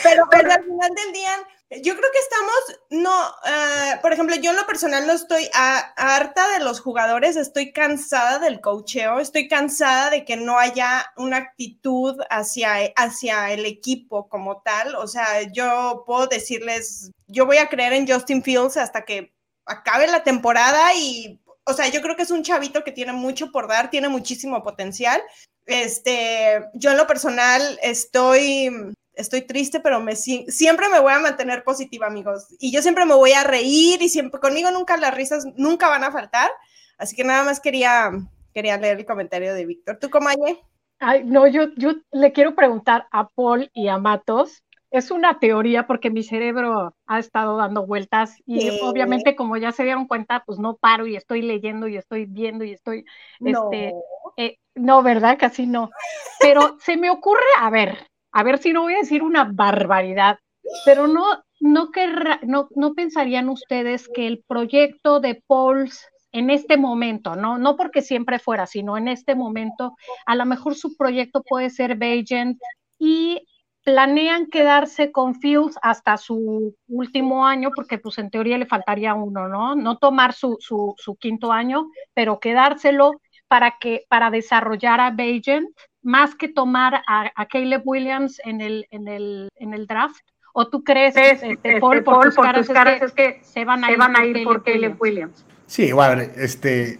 pero, 0.02 0.24
pero 0.30 0.52
al 0.52 0.64
final 0.64 0.90
del 0.94 1.12
día, 1.12 1.32
yo 1.70 1.96
creo 1.96 2.10
que 2.12 2.18
estamos, 2.18 2.80
no, 2.90 3.28
uh, 3.28 4.00
por 4.00 4.12
ejemplo, 4.12 4.36
yo 4.36 4.50
en 4.50 4.56
lo 4.56 4.66
personal 4.66 5.04
no 5.06 5.12
estoy 5.12 5.48
a, 5.52 5.78
harta 5.96 6.48
de 6.50 6.64
los 6.64 6.80
jugadores, 6.80 7.36
estoy 7.36 7.72
cansada 7.72 8.38
del 8.38 8.60
cocheo, 8.60 9.18
estoy 9.18 9.48
cansada 9.48 10.10
de 10.10 10.24
que 10.24 10.36
no 10.36 10.58
haya 10.58 11.12
una 11.16 11.38
actitud 11.38 12.16
hacia, 12.30 12.92
hacia 12.94 13.50
el 13.52 13.66
equipo 13.66 14.28
como 14.28 14.62
tal. 14.62 14.94
O 14.94 15.08
sea, 15.08 15.42
yo 15.52 16.04
puedo 16.06 16.28
decirles, 16.28 17.10
yo 17.26 17.46
voy 17.46 17.58
a 17.58 17.68
creer 17.68 17.92
en 17.94 18.06
Justin 18.06 18.42
Fields 18.44 18.76
hasta 18.76 19.04
que 19.04 19.34
acabe 19.64 20.06
la 20.06 20.22
temporada 20.22 20.94
y 20.94 21.40
o 21.66 21.72
sea, 21.72 21.88
yo 21.88 22.00
creo 22.00 22.16
que 22.16 22.22
es 22.22 22.30
un 22.30 22.44
chavito 22.44 22.84
que 22.84 22.92
tiene 22.92 23.12
mucho 23.12 23.50
por 23.50 23.66
dar, 23.68 23.90
tiene 23.90 24.08
muchísimo 24.08 24.62
potencial. 24.62 25.20
Este, 25.66 26.64
yo 26.74 26.92
en 26.92 26.96
lo 26.96 27.08
personal 27.08 27.60
estoy, 27.82 28.70
estoy 29.14 29.42
triste, 29.42 29.80
pero 29.80 30.00
me, 30.00 30.14
siempre 30.14 30.88
me 30.88 31.00
voy 31.00 31.12
a 31.12 31.18
mantener 31.18 31.64
positiva, 31.64 32.06
amigos. 32.06 32.46
Y 32.60 32.70
yo 32.70 32.82
siempre 32.82 33.04
me 33.04 33.14
voy 33.14 33.32
a 33.32 33.42
reír 33.42 34.00
y 34.00 34.08
siempre, 34.08 34.40
conmigo 34.40 34.70
nunca 34.70 34.96
las 34.96 35.14
risas 35.14 35.44
nunca 35.56 35.88
van 35.88 36.04
a 36.04 36.12
faltar. 36.12 36.50
Así 36.98 37.16
que 37.16 37.24
nada 37.24 37.42
más 37.42 37.58
quería, 37.58 38.12
quería 38.54 38.78
leer 38.78 38.98
el 38.98 39.04
comentario 39.04 39.52
de 39.52 39.66
Víctor. 39.66 39.98
¿Tú, 39.98 40.08
Comañe? 40.08 40.62
Ay, 41.00 41.24
no, 41.24 41.48
yo, 41.48 41.74
yo 41.76 41.94
le 42.12 42.32
quiero 42.32 42.54
preguntar 42.54 43.08
a 43.10 43.28
Paul 43.28 43.70
y 43.74 43.88
a 43.88 43.98
Matos, 43.98 44.62
es 44.98 45.10
una 45.10 45.38
teoría 45.38 45.86
porque 45.86 46.10
mi 46.10 46.22
cerebro 46.22 46.94
ha 47.06 47.18
estado 47.18 47.56
dando 47.56 47.86
vueltas 47.86 48.36
y 48.46 48.60
sí. 48.60 48.80
obviamente 48.82 49.36
como 49.36 49.56
ya 49.56 49.72
se 49.72 49.84
dieron 49.84 50.06
cuenta, 50.06 50.42
pues 50.46 50.58
no 50.58 50.76
paro 50.76 51.06
y 51.06 51.16
estoy 51.16 51.42
leyendo 51.42 51.88
y 51.88 51.96
estoy 51.96 52.26
viendo 52.26 52.64
y 52.64 52.72
estoy, 52.72 53.04
no. 53.40 53.70
este, 53.72 53.94
eh, 54.36 54.58
no, 54.74 55.02
¿verdad? 55.02 55.36
Casi 55.38 55.66
no. 55.66 55.90
Pero 56.40 56.76
se 56.80 56.96
me 56.96 57.10
ocurre, 57.10 57.40
a 57.58 57.70
ver, 57.70 58.06
a 58.32 58.42
ver 58.42 58.58
si 58.58 58.72
no 58.72 58.82
voy 58.82 58.94
a 58.94 58.98
decir 58.98 59.22
una 59.22 59.50
barbaridad, 59.52 60.38
pero 60.84 61.06
no, 61.06 61.24
no, 61.60 61.90
querrá, 61.90 62.40
no, 62.42 62.68
no 62.74 62.94
pensarían 62.94 63.48
ustedes 63.48 64.08
que 64.08 64.26
el 64.26 64.44
proyecto 64.46 65.20
de 65.20 65.42
Pauls 65.46 66.06
en 66.32 66.50
este 66.50 66.76
momento, 66.76 67.34
¿no? 67.34 67.56
No 67.56 67.76
porque 67.76 68.02
siempre 68.02 68.38
fuera, 68.38 68.66
sino 68.66 68.98
en 68.98 69.08
este 69.08 69.34
momento, 69.34 69.96
a 70.26 70.34
lo 70.34 70.44
mejor 70.44 70.74
su 70.74 70.94
proyecto 70.96 71.42
puede 71.42 71.70
ser 71.70 71.96
Bagent 71.96 72.60
y 72.98 73.46
planean 73.86 74.46
quedarse 74.46 75.12
con 75.12 75.36
Fields 75.36 75.78
hasta 75.80 76.16
su 76.16 76.74
último 76.88 77.46
año, 77.46 77.70
porque 77.74 77.98
pues 77.98 78.18
en 78.18 78.30
teoría 78.30 78.58
le 78.58 78.66
faltaría 78.66 79.14
uno, 79.14 79.48
¿no? 79.48 79.76
No 79.76 79.98
tomar 79.98 80.32
su, 80.32 80.56
su, 80.58 80.96
su 80.98 81.14
quinto 81.14 81.52
año, 81.52 81.86
pero 82.12 82.40
quedárselo 82.40 83.20
para 83.46 83.76
que, 83.78 84.04
para 84.08 84.30
desarrollar 84.30 85.00
a 85.00 85.12
Bagent, 85.12 85.68
más 86.02 86.34
que 86.34 86.48
tomar 86.48 87.00
a, 87.06 87.30
a 87.36 87.46
Caleb 87.46 87.82
Williams 87.84 88.40
en 88.44 88.60
el, 88.60 88.88
en 88.90 89.06
el, 89.06 89.50
en 89.54 89.72
el 89.72 89.86
draft. 89.86 90.20
¿O 90.52 90.66
tú 90.66 90.82
crees, 90.82 91.16
este, 91.16 91.52
este, 91.52 91.80
Paul, 91.80 92.02
por, 92.02 92.24
tus, 92.24 92.34
por 92.34 92.44
caras, 92.46 92.66
tus 92.66 92.74
caras, 92.74 93.02
es, 93.02 93.12
que, 93.12 93.38
se 93.44 93.64
van 93.64 93.84
a 93.84 93.86
se 93.86 93.92
ir, 93.92 93.98
van 94.00 94.16
a 94.16 94.26
ir 94.26 94.42
por 94.42 94.64
Caleb 94.64 94.96
Williams? 95.00 95.44
Sí, 95.66 95.92
bueno, 95.92 96.22
este, 96.36 96.98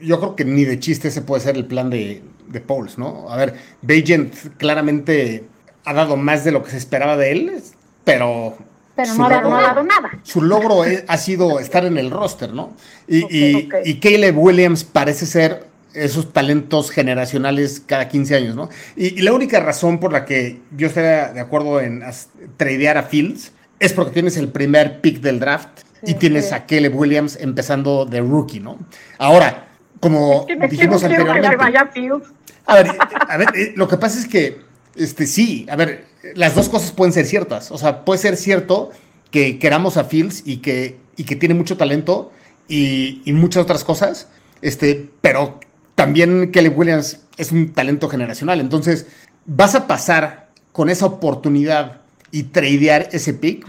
yo 0.00 0.18
creo 0.18 0.34
que 0.34 0.46
ni 0.46 0.64
de 0.64 0.80
chiste 0.80 1.08
ese 1.08 1.20
puede 1.20 1.42
ser 1.42 1.56
el 1.56 1.66
plan 1.66 1.90
de, 1.90 2.22
de 2.46 2.60
Pauls, 2.60 2.96
¿no? 2.96 3.28
A 3.28 3.36
ver, 3.36 3.54
Bagent 3.82 4.56
claramente 4.56 5.52
ha 5.84 5.92
dado 5.92 6.16
más 6.16 6.44
de 6.44 6.52
lo 6.52 6.62
que 6.62 6.70
se 6.70 6.76
esperaba 6.76 7.16
de 7.16 7.32
él, 7.32 7.62
pero... 8.04 8.56
Pero 8.94 9.14
no, 9.14 9.28
logro, 9.28 9.48
no 9.48 9.56
ha 9.56 9.62
dado 9.62 9.82
nada. 9.84 10.10
Su 10.22 10.42
logro 10.42 10.84
es, 10.84 11.04
ha 11.08 11.16
sido 11.16 11.58
estar 11.60 11.84
en 11.86 11.96
el 11.96 12.10
roster, 12.10 12.52
¿no? 12.52 12.74
Y, 13.08 13.24
okay, 13.24 13.50
y, 13.50 13.66
okay. 13.66 13.80
y 13.84 14.00
Caleb 14.00 14.38
Williams 14.38 14.84
parece 14.84 15.24
ser 15.24 15.66
esos 15.94 16.32
talentos 16.32 16.90
generacionales 16.90 17.82
cada 17.84 18.08
15 18.08 18.36
años, 18.36 18.54
¿no? 18.54 18.68
Y, 18.94 19.18
y, 19.18 19.22
la 19.22 19.32
única 19.32 19.60
razón 19.60 19.98
por 19.98 20.12
la 20.12 20.24
que 20.24 20.60
yo 20.76 20.88
estaría 20.88 21.32
de 21.32 21.40
acuerdo 21.40 21.80
en 21.80 22.02
tradear 22.56 22.98
a 22.98 23.02
Fields 23.04 23.52
es 23.78 23.92
porque 23.92 24.12
tienes 24.12 24.36
el 24.36 24.48
primer 24.48 25.00
pick 25.00 25.20
del 25.20 25.40
draft 25.40 25.80
sí, 26.04 26.12
y 26.12 26.14
tienes 26.14 26.48
sí. 26.48 26.54
a 26.54 26.66
Caleb 26.66 26.94
Williams 26.94 27.36
empezando 27.40 28.04
de 28.04 28.20
rookie, 28.20 28.60
¿no? 28.60 28.78
Ahora, 29.18 29.68
como 30.00 30.46
es 30.48 30.56
que 30.56 30.68
dijimos 30.68 31.02
anteriormente. 31.02 31.50
Que 31.50 31.56
vaya 31.56 31.86
Fields. 31.86 32.28
A 32.66 32.74
ver, 32.76 32.90
a 33.28 33.36
ver, 33.36 33.48
eh, 33.54 33.72
lo 33.76 33.88
que 33.88 33.96
pasa 33.96 34.18
es 34.18 34.26
que 34.26 34.60
este, 34.96 35.26
sí, 35.26 35.66
a 35.70 35.76
ver, 35.76 36.06
las 36.34 36.54
dos 36.54 36.68
cosas 36.68 36.92
pueden 36.92 37.12
ser 37.12 37.26
ciertas. 37.26 37.70
O 37.70 37.78
sea, 37.78 38.04
puede 38.04 38.18
ser 38.18 38.36
cierto 38.36 38.90
que 39.30 39.58
queramos 39.58 39.96
a 39.96 40.04
Fields 40.04 40.42
y 40.44 40.58
que, 40.58 40.98
y 41.16 41.24
que 41.24 41.36
tiene 41.36 41.54
mucho 41.54 41.76
talento 41.76 42.32
y, 42.68 43.22
y, 43.24 43.32
muchas 43.32 43.62
otras 43.62 43.84
cosas, 43.84 44.28
este, 44.60 45.10
pero 45.20 45.58
también 45.94 46.52
Kelly 46.52 46.68
Williams 46.68 47.20
es 47.36 47.52
un 47.52 47.72
talento 47.72 48.08
generacional. 48.08 48.60
Entonces, 48.60 49.06
vas 49.46 49.74
a 49.74 49.86
pasar 49.86 50.50
con 50.72 50.88
esa 50.88 51.06
oportunidad 51.06 52.00
y 52.30 52.44
tradear 52.44 53.08
ese 53.12 53.34
pick. 53.34 53.66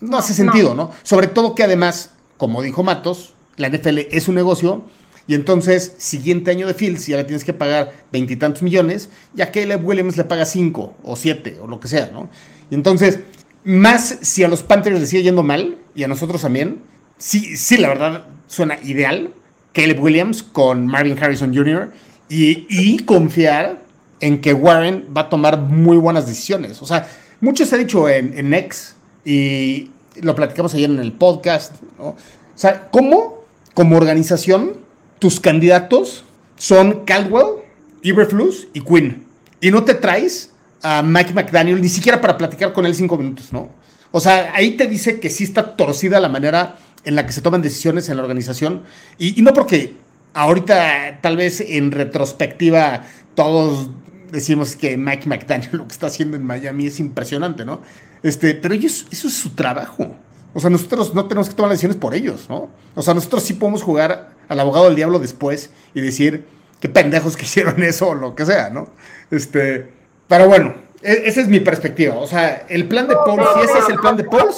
No 0.00 0.18
hace 0.18 0.34
sentido, 0.34 0.70
no. 0.74 0.84
¿no? 0.84 0.90
Sobre 1.02 1.26
todo 1.26 1.54
que 1.54 1.62
además, 1.62 2.10
como 2.36 2.62
dijo 2.62 2.82
Matos, 2.82 3.34
la 3.56 3.68
NFL 3.68 3.98
es 4.10 4.28
un 4.28 4.34
negocio 4.34 4.84
Y 5.26 5.34
entonces, 5.34 5.94
siguiente 5.98 6.50
año 6.50 6.66
de 6.66 6.74
Fields, 6.74 7.06
ya 7.06 7.16
le 7.16 7.24
tienes 7.24 7.44
que 7.44 7.52
pagar 7.52 7.92
veintitantos 8.12 8.62
millones, 8.62 9.08
ya 9.34 9.50
que 9.50 9.62
Caleb 9.62 9.84
Williams 9.84 10.16
le 10.16 10.24
paga 10.24 10.44
cinco 10.44 10.96
o 11.02 11.16
siete 11.16 11.58
o 11.60 11.66
lo 11.66 11.80
que 11.80 11.88
sea, 11.88 12.10
¿no? 12.12 12.30
Y 12.70 12.74
entonces, 12.74 13.20
más 13.64 14.18
si 14.22 14.44
a 14.44 14.48
los 14.48 14.62
Panthers 14.62 15.00
les 15.00 15.08
sigue 15.08 15.24
yendo 15.24 15.42
mal 15.42 15.78
y 15.94 16.04
a 16.04 16.08
nosotros 16.08 16.42
también, 16.42 16.82
sí, 17.18 17.56
sí, 17.56 17.76
la 17.76 17.88
verdad 17.88 18.26
suena 18.46 18.78
ideal. 18.82 19.32
Caleb 19.72 20.02
Williams 20.02 20.42
con 20.42 20.86
Marvin 20.86 21.18
Harrison 21.22 21.54
Jr. 21.54 21.92
y, 22.30 22.66
y 22.70 22.98
confiar 23.00 23.82
en 24.20 24.40
que 24.40 24.54
Warren 24.54 25.06
va 25.14 25.22
a 25.22 25.28
tomar 25.28 25.58
muy 25.58 25.98
buenas 25.98 26.26
decisiones. 26.26 26.80
O 26.80 26.86
sea, 26.86 27.06
mucho 27.40 27.66
se 27.66 27.74
ha 27.74 27.78
dicho 27.78 28.08
en, 28.08 28.38
en 28.38 28.54
X 28.54 28.96
y 29.24 29.90
lo 30.22 30.34
platicamos 30.34 30.72
ayer 30.74 30.88
en 30.88 31.00
el 31.00 31.12
podcast, 31.12 31.74
¿no? 31.98 32.04
O 32.06 32.16
sea, 32.54 32.88
¿cómo 32.90 33.44
como 33.74 33.96
organización 33.96 34.85
tus 35.18 35.40
candidatos 35.40 36.24
son 36.56 37.04
Caldwell, 37.04 37.62
Iberflus 38.02 38.68
y 38.72 38.80
Quinn? 38.80 39.24
Y 39.60 39.70
no 39.70 39.84
te 39.84 39.94
traes 39.94 40.50
a 40.82 41.02
Mike 41.02 41.32
McDaniel 41.32 41.80
ni 41.80 41.88
siquiera 41.88 42.20
para 42.20 42.36
platicar 42.36 42.72
con 42.72 42.86
él 42.86 42.94
cinco 42.94 43.16
minutos, 43.16 43.52
¿no? 43.52 43.70
O 44.12 44.20
sea, 44.20 44.52
ahí 44.54 44.76
te 44.76 44.86
dice 44.86 45.20
que 45.20 45.30
sí 45.30 45.44
está 45.44 45.76
torcida 45.76 46.20
la 46.20 46.28
manera 46.28 46.76
en 47.04 47.14
la 47.14 47.26
que 47.26 47.32
se 47.32 47.40
toman 47.40 47.62
decisiones 47.62 48.08
en 48.08 48.16
la 48.16 48.22
organización 48.22 48.82
y, 49.18 49.40
no 49.42 49.52
porque 49.52 49.94
ahorita 50.34 51.20
tal 51.22 51.36
vez 51.36 51.60
en 51.60 51.92
retrospectiva 51.92 53.04
todos 53.34 53.90
decimos 54.30 54.76
que 54.76 54.96
Mike 54.96 55.28
McDaniel 55.28 55.70
lo 55.72 55.86
que 55.86 55.92
está 55.92 56.06
haciendo 56.08 56.36
en 56.36 56.44
Miami 56.44 56.86
es 56.86 57.00
impresionante, 57.00 57.64
¿no? 57.64 57.80
Este, 58.22 58.54
pero 58.54 58.74
ellos, 58.74 59.06
eso 59.10 59.28
es 59.28 59.34
su 59.34 59.50
trabajo. 59.50 60.16
O 60.54 60.60
sea, 60.60 60.70
nosotros 60.70 61.14
no 61.14 61.26
tenemos 61.26 61.48
que 61.48 61.54
tomar 61.54 61.70
decisiones 61.70 61.96
por 61.96 62.14
ellos, 62.14 62.46
¿no? 62.48 62.70
O 62.94 63.02
sea, 63.02 63.12
nosotros 63.12 63.42
sí 63.42 63.54
podemos 63.54 63.82
jugar 63.82 64.35
al 64.48 64.60
abogado 64.60 64.86
del 64.86 64.96
diablo 64.96 65.18
después 65.18 65.70
y 65.94 66.00
decir 66.00 66.46
qué 66.80 66.88
pendejos 66.88 67.36
que 67.36 67.44
hicieron 67.46 67.82
eso 67.82 68.08
o 68.08 68.14
lo 68.14 68.34
que 68.34 68.46
sea, 68.46 68.70
¿no? 68.70 68.88
Este, 69.30 69.92
pero 70.28 70.46
bueno, 70.48 70.74
e, 71.02 71.22
esa 71.24 71.40
es 71.40 71.48
mi 71.48 71.60
perspectiva. 71.60 72.16
O 72.16 72.26
sea, 72.26 72.66
el 72.68 72.86
plan 72.86 73.08
de 73.08 73.14
Paul, 73.14 73.40
si 73.54 73.60
ese 73.64 73.78
es 73.78 73.88
el 73.88 73.98
plan 73.98 74.16
de 74.16 74.24
Paul, 74.24 74.50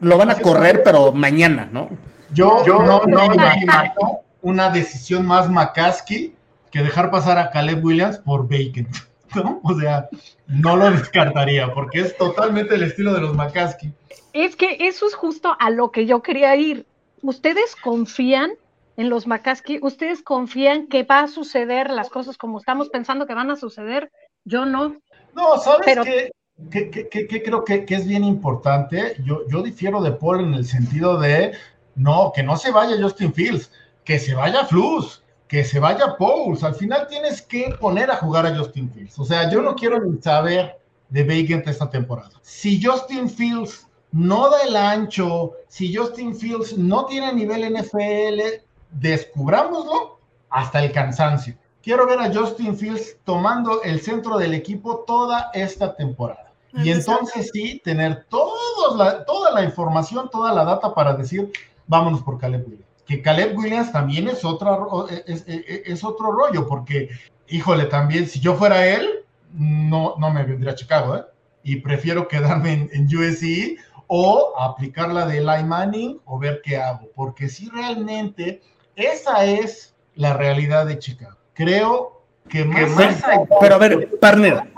lo 0.00 0.18
van 0.18 0.30
a 0.30 0.36
correr, 0.36 0.82
pero 0.82 1.12
mañana, 1.12 1.68
¿no? 1.70 1.88
Yo, 2.32 2.64
yo 2.66 2.82
no, 2.82 3.02
no 3.06 3.28
me 3.28 3.34
imagino 3.34 4.20
una 4.42 4.70
decisión 4.70 5.26
más 5.26 5.48
McCaskey 5.48 6.34
que 6.70 6.82
dejar 6.82 7.10
pasar 7.10 7.38
a 7.38 7.50
Caleb 7.50 7.84
Williams 7.84 8.18
por 8.18 8.48
Bacon, 8.48 8.88
¿no? 9.34 9.60
O 9.62 9.78
sea, 9.78 10.08
no 10.46 10.76
lo 10.76 10.90
descartaría, 10.90 11.72
porque 11.72 12.00
es 12.00 12.16
totalmente 12.16 12.74
el 12.74 12.82
estilo 12.82 13.14
de 13.14 13.20
los 13.20 13.34
McCaskey. 13.34 13.92
Es 14.32 14.56
que 14.56 14.76
eso 14.80 15.06
es 15.06 15.14
justo 15.14 15.56
a 15.58 15.70
lo 15.70 15.90
que 15.90 16.06
yo 16.06 16.22
quería 16.22 16.54
ir. 16.56 16.86
¿Ustedes 17.22 17.76
confían 17.76 18.50
en 18.96 19.10
los 19.10 19.26
McCaskey? 19.26 19.78
¿Ustedes 19.82 20.22
confían 20.22 20.86
que 20.88 21.02
va 21.02 21.20
a 21.20 21.28
suceder 21.28 21.90
las 21.90 22.08
cosas 22.10 22.36
como 22.36 22.58
estamos 22.58 22.88
pensando 22.90 23.26
que 23.26 23.34
van 23.34 23.50
a 23.50 23.56
suceder? 23.56 24.10
Yo 24.44 24.64
no. 24.66 24.96
No, 25.34 25.58
¿sabes 25.58 25.82
Pero- 25.84 26.04
qué? 26.04 26.30
¿Qué, 26.70 26.88
qué- 26.88 27.08
qué- 27.08 27.26
qué 27.26 27.42
creo 27.42 27.64
que, 27.64 27.84
que 27.84 27.96
es 27.96 28.06
bien 28.06 28.22
importante? 28.22 29.16
Yo, 29.24 29.40
yo 29.48 29.60
difiero 29.62 30.00
de 30.00 30.12
Paul 30.12 30.40
en 30.40 30.54
el 30.54 30.64
sentido 30.64 31.18
de, 31.18 31.52
no, 31.96 32.30
que 32.32 32.44
no 32.44 32.56
se 32.56 32.70
vaya 32.70 32.96
Justin 33.02 33.34
Fields, 33.34 33.72
que 34.04 34.20
se 34.20 34.34
vaya 34.34 34.64
Flus, 34.64 35.24
que 35.48 35.64
se 35.64 35.80
vaya 35.80 36.16
Pauls. 36.16 36.62
Al 36.62 36.76
final 36.76 37.08
tienes 37.08 37.42
que 37.42 37.74
poner 37.80 38.08
a 38.08 38.16
jugar 38.16 38.46
a 38.46 38.56
Justin 38.56 38.88
Fields. 38.92 39.18
O 39.18 39.24
sea, 39.24 39.50
yo 39.50 39.62
no 39.62 39.74
quiero 39.74 39.98
ni 40.00 40.22
saber 40.22 40.78
de 41.08 41.24
Bacon 41.24 41.64
esta 41.68 41.90
temporada. 41.90 42.30
Si 42.42 42.80
Justin 42.80 43.28
Fields 43.28 43.88
no 44.12 44.48
da 44.48 44.62
el 44.62 44.76
ancho, 44.76 45.54
si 45.66 45.92
Justin 45.92 46.36
Fields 46.36 46.78
no 46.78 47.06
tiene 47.06 47.32
nivel 47.32 47.64
NFL, 47.74 48.62
descubrámoslo 48.94 50.18
hasta 50.50 50.82
el 50.82 50.92
cansancio. 50.92 51.54
Quiero 51.82 52.06
ver 52.06 52.18
a 52.20 52.32
Justin 52.32 52.76
Fields 52.76 53.18
tomando 53.24 53.82
el 53.82 54.00
centro 54.00 54.38
del 54.38 54.54
equipo 54.54 55.04
toda 55.06 55.50
esta 55.52 55.94
temporada. 55.94 56.52
Y 56.72 56.90
entonces 56.90 57.50
sí, 57.52 57.80
tener 57.84 58.24
todos 58.28 58.96
la- 58.96 59.24
toda 59.24 59.52
la 59.52 59.62
información, 59.62 60.28
toda 60.30 60.52
la 60.52 60.64
data 60.64 60.92
para 60.94 61.14
decir, 61.14 61.52
vámonos 61.86 62.22
por 62.22 62.38
Caleb 62.38 62.64
Williams. 62.66 62.84
Que 63.06 63.20
Caleb 63.22 63.56
Williams 63.56 63.92
también 63.92 64.26
es, 64.28 64.44
otra, 64.44 64.76
ro- 64.76 65.06
es, 65.08 65.44
es- 65.46 65.82
es 65.86 66.02
otro 66.04 66.32
rollo, 66.32 66.66
porque, 66.66 67.10
híjole, 67.48 67.84
también, 67.84 68.26
si 68.26 68.40
yo 68.40 68.54
fuera 68.54 68.84
él, 68.86 69.08
no, 69.52 70.14
no 70.18 70.30
me 70.32 70.42
vendría 70.42 70.72
a 70.72 70.74
Chicago, 70.74 71.16
¿eh? 71.16 71.22
Y 71.62 71.76
prefiero 71.76 72.26
quedarme 72.26 72.72
en, 72.72 72.90
en 72.92 73.06
USC 73.06 73.78
o 74.08 74.52
aplicar 74.58 75.12
la 75.12 75.26
de 75.26 75.38
Eli 75.38 75.64
Manning 75.64 76.20
o 76.24 76.38
ver 76.38 76.60
qué 76.64 76.76
hago, 76.78 77.08
porque 77.14 77.48
si 77.48 77.68
realmente 77.68 78.62
esa 78.96 79.44
es 79.44 79.94
la 80.14 80.34
realidad 80.34 80.86
de 80.86 80.98
Chicago. 80.98 81.36
Creo 81.54 82.22
que 82.48 82.64
más 82.64 83.22
Pero, 83.24 83.46
pero 83.60 83.74
a 83.74 83.78
ver, 83.78 84.18
partner, 84.20 84.70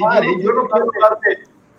Vale, 0.00 0.26
yo 0.42 0.52
no 0.52 0.66
quiero 0.68 0.86
hablar 0.94 1.18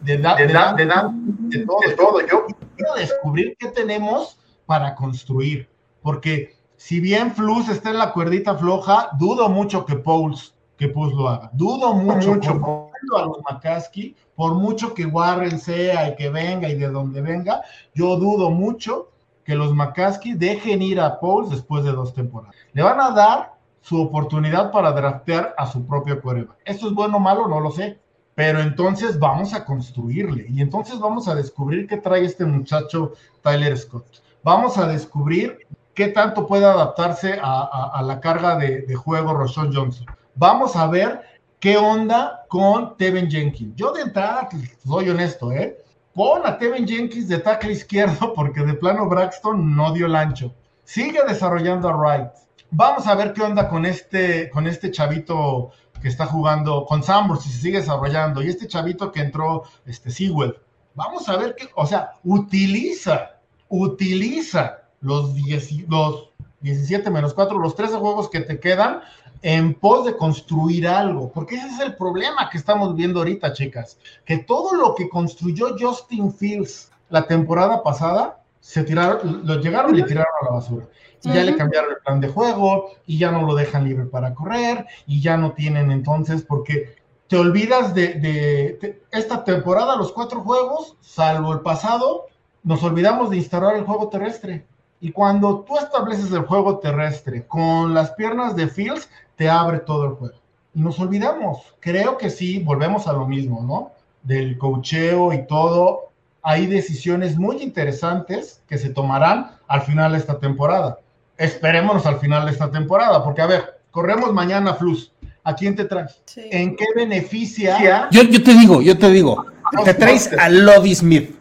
de, 0.02 0.16
de, 0.16 0.22
da- 0.22 0.36
de, 0.36 0.48
da- 0.48 0.74
de 0.74 0.86
da- 0.86 1.12
de 1.14 1.66
todo, 1.66 1.80
de 1.88 1.94
todo. 1.96 2.22
Yo 2.28 2.46
quiero 2.76 2.94
descubrir 2.96 3.56
qué 3.60 3.68
tenemos 3.70 4.40
para 4.66 4.96
construir. 4.96 5.70
Porque 6.02 6.56
si 6.78 7.00
bien 7.00 7.32
Flus 7.34 7.70
está 7.70 7.90
en 7.92 7.98
la 8.00 8.12
cuerdita 8.14 8.56
floja, 8.56 9.10
dudo 9.20 9.50
mucho 9.50 9.86
que 9.86 9.96
Pauls, 9.96 10.56
que 10.78 10.88
Pauls 10.90 11.14
lo 11.14 11.30
haga. 11.30 11.50
Dudo 11.54 11.94
mucho, 11.94 12.32
conociendo 12.40 13.18
a 13.18 13.26
los 13.26 13.38
McCaskey, 13.50 14.16
por 14.36 14.56
mucho 14.56 14.94
que 14.94 15.06
Warren 15.06 15.60
sea 15.60 16.10
y 16.10 16.16
que 16.16 16.30
venga 16.30 16.68
y 16.70 16.76
de 16.76 16.88
donde 16.90 17.22
venga, 17.22 17.62
yo 17.94 18.16
dudo 18.16 18.50
mucho 18.50 19.11
que 19.44 19.56
los 19.56 19.74
McCaskey 19.74 20.34
dejen 20.34 20.82
ir 20.82 21.00
a 21.00 21.20
Pauls 21.20 21.50
después 21.50 21.84
de 21.84 21.92
dos 21.92 22.14
temporadas. 22.14 22.56
Le 22.74 22.84
van 22.84 23.00
a 23.00 23.12
dar 23.12 23.54
su 23.82 24.00
oportunidad 24.00 24.72
para 24.72 24.92
draftear 24.92 25.54
a 25.58 25.66
su 25.66 25.86
propio 25.86 26.22
coreback. 26.22 26.58
¿Esto 26.66 26.88
es 26.88 26.94
bueno 26.94 27.18
o 27.18 27.20
malo? 27.20 27.48
No 27.48 27.60
lo 27.60 27.72
sé. 27.72 28.00
Pero 28.36 28.62
entonces 28.62 29.20
vamos 29.20 29.54
a 29.54 29.66
construirle 29.66 30.46
y 30.50 30.62
entonces 30.62 31.00
vamos 31.00 31.28
a 31.28 31.36
descubrir 31.36 31.88
qué 31.88 31.98
trae 31.98 32.24
este 32.24 32.46
muchacho 32.46 33.14
Tyler 33.42 33.78
Scott. 33.78 34.06
Vamos 34.42 34.78
a 34.78 34.88
descubrir 34.88 35.68
qué 35.94 36.08
tanto 36.08 36.48
puede 36.48 36.66
adaptarse 36.66 37.38
a, 37.42 38.02
la 38.06 38.20
carga 38.22 38.56
de, 38.56 38.82
de 38.82 38.96
juego 38.96 39.34
Roshon 39.34 39.74
Johnson. 39.76 40.06
Vamos 40.36 40.76
a 40.76 40.88
ver 40.88 41.22
qué 41.60 41.78
onda 41.78 42.46
con 42.48 42.98
Tevin 42.98 43.30
Jenkins. 43.30 43.76
Yo 43.76 43.92
de 43.92 44.02
entrada, 44.02 44.50
soy 44.86 45.10
honesto, 45.10 45.52
¿eh? 45.52 45.78
Pon 46.14 46.42
a 46.46 46.58
Tevin 46.58 46.86
Jenkins 46.86 47.30
de 47.30 47.40
tackle 47.40 47.72
izquierdo 47.72 48.34
porque 48.34 48.62
de 48.62 48.74
plano 48.74 49.08
Braxton 49.08 49.76
no 49.76 49.94
dio 49.94 50.08
el 50.08 50.16
ancho. 50.16 50.54
Sigue 50.84 51.20
desarrollando 51.26 51.88
a 51.88 51.96
Wright. 51.96 52.32
Vamos 52.70 53.08
a 53.08 53.16
ver 53.16 53.34
qué 53.34 53.42
onda 53.42 53.70
con 53.70 53.86
este, 53.86 54.50
con 54.50 54.68
este 54.68 54.92
chavito 54.92 55.72
que 56.02 56.08
está 56.08 56.26
jugando 56.26 56.86
con 56.86 57.04
Sambor, 57.04 57.40
si 57.42 57.50
se 57.50 57.62
sigue 57.62 57.80
desarrollando, 57.80 58.42
y 58.42 58.50
este 58.50 58.68
chavito 58.68 59.12
que 59.12 59.22
entró, 59.22 59.64
este 59.86 60.10
Sewell. 60.10 60.58
Vamos 60.96 61.30
a 61.30 61.38
ver 61.38 61.56
qué, 61.56 61.70
o 61.76 61.86
sea, 61.86 62.12
utiliza, 62.24 63.40
utiliza 63.70 64.82
los, 65.00 65.34
10 65.36 65.88
los 65.88 66.32
17 66.62 67.10
menos 67.10 67.34
4, 67.34 67.58
los 67.58 67.76
13 67.76 67.98
juegos 67.98 68.30
que 68.30 68.42
te 68.42 68.60
quedan 68.60 69.02
en 69.42 69.74
pos 69.74 70.06
de 70.06 70.16
construir 70.16 70.88
algo, 70.88 71.32
porque 71.32 71.56
ese 71.56 71.68
es 71.68 71.80
el 71.80 71.96
problema 71.96 72.50
que 72.50 72.58
estamos 72.58 72.96
viendo 72.96 73.20
ahorita, 73.20 73.54
chicas, 73.54 73.98
que 74.26 74.38
todo 74.38 74.76
lo 74.76 74.94
que 74.96 75.10
construyó 75.10 75.76
Justin 75.80 76.32
Fields 76.34 76.92
la 77.10 77.28
temporada 77.28 77.82
pasada, 77.84 78.42
se 78.60 78.84
tiraron, 78.84 79.42
lo 79.46 79.56
llegaron 79.60 79.98
y 79.98 80.04
tiraron 80.04 80.32
a 80.42 80.46
la 80.46 80.52
basura. 80.52 80.86
Y 81.24 81.30
ya 81.34 81.44
le 81.44 81.56
cambiaron 81.56 81.92
el 81.92 81.98
plan 81.98 82.20
de 82.22 82.28
juego, 82.30 82.92
y 83.06 83.18
ya 83.18 83.32
no 83.32 83.44
lo 83.46 83.54
dejan 83.56 83.84
libre 83.86 84.06
para 84.06 84.34
correr, 84.34 84.86
y 85.08 85.22
ya 85.22 85.38
no 85.38 85.52
tienen 85.54 85.92
entonces, 85.92 86.44
porque 86.44 86.96
te 87.28 87.38
olvidas 87.38 87.94
de, 87.94 88.10
de- 88.16 88.78
de- 88.82 89.02
esta 89.12 89.44
temporada, 89.44 89.96
los 89.96 90.12
cuatro 90.12 90.42
juegos, 90.42 90.96
salvo 91.02 91.54
el 91.54 91.62
pasado, 91.62 92.26
nos 92.64 92.84
olvidamos 92.84 93.30
de 93.30 93.38
instalar 93.38 93.76
el 93.76 93.84
juego 93.86 94.10
terrestre. 94.10 94.66
Y 95.00 95.12
cuando 95.12 95.62
tú 95.62 95.78
estableces 95.80 96.32
el 96.32 96.42
juego 96.46 96.78
terrestre 96.80 97.46
con 97.48 97.94
las 97.96 98.12
piernas 98.12 98.56
de 98.56 98.68
Fields, 98.68 99.10
te 99.42 99.50
abre 99.50 99.80
todo 99.80 100.06
el 100.06 100.12
juego. 100.12 100.36
Y 100.76 100.82
nos 100.82 101.00
olvidamos. 101.00 101.64
Creo 101.80 102.16
que 102.16 102.30
sí, 102.30 102.60
volvemos 102.60 103.08
a 103.08 103.14
lo 103.14 103.26
mismo, 103.26 103.64
¿no? 103.64 103.92
Del 104.22 104.56
cocheo 104.60 105.34
y 105.34 105.48
todo. 105.48 106.12
Hay 106.44 106.68
decisiones 106.68 107.40
muy 107.40 107.58
interesantes 107.64 108.62
que 108.68 108.78
se 108.78 108.92
tomarán 108.92 109.58
al 109.68 109.82
final 109.82 110.12
de 110.12 110.20
esta 110.20 110.38
temporada. 110.38 111.00
Esperémonos 111.40 112.06
al 112.06 112.20
final 112.20 112.46
de 112.46 112.52
esta 112.52 112.70
temporada, 112.70 113.24
porque 113.24 113.42
a 113.42 113.48
ver, 113.48 113.82
corremos 113.90 114.32
mañana, 114.32 114.76
Flus. 114.76 115.12
¿A 115.44 115.56
quién 115.56 115.76
te 115.76 115.86
traes? 115.86 116.22
Sí. 116.26 116.44
¿En 116.52 116.76
qué 116.76 116.86
beneficia? 116.96 118.10
yo, 118.12 118.22
yo 118.22 118.44
te 118.44 118.54
digo, 118.54 118.80
yo 118.84 118.96
te 118.96 119.10
digo, 119.10 119.48
te 119.84 119.96
traes 119.96 120.32
a 120.38 120.50
Lobby 120.50 120.94
Smith. 120.94 121.36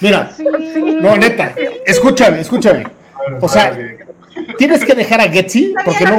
Mira, 0.00 0.30
no, 1.00 1.16
neta, 1.16 1.56
escúchame, 1.86 2.42
escúchame. 2.42 2.86
O 3.40 3.48
sea, 3.48 3.76
tienes 4.58 4.84
que 4.84 4.94
dejar 4.94 5.20
a 5.20 5.28
Getty 5.28 5.74
porque 5.84 6.04
no, 6.04 6.18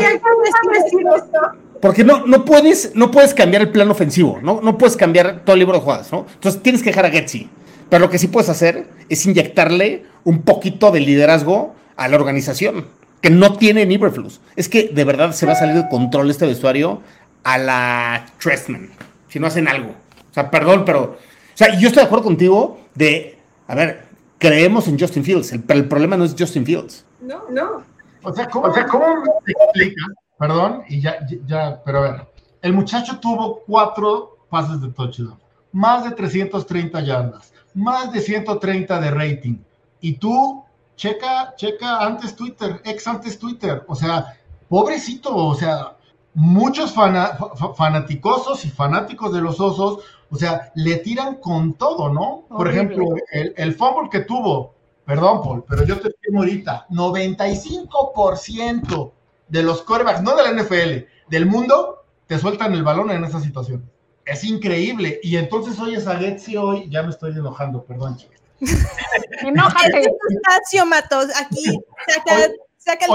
porque 1.81 2.03
no, 2.03 2.25
no 2.25 2.45
puedes, 2.45 2.95
no 2.95 3.11
puedes 3.11 3.33
cambiar 3.33 3.61
el 3.61 3.71
plan 3.71 3.89
ofensivo, 3.89 4.39
¿no? 4.41 4.61
No 4.61 4.77
puedes 4.77 4.97
cambiar 4.97 5.41
todo 5.45 5.53
el 5.53 5.59
libro 5.59 5.75
de 5.75 5.81
jugadas, 5.81 6.11
¿no? 6.11 6.25
Entonces 6.33 6.61
tienes 6.61 6.81
que 6.81 6.89
dejar 6.89 7.05
a 7.05 7.09
Getty. 7.09 7.49
Pero 7.89 8.05
lo 8.05 8.09
que 8.09 8.17
sí 8.17 8.27
puedes 8.27 8.49
hacer 8.49 8.88
es 9.09 9.25
inyectarle 9.25 10.05
un 10.23 10.41
poquito 10.41 10.91
de 10.91 10.99
liderazgo 10.99 11.75
a 11.95 12.07
la 12.07 12.15
organización. 12.17 12.85
que 13.21 13.29
no 13.31 13.57
tiene 13.57 13.81
Iberflus. 13.81 14.41
Es 14.55 14.69
que 14.69 14.89
de 14.89 15.03
verdad 15.03 15.31
se 15.31 15.47
va 15.47 15.53
a 15.53 15.55
salir 15.55 15.75
de 15.75 15.89
control 15.89 16.29
este 16.29 16.45
vestuario 16.45 17.01
a 17.43 17.57
la 17.57 18.25
Trestman, 18.39 18.89
si 19.27 19.39
no 19.39 19.47
hacen 19.47 19.67
algo. 19.67 19.89
O 19.89 20.33
sea, 20.33 20.51
perdón, 20.51 20.83
pero. 20.85 21.01
O 21.01 21.17
sea, 21.57 21.79
yo 21.79 21.88
estoy 21.88 22.01
de 22.01 22.05
acuerdo 22.05 22.25
contigo 22.25 22.79
de. 22.93 23.38
A 23.67 23.73
ver, 23.73 24.03
creemos 24.38 24.88
en 24.88 24.99
Justin 24.99 25.23
Fields, 25.23 25.53
pero 25.65 25.79
el 25.79 25.88
problema 25.88 26.15
no 26.15 26.25
es 26.25 26.35
Justin 26.38 26.65
Fields. 26.65 27.05
No, 27.21 27.43
no. 27.49 27.83
O 28.28 28.34
sea, 28.34 28.49
¿cómo, 28.49 28.67
o 28.67 28.73
sea, 28.73 28.86
¿cómo 28.88 29.05
se 29.45 29.51
explica? 29.53 30.05
Perdón, 30.38 30.84
y 30.89 30.99
ya, 30.99 31.25
ya, 31.45 31.82
pero 31.86 31.99
a 31.99 32.01
ver. 32.01 32.28
El 32.61 32.73
muchacho 32.73 33.19
tuvo 33.19 33.61
cuatro 33.65 34.39
pases 34.49 34.82
de 34.82 34.89
touchdown, 34.89 35.39
más 35.71 36.03
de 36.03 36.11
330 36.11 36.99
yardas, 37.01 37.53
más 37.73 38.11
de 38.11 38.19
130 38.19 38.99
de 38.99 39.11
rating. 39.11 39.55
Y 40.01 40.17
tú, 40.17 40.61
checa, 40.97 41.53
checa 41.55 42.05
antes 42.05 42.36
Twitter, 42.36 42.82
ex 42.84 43.07
antes 43.07 43.39
Twitter. 43.39 43.86
O 43.88 43.95
sea, 43.95 44.38
pobrecito, 44.67 45.34
o 45.34 45.55
sea, 45.55 45.95
muchos 46.34 46.93
fanaticosos 47.78 48.65
y 48.65 48.69
fanáticos 48.69 49.34
de 49.34 49.39
los 49.39 49.61
osos, 49.61 50.03
o 50.30 50.36
sea, 50.36 50.73
le 50.75 50.97
tiran 50.97 51.36
con 51.36 51.75
todo, 51.75 52.11
¿no? 52.11 52.43
Por 52.49 52.67
ejemplo, 52.67 53.05
el, 53.32 53.53
el 53.55 53.73
fumble 53.73 54.09
que 54.09 54.19
tuvo, 54.19 54.73
perdón, 55.08 55.41
Paul, 55.41 55.66
pero 55.68 55.84
yo 55.86 55.99
te 55.99 56.12
digo 56.22 56.38
ahorita, 56.39 56.86
95% 56.89 59.12
de 59.47 59.64
los 59.64 59.82
corebacks, 59.82 60.22
no 60.22 60.36
de 60.36 60.43
la 60.43 60.51
NFL, 60.51 61.08
del 61.30 61.45
mundo, 61.45 62.03
te 62.28 62.38
sueltan 62.38 62.74
el 62.74 62.84
balón 62.84 63.10
en 63.12 63.24
esa 63.24 63.39
situación. 63.39 63.89
Es 64.26 64.43
increíble. 64.43 65.22
Y 65.24 65.38
entonces 65.38 65.80
oyes 65.80 66.05
a 66.08 66.18
Getsi 66.18 66.58
hoy, 66.58 66.89
ya 66.89 67.03
me 67.03 67.12
estoy 67.12 67.32
enojando, 67.32 67.86
perdón, 67.86 68.18
chicas. 68.18 68.41
Enójate. 69.41 70.12
Matos, 70.86 71.28
aquí 71.39 71.80
saca, 72.08 72.49
saca 72.78 73.05
el 73.05 73.12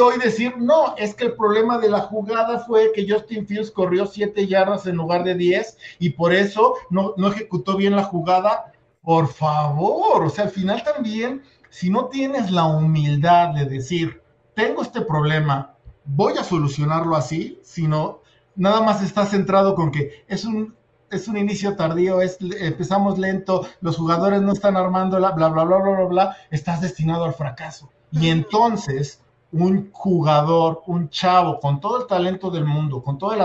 hoy 0.00 0.18
decir, 0.18 0.56
no, 0.56 0.96
es 0.96 1.14
que 1.14 1.24
el 1.24 1.34
problema 1.34 1.76
de 1.78 1.90
la 1.90 2.00
jugada 2.00 2.60
fue 2.60 2.90
que 2.92 3.06
Justin 3.06 3.46
Fields 3.46 3.70
corrió 3.70 4.06
siete 4.06 4.46
yardas 4.46 4.86
en 4.86 4.96
lugar 4.96 5.24
de 5.24 5.34
10 5.34 5.76
y 5.98 6.08
por 6.10 6.32
eso 6.32 6.76
no, 6.88 7.12
no 7.18 7.28
ejecutó 7.28 7.76
bien 7.76 7.96
la 7.96 8.04
jugada. 8.04 8.71
Por 9.02 9.26
favor, 9.26 10.22
o 10.22 10.30
sea, 10.30 10.44
al 10.44 10.50
final 10.50 10.84
también, 10.84 11.42
si 11.70 11.90
no 11.90 12.06
tienes 12.06 12.52
la 12.52 12.66
humildad 12.66 13.48
de 13.48 13.66
decir, 13.66 14.22
tengo 14.54 14.82
este 14.82 15.00
problema, 15.00 15.74
voy 16.04 16.38
a 16.38 16.44
solucionarlo 16.44 17.16
así, 17.16 17.58
sino 17.64 18.20
nada 18.54 18.80
más 18.80 19.02
está 19.02 19.26
centrado 19.26 19.74
con 19.74 19.90
que 19.90 20.24
es 20.28 20.44
un, 20.44 20.76
es 21.10 21.26
un 21.26 21.36
inicio 21.36 21.74
tardío, 21.74 22.20
es, 22.20 22.38
empezamos 22.60 23.18
lento, 23.18 23.66
los 23.80 23.96
jugadores 23.96 24.40
no 24.40 24.52
están 24.52 24.76
armándola, 24.76 25.32
bla, 25.32 25.48
bla, 25.48 25.64
bla, 25.64 25.78
bla, 25.78 25.96
bla, 25.96 26.04
bla, 26.06 26.36
estás 26.50 26.80
destinado 26.80 27.24
al 27.24 27.34
fracaso. 27.34 27.90
Y 28.12 28.28
entonces, 28.28 29.20
un 29.50 29.90
jugador, 29.92 30.82
un 30.86 31.08
chavo 31.10 31.58
con 31.58 31.80
todo 31.80 32.02
el 32.02 32.06
talento 32.06 32.50
del 32.50 32.66
mundo, 32.66 33.02
con 33.02 33.18
todo 33.18 33.32
el 33.32 33.40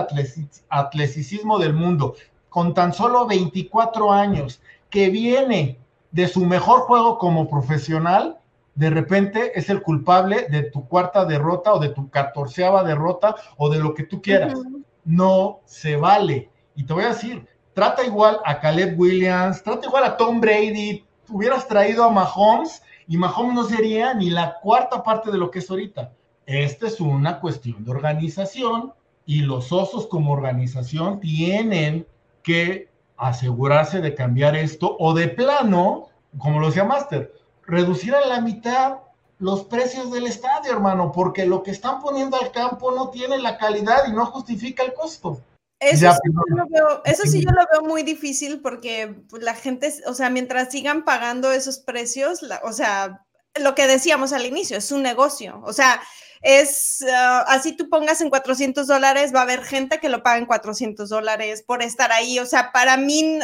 atleticismo 0.69 1.57
del 1.57 1.73
mundo, 1.73 2.13
con 2.49 2.73
tan 2.73 2.93
solo 2.93 3.27
24 3.27 4.11
años, 4.11 4.61
que 4.97 5.11
viene 5.11 5.77
de 6.09 6.27
su 6.27 6.43
mejor 6.43 6.79
juego 6.79 7.19
como 7.19 7.47
profesional, 7.47 8.39
de 8.73 8.89
repente 8.89 9.51
es 9.53 9.69
el 9.69 9.83
culpable 9.83 10.47
de 10.49 10.63
tu 10.71 10.87
cuarta 10.87 11.23
derrota 11.23 11.71
o 11.75 11.79
de 11.79 11.89
tu 11.89 12.09
catorceava 12.09 12.83
derrota 12.83 13.35
o 13.57 13.69
de 13.69 13.77
lo 13.77 13.93
que 13.93 14.05
tú 14.05 14.23
quieras 14.23 14.59
no 15.05 15.59
se 15.65 15.97
vale. 15.97 16.49
Y 16.75 16.83
te 16.83 16.93
voy 16.93 17.03
a 17.03 17.09
decir, 17.09 17.45
trata 17.75 18.03
igual 18.03 18.39
a 18.43 18.59
Caleb 18.59 18.99
Williams, 18.99 19.61
trata 19.61 19.85
igual 19.85 20.03
a 20.03 20.17
Tom 20.17 20.41
Brady, 20.41 21.05
hubieras 21.29 21.67
traído 21.67 22.03
a 22.03 22.09
Mahomes 22.09 22.81
y 23.07 23.17
Mahomes 23.17 23.53
no 23.53 23.65
sería 23.65 24.15
ni 24.15 24.31
la 24.31 24.57
cuarta 24.63 25.03
parte 25.03 25.29
de 25.29 25.37
lo 25.37 25.51
que 25.51 25.59
es 25.59 25.69
ahorita. 25.69 26.11
Esta 26.47 26.87
es 26.87 26.99
una 26.99 27.39
cuestión 27.39 27.85
de 27.85 27.91
organización 27.91 28.93
y 29.27 29.41
los 29.41 29.71
osos 29.71 30.07
como 30.07 30.31
organización 30.31 31.19
tienen 31.19 32.07
que 32.41 32.89
asegurarse 33.18 33.99
de 33.99 34.15
cambiar 34.15 34.55
esto 34.55 34.95
o 34.99 35.13
de 35.13 35.28
plano, 35.28 36.09
como 36.38 36.59
lo 36.59 36.68
decía 36.68 36.84
Master, 36.84 37.34
reducir 37.65 38.15
a 38.15 38.26
la 38.26 38.41
mitad 38.41 38.99
los 39.39 39.65
precios 39.65 40.11
del 40.11 40.28
estadio, 40.28 40.72
hermano, 40.72 41.11
porque 41.11 41.45
lo 41.45 41.61
que 41.63 41.72
están 41.72 42.01
poniendo 42.01 42.39
al 42.41 42.51
campo 42.51 42.91
no 42.91 43.09
tiene 43.09 43.38
la 43.38 43.57
calidad 43.57 44.07
y 44.07 44.11
no 44.11 44.26
justifica 44.28 44.84
el 44.84 44.93
costo. 44.93 45.41
Eso, 45.80 46.11
sí, 46.11 46.32
yo 46.34 46.55
lo 46.55 46.68
veo, 46.70 47.01
eso 47.05 47.24
sí 47.28 47.43
yo 47.43 47.51
lo 47.51 47.63
veo 47.72 47.88
muy 47.88 48.01
difícil 48.01 48.61
porque 48.61 49.15
pues, 49.30 49.43
la 49.43 49.53
gente, 49.53 49.93
o 50.07 50.13
sea, 50.15 50.32
mientras 50.32 50.72
sigan 50.72 51.05
pagando 51.05 51.51
esos 51.51 51.78
precios, 51.78 52.43
o 52.63 52.74
sea, 52.74 53.24
lo 53.59 53.76
que 53.76 53.86
decíamos 53.86 54.34
al 54.34 54.47
inicio, 54.47 54.78
es 54.78 54.91
un 54.91 55.03
negocio. 55.03 55.61
O 55.63 55.74
sea, 55.74 56.01
es 56.41 57.03
ah, 57.11 57.45
así 57.47 57.73
tú 57.73 57.89
pongas 57.89 58.21
en 58.21 58.29
400 58.29 58.88
dólares, 58.88 59.33
va 59.33 59.39
a 59.39 59.43
haber 59.43 59.63
gente 59.63 59.99
que 59.99 60.09
lo 60.09 60.23
paga 60.23 60.38
en 60.38 60.45
400 60.45 61.09
dólares 61.09 61.63
por 61.65 61.81
estar 61.81 62.11
ahí. 62.11 62.39
O 62.39 62.45
sea, 62.45 62.71
para 62.71 62.97
mí, 62.97 63.39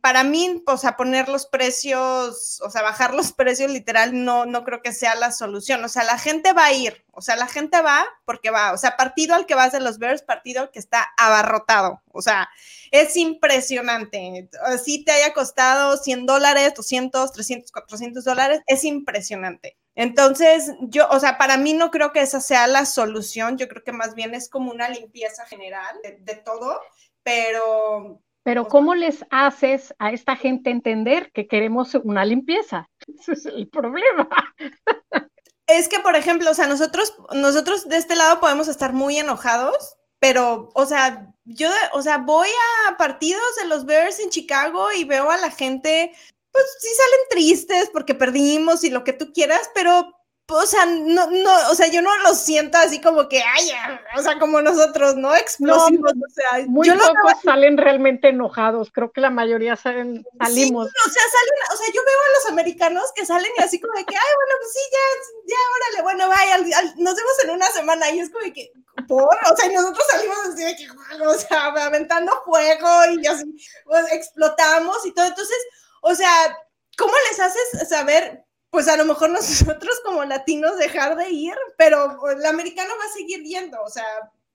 para 0.00 0.24
mí, 0.24 0.62
o 0.66 0.76
sea, 0.76 0.96
poner 0.96 1.28
los 1.28 1.46
precios, 1.46 2.60
o 2.62 2.70
sea, 2.70 2.82
bajar 2.82 3.14
los 3.14 3.32
precios 3.32 3.70
literal, 3.70 4.24
no, 4.24 4.46
no 4.46 4.64
creo 4.64 4.82
que 4.82 4.92
sea 4.92 5.14
la 5.14 5.32
solución. 5.32 5.84
O 5.84 5.88
sea, 5.88 6.04
la 6.04 6.18
gente 6.18 6.52
va 6.52 6.66
a 6.66 6.72
ir, 6.72 7.04
o 7.12 7.22
sea, 7.22 7.36
la 7.36 7.46
gente 7.46 7.80
va 7.80 8.04
porque 8.24 8.50
va, 8.50 8.72
o 8.72 8.78
sea, 8.78 8.96
partido 8.96 9.34
al 9.34 9.46
que 9.46 9.54
vas 9.54 9.72
de 9.72 9.80
los 9.80 9.98
Bears, 9.98 10.22
partido 10.22 10.62
al 10.62 10.70
que 10.70 10.78
está 10.78 11.08
abarrotado. 11.16 12.02
O 12.12 12.22
sea, 12.22 12.48
es 12.90 13.16
impresionante. 13.16 14.48
Así 14.64 15.04
te 15.04 15.12
haya 15.12 15.32
costado 15.32 15.96
100 15.96 16.26
dólares, 16.26 16.74
200, 16.76 17.32
300, 17.32 17.72
400 17.72 18.24
dólares, 18.24 18.60
es 18.66 18.84
impresionante. 18.84 19.76
Entonces, 19.96 20.72
yo, 20.80 21.08
o 21.10 21.20
sea, 21.20 21.38
para 21.38 21.56
mí 21.56 21.72
no 21.72 21.90
creo 21.90 22.12
que 22.12 22.20
esa 22.20 22.40
sea 22.40 22.66
la 22.66 22.84
solución, 22.84 23.56
yo 23.56 23.68
creo 23.68 23.84
que 23.84 23.92
más 23.92 24.14
bien 24.14 24.34
es 24.34 24.48
como 24.48 24.72
una 24.72 24.88
limpieza 24.88 25.46
general 25.46 25.96
de, 26.02 26.34
todo, 26.36 26.80
pero... 27.22 28.20
Pero 28.42 28.66
¿cómo 28.68 28.94
les 28.94 29.24
haces 29.30 29.94
a 29.98 30.12
esta 30.12 30.36
gente 30.36 30.70
entender 30.70 31.30
que 31.32 31.46
queremos 31.46 31.94
una 31.94 32.24
limpieza? 32.24 32.90
Ese 33.18 33.32
es 33.32 33.46
el 33.46 33.68
problema. 33.68 34.28
Es 35.66 35.88
que, 35.88 36.00
por 36.00 36.14
ejemplo, 36.14 36.50
o 36.50 36.54
sea, 36.54 36.66
nosotros, 36.66 37.14
nosotros 37.32 37.88
de 37.88 37.96
este 37.96 38.16
lado 38.16 38.40
podemos 38.40 38.68
estar 38.68 38.92
muy 38.92 39.16
enojados, 39.16 39.96
pero, 40.18 40.70
o 40.74 40.86
sea, 40.86 41.32
yo, 41.44 41.70
o 41.92 42.02
sea, 42.02 42.18
voy 42.18 42.48
a 42.88 42.96
partidos 42.96 43.56
de 43.62 43.68
los 43.68 43.86
Bears 43.86 44.20
en 44.20 44.30
Chicago 44.30 44.88
y 44.92 45.04
veo 45.04 45.30
a 45.30 45.36
la 45.36 45.50
gente 45.50 46.12
pues 46.54 46.66
sí 46.78 46.88
salen 46.94 47.28
tristes 47.30 47.90
porque 47.92 48.14
perdimos 48.14 48.84
y 48.84 48.90
lo 48.90 49.02
que 49.02 49.12
tú 49.12 49.32
quieras, 49.32 49.68
pero, 49.74 50.14
o 50.48 50.66
sea, 50.66 50.86
no, 50.86 51.28
no, 51.28 51.52
o 51.68 51.74
sea, 51.74 51.88
yo 51.88 52.00
no 52.00 52.16
lo 52.18 52.32
siento 52.32 52.78
así 52.78 53.00
como 53.00 53.28
que, 53.28 53.42
ay, 53.42 53.72
o 54.16 54.22
sea, 54.22 54.38
como 54.38 54.62
nosotros, 54.62 55.16
¿no? 55.16 55.34
Explosivos, 55.34 56.12
o 56.12 56.32
sea, 56.32 56.64
muy 56.68 56.88
pocos 56.88 57.42
salen 57.42 57.76
realmente 57.76 58.28
enojados, 58.28 58.92
creo 58.92 59.10
que 59.10 59.20
la 59.20 59.30
mayoría 59.30 59.74
salen, 59.74 60.24
salimos. 60.38 60.86
o 60.86 61.10
sea, 61.10 61.22
salen, 61.22 61.72
o 61.72 61.76
sea, 61.76 61.86
yo 61.92 62.00
veo 62.06 62.18
a 62.20 62.34
los 62.38 62.52
americanos 62.52 63.04
que 63.16 63.26
salen 63.26 63.50
y 63.58 63.60
así 63.60 63.80
como 63.80 63.94
de 63.94 64.04
que, 64.04 64.14
ay, 64.14 64.34
bueno, 64.36 64.54
pues 64.60 64.72
sí, 64.72 64.80
ya, 64.92 65.56
ya, 65.56 65.56
órale, 65.74 66.02
bueno, 66.02 66.28
vaya, 66.28 66.58
nos 66.98 67.16
vemos 67.16 67.32
en 67.42 67.50
una 67.50 67.66
semana 67.72 68.10
y 68.10 68.20
es 68.20 68.30
como 68.30 68.44
de 68.44 68.52
que, 68.52 68.70
por, 69.08 69.24
o 69.26 69.56
sea, 69.56 69.68
y 69.68 69.74
nosotros 69.74 70.06
salimos 70.08 70.38
así 70.52 70.62
de 70.62 70.76
que, 70.76 70.86
o 71.20 71.34
sea, 71.34 71.64
aventando 71.64 72.30
fuego 72.44 72.88
y 73.20 73.26
así, 73.26 73.44
pues 73.86 74.12
explotamos 74.12 75.04
y 75.04 75.12
todo, 75.12 75.26
entonces, 75.26 75.56
o 76.04 76.14
sea, 76.14 76.30
¿cómo 76.98 77.14
les 77.30 77.40
haces 77.40 77.88
saber? 77.88 78.44
Pues 78.68 78.88
a 78.88 78.96
lo 78.96 79.06
mejor 79.06 79.30
nosotros 79.30 80.00
como 80.04 80.24
latinos 80.24 80.76
dejar 80.76 81.16
de 81.16 81.30
ir, 81.30 81.54
pero 81.78 82.28
el 82.28 82.44
americano 82.44 82.90
va 83.00 83.06
a 83.06 83.14
seguir 83.16 83.42
yendo, 83.42 83.80
o 83.82 83.88
sea, 83.88 84.04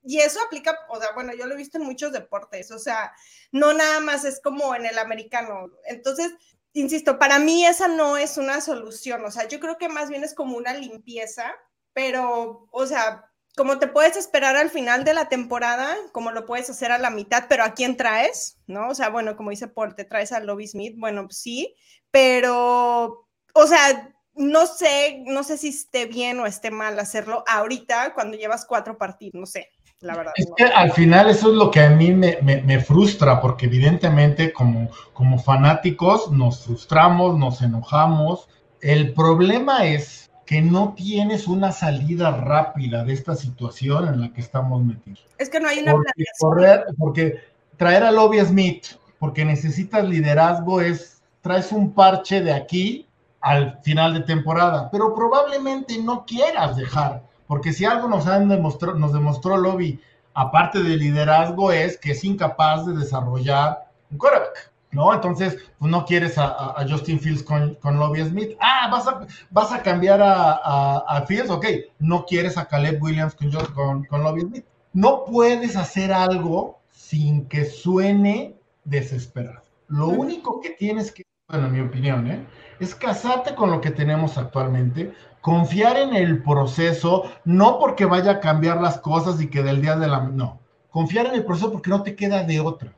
y 0.03 0.19
eso 0.19 0.39
aplica, 0.45 0.77
o 0.89 0.99
sea, 0.99 1.11
bueno, 1.13 1.33
yo 1.33 1.47
lo 1.47 1.55
he 1.55 1.57
visto 1.57 1.79
en 1.79 1.85
muchos 1.85 2.11
deportes, 2.11 2.69
o 2.71 2.77
sea, 2.77 3.11
no 3.51 3.73
nada 3.73 3.99
más 3.99 4.25
es 4.25 4.39
como 4.41 4.75
en 4.75 4.85
el 4.85 4.97
americano. 4.99 5.71
Entonces, 5.85 6.33
insisto, 6.73 7.17
para 7.17 7.39
mí 7.39 7.65
esa 7.65 7.87
no 7.87 8.15
es 8.15 8.37
una 8.37 8.61
solución, 8.61 9.25
o 9.25 9.31
sea, 9.31 9.47
yo 9.47 9.59
creo 9.59 9.77
que 9.77 9.89
más 9.89 10.09
bien 10.09 10.23
es 10.23 10.35
como 10.35 10.55
una 10.55 10.75
limpieza, 10.75 11.55
pero, 11.93 12.67
o 12.71 12.85
sea, 12.85 13.28
como 13.55 13.79
te 13.79 13.87
puedes 13.87 14.15
esperar 14.15 14.55
al 14.55 14.69
final 14.69 15.03
de 15.03 15.13
la 15.13 15.27
temporada, 15.29 15.95
como 16.11 16.31
lo 16.31 16.45
puedes 16.45 16.69
hacer 16.69 16.91
a 16.91 16.97
la 16.97 17.09
mitad, 17.09 17.45
pero 17.49 17.63
¿a 17.63 17.73
quién 17.73 17.97
traes? 17.97 18.57
¿No? 18.67 18.89
O 18.89 18.95
sea, 18.95 19.09
bueno, 19.09 19.35
como 19.35 19.49
dice 19.49 19.67
Paul, 19.67 19.95
te 19.95 20.05
traes 20.05 20.31
a 20.31 20.39
Lobby 20.39 20.67
Smith, 20.67 20.95
bueno, 20.97 21.27
sí, 21.29 21.75
pero, 22.11 23.27
o 23.53 23.67
sea, 23.67 24.13
no 24.35 24.65
sé, 24.65 25.23
no 25.25 25.43
sé 25.43 25.57
si 25.57 25.69
esté 25.69 26.05
bien 26.05 26.39
o 26.39 26.45
esté 26.45 26.71
mal 26.71 26.97
hacerlo 26.99 27.43
ahorita 27.47 28.13
cuando 28.13 28.37
llevas 28.37 28.65
cuatro 28.65 28.97
partidos, 28.97 29.35
no 29.35 29.45
sé, 29.45 29.67
la 29.99 30.15
verdad. 30.15 30.33
Es 30.37 30.49
que 30.55 30.63
al 30.63 30.91
final 30.93 31.29
eso 31.29 31.49
es 31.49 31.55
lo 31.55 31.69
que 31.69 31.81
a 31.81 31.89
mí 31.89 32.11
me, 32.11 32.37
me, 32.41 32.79
frustra, 32.79 33.41
porque 33.41 33.65
evidentemente 33.65 34.53
como, 34.53 34.89
como 35.11 35.37
fanáticos 35.39 36.31
nos 36.31 36.63
frustramos, 36.63 37.37
nos 37.37 37.61
enojamos. 37.61 38.47
El 38.79 39.13
problema 39.13 39.85
es 39.85 40.28
que 40.49 40.63
no 40.63 40.95
tienes 40.97 41.47
una 41.47 41.71
salida 41.71 42.31
rápida 42.31 43.03
de 43.03 43.13
esta 43.13 43.35
situación 43.35 44.07
en 44.07 44.19
la 44.19 44.33
que 44.33 44.41
estamos 44.41 44.83
metidos. 44.83 45.23
Es 45.37 45.47
que 45.47 45.59
no 45.59 45.67
hay 45.67 45.77
una 45.77 45.93
porque, 46.39 46.75
porque 46.97 47.39
traer 47.77 48.03
a 48.03 48.11
Lobby 48.11 48.39
Smith, 48.39 48.87
porque 49.19 49.45
necesitas 49.45 50.09
liderazgo, 50.09 50.81
es 50.81 51.21
traes 51.41 51.71
un 51.71 51.93
parche 51.93 52.41
de 52.41 52.51
aquí 52.51 53.07
al 53.41 53.79
final 53.83 54.15
de 54.15 54.21
temporada, 54.21 54.89
pero 54.89 55.13
probablemente 55.13 56.01
no 56.01 56.25
quieras 56.25 56.75
dejar, 56.75 57.21
porque 57.45 57.71
si 57.71 57.85
algo 57.85 58.07
nos, 58.07 58.25
han 58.25 58.49
demostró, 58.49 58.95
nos 58.95 59.13
demostró 59.13 59.55
Lobby, 59.55 60.01
aparte 60.33 60.81
de 60.81 60.97
liderazgo, 60.97 61.71
es 61.71 61.95
que 61.95 62.13
es 62.13 62.23
incapaz 62.23 62.87
de 62.87 62.95
desarrollar 62.95 63.87
un 64.09 64.17
quarterback. 64.17 64.71
¿No? 64.91 65.13
Entonces, 65.13 65.57
pues 65.77 65.91
no 65.91 66.05
quieres 66.05 66.37
a, 66.37 66.75
Justin 66.89 67.19
Fields 67.19 67.43
con, 67.43 67.75
con 67.75 67.99
Lobby 67.99 68.23
Smith. 68.23 68.51
Ah, 68.59 68.89
vas 68.91 69.07
a, 69.07 69.25
vas 69.51 69.71
a 69.71 69.81
cambiar 69.81 70.19
a, 70.21 71.23
Fields, 71.27 71.49
ok. 71.49 71.65
No 71.99 72.25
quieres 72.25 72.57
a 72.57 72.65
Caleb 72.65 73.01
Williams 73.01 73.35
con, 73.35 73.51
con, 73.51 74.03
con 74.05 74.23
Lobby 74.23 74.41
Smith. 74.41 74.65
No 74.93 75.25
puedes 75.25 75.75
hacer 75.75 76.11
algo 76.11 76.79
sin 76.91 77.47
que 77.47 77.65
suene 77.65 78.55
desesperado. 78.83 79.61
Lo 79.87 80.07
único 80.07 80.61
que 80.61 80.71
tienes 80.71 81.11
que, 81.11 81.23
bueno, 81.47 81.67
en 81.67 81.73
mi 81.73 81.81
opinión, 81.81 82.27
¿eh? 82.29 82.45
es 82.79 82.95
casarte 82.95 83.55
con 83.55 83.71
lo 83.71 83.81
que 83.81 83.91
tenemos 83.91 84.37
actualmente, 84.37 85.13
confiar 85.41 85.97
en 85.97 86.15
el 86.15 86.43
proceso, 86.43 87.23
no 87.45 87.79
porque 87.79 88.05
vaya 88.05 88.33
a 88.33 88.39
cambiar 88.39 88.81
las 88.81 88.99
cosas 88.99 89.41
y 89.41 89.47
que 89.47 89.63
del 89.63 89.81
día 89.81 89.95
de 89.95 90.07
la... 90.07 90.21
No, 90.21 90.59
confiar 90.89 91.27
en 91.27 91.35
el 91.35 91.45
proceso 91.45 91.71
porque 91.71 91.89
no 91.89 92.03
te 92.03 92.15
queda 92.15 92.43
de 92.43 92.59
otra 92.59 92.93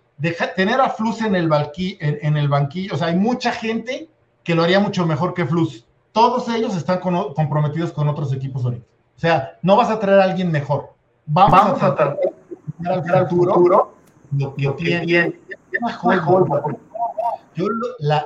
tener 0.55 0.79
a 0.79 0.89
Flus 0.89 1.21
en 1.21 1.35
el, 1.35 1.49
en, 1.99 2.37
el 2.37 2.47
banquillo, 2.47 2.93
o 2.93 2.97
sea, 2.97 3.07
hay 3.07 3.15
mucha 3.15 3.51
gente 3.51 4.09
que 4.43 4.55
lo 4.55 4.63
haría 4.63 4.79
mucho 4.79 5.05
mejor 5.05 5.33
que 5.33 5.45
Flus. 5.45 5.85
Todos 6.11 6.49
ellos 6.49 6.75
están 6.75 6.99
comprometidos 6.99 7.91
con 7.91 8.07
otros 8.07 8.33
equipos 8.33 8.65
ahorita. 8.65 8.85
O 9.15 9.19
sea, 9.19 9.57
no 9.61 9.75
vas 9.75 9.89
a 9.89 9.99
traer 9.99 10.19
a 10.19 10.23
alguien 10.25 10.51
mejor. 10.51 10.93
Vamos, 11.25 11.81
a 11.81 11.95
tratar 11.95 12.17
de 12.79 12.89
al 12.89 13.29
futuro 13.29 13.93
lo 14.37 14.55
que 14.55 14.69
tiene. 14.71 15.35
Yo 17.53 17.67